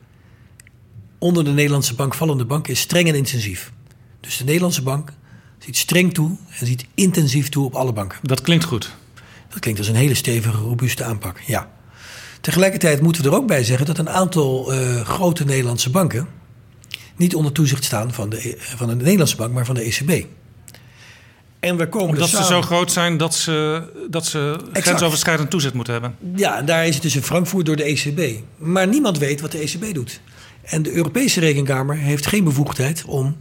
[1.19, 3.73] onder de Nederlandse bank vallende bank is streng en intensief.
[4.21, 5.13] Dus de Nederlandse bank
[5.59, 8.19] ziet streng toe en ziet intensief toe op alle banken.
[8.23, 8.95] Dat klinkt goed.
[9.49, 11.80] Dat klinkt als een hele stevige, robuuste aanpak, ja.
[12.41, 16.29] Tegelijkertijd moeten we er ook bij zeggen dat een aantal uh, grote Nederlandse banken
[17.17, 20.27] niet onder toezicht staan van de, van de Nederlandse bank, maar van de ECB.
[21.61, 22.47] En we komen Omdat samen...
[22.47, 26.17] ze zo groot zijn dat ze, dat ze grensoverschrijdend toezicht moeten hebben.
[26.35, 28.43] Ja, en daar is het dus in Frankfurt door de ECB.
[28.57, 30.21] Maar niemand weet wat de ECB doet.
[30.63, 33.37] En de Europese Rekenkamer heeft geen bevoegdheid om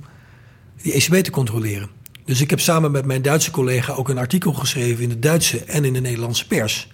[0.82, 1.90] die ECB te controleren.
[2.26, 5.64] Dus ik heb samen met mijn Duitse collega ook een artikel geschreven in de Duitse
[5.64, 6.88] en in de Nederlandse pers.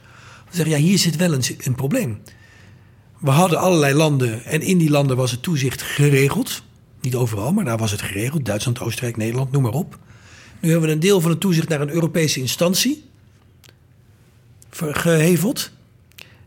[0.56, 2.20] Zeggen, ja, hier zit wel een, een probleem.
[3.20, 6.64] We hadden allerlei landen en in die landen was het toezicht geregeld.
[7.02, 8.46] Niet overal, maar daar was het geregeld.
[8.46, 10.00] Duitsland, Oostenrijk, Nederland, noem maar op.
[10.60, 13.04] Nu hebben we een deel van het toezicht naar een Europese instantie
[14.72, 15.72] geheveld.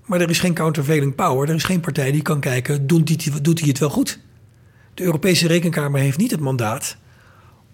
[0.07, 1.49] Maar er is geen countervailing power.
[1.49, 4.19] Er is geen partij die kan kijken, doet hij het wel goed?
[4.95, 6.97] De Europese Rekenkamer heeft niet het mandaat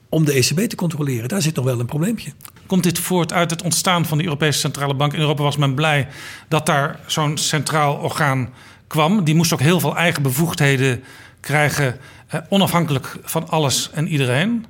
[0.08, 1.28] om de ECB te controleren.
[1.28, 2.32] Daar zit nog wel een probleempje.
[2.66, 5.12] Komt dit voort uit het ontstaan van de Europese Centrale Bank?
[5.12, 6.08] In Europa was men blij
[6.48, 8.48] dat daar zo'n centraal orgaan
[8.86, 9.24] kwam.
[9.24, 11.02] Die moest ook heel veel eigen bevoegdheden
[11.40, 14.66] krijgen, eh, onafhankelijk van alles en iedereen.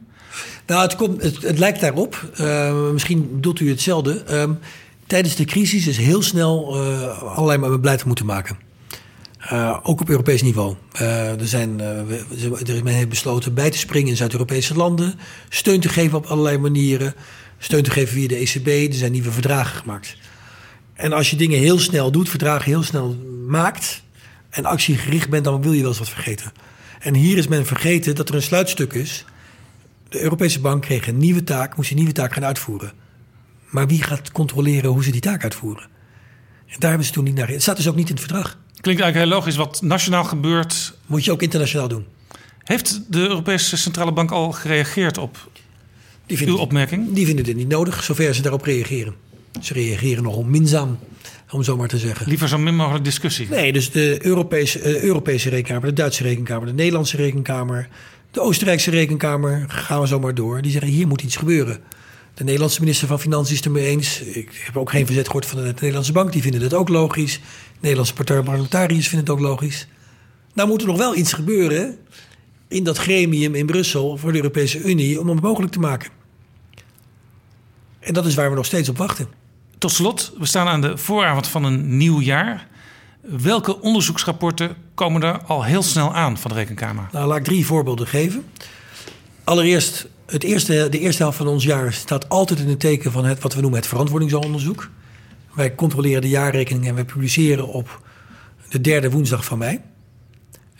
[0.67, 2.31] Nou, het, komt, het, lijkt daarop.
[2.41, 4.25] Uh, misschien doet u hetzelfde.
[4.31, 4.45] Uh,
[5.07, 8.57] tijdens de crisis is heel snel uh, allerlei beleid moeten maken.
[9.53, 10.75] Uh, ook op Europees niveau.
[10.93, 15.15] Er, zijn, uh, men heeft besloten bij te springen in Zuid-Europese landen.
[15.49, 17.15] Steun te geven op allerlei manieren.
[17.65, 18.67] Steun te geven via de ECB.
[18.93, 20.17] Er zijn nieuwe verdragen gemaakt.
[20.95, 23.17] En als je dingen heel snel doet, verdragen heel snel
[23.49, 24.03] maakt.
[24.51, 26.53] en actiegericht bent, dan wil je wel eens wat vergeten.
[27.01, 29.25] En hier is men vergeten dat er een sluitstuk is.
[30.09, 32.93] De Europese Bank kreeg een nieuwe taak, moest een nieuwe taak gaan uitvoeren.
[33.71, 35.85] Maar wie gaat controleren hoe ze die taak uitvoeren?
[36.67, 37.49] En daar hebben ze toen niet naar.
[37.49, 38.59] Het staat dus ook niet in het verdrag.
[38.81, 39.57] Klinkt eigenlijk heel logisch.
[39.57, 40.99] Wat nationaal gebeurt.
[41.07, 42.07] Moet je ook internationaal doen.
[42.59, 45.49] Heeft de Europese Centrale Bank al gereageerd op
[46.27, 47.13] die vinden, uw opmerking?
[47.13, 49.15] Die vinden het niet nodig, zover ze daarop reageren.
[49.61, 50.99] Ze reageren nogal minzaam,
[51.51, 52.29] om zo maar te zeggen.
[52.29, 53.49] Liever zo min mogelijk discussie.
[53.49, 57.89] Nee, dus de Europese, uh, Europese rekenkamer, de Duitse rekenkamer, de Nederlandse rekenkamer,
[58.31, 60.63] de Oostenrijkse rekenkamer, gaan we zo maar door.
[60.63, 61.81] Die zeggen hier moet iets gebeuren.
[62.35, 64.21] De Nederlandse minister van Financiën is het ermee eens.
[64.21, 66.33] Ik heb ook geen verzet gehoord van de Nederlandse bank.
[66.33, 67.41] Die vinden het ook logisch.
[67.81, 69.89] Nederlandse parlementariërs vinden het ook logisch.
[70.53, 71.99] Nou moet er nog wel iets gebeuren
[72.69, 76.11] in dat gremium in Brussel voor de Europese Unie om het mogelijk te maken.
[78.01, 79.29] En dat is waar we nog steeds op wachten.
[79.79, 82.69] Tot slot, we staan aan de vooravond van een nieuw jaar.
[83.21, 87.09] Welke onderzoeksrapporten komen er al heel snel aan van de Rekenkamer?
[87.13, 88.45] Nou, laat ik drie voorbeelden geven.
[89.45, 93.25] Allereerst, het eerste, de eerste helft van ons jaar staat altijd in het teken van
[93.25, 94.91] het, wat we noemen het verantwoordingsonderzoek.
[95.55, 98.03] Wij controleren de jaarrekening en wij publiceren op
[98.69, 99.81] de derde woensdag van mei.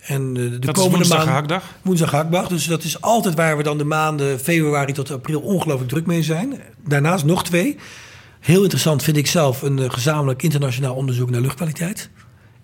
[0.07, 1.63] En de, de is komende woensdag maand-?
[1.83, 2.49] Woensdag gehaktdag.
[2.49, 6.23] Dus dat is altijd waar we dan de maanden februari tot april ongelooflijk druk mee
[6.23, 6.61] zijn.
[6.87, 7.77] Daarnaast nog twee.
[8.41, 12.11] Heel interessant vind ik zelf een eh, gezamenlijk internationaal onderzoek naar luchtkwaliteit.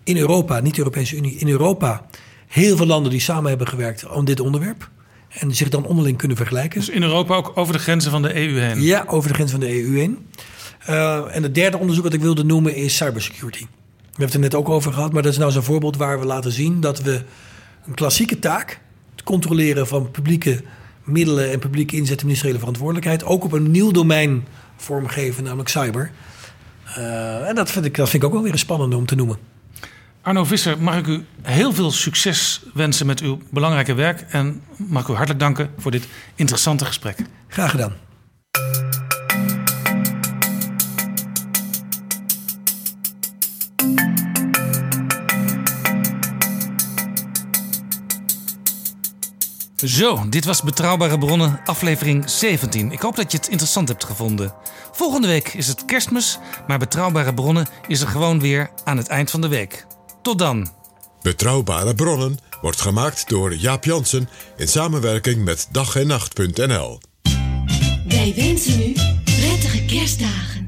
[0.05, 2.07] In Europa, niet de Europese Unie, in Europa.
[2.47, 4.89] Heel veel landen die samen hebben gewerkt aan dit onderwerp.
[5.29, 6.79] En zich dan onderling kunnen vergelijken.
[6.79, 8.83] Dus in Europa ook over de grenzen van de EU heen?
[8.83, 10.27] Ja, over de grens van de EU heen.
[10.81, 13.67] Eh, en het derde onderzoek dat ik wilde noemen is cybersecurity.
[14.21, 16.21] We hebben het er net ook over gehad, maar dat is nou zo'n voorbeeld waar
[16.21, 17.23] we laten zien dat we
[17.87, 18.81] een klassieke taak,
[19.11, 20.63] het controleren van publieke
[21.05, 24.45] middelen en publieke inzet en ministeriële verantwoordelijkheid, ook op een nieuw domein
[24.77, 26.11] vormgeven, namelijk cyber.
[26.85, 29.15] Eh, en dat vind, ik, dat vind ik ook wel weer een spannende om te
[29.15, 29.39] noemen.
[30.23, 34.21] Arno Visser, mag ik u heel veel succes wensen met uw belangrijke werk.
[34.21, 37.17] En mag ik u hartelijk danken voor dit interessante gesprek.
[37.49, 37.93] Graag gedaan.
[49.85, 52.93] Zo, dit was Betrouwbare Bronnen, aflevering 17.
[52.93, 54.55] Ik hoop dat je het interessant hebt gevonden.
[54.93, 59.31] Volgende week is het kerstmis, maar Betrouwbare Bronnen is er gewoon weer aan het eind
[59.31, 59.87] van de week.
[60.23, 60.69] Tot dan.
[61.23, 67.01] Betrouwbare bronnen wordt gemaakt door Jaap Jansen in samenwerking met dag en nacht.nl.
[68.09, 68.93] Wij wensen u
[69.25, 70.60] prettige kerstdagen.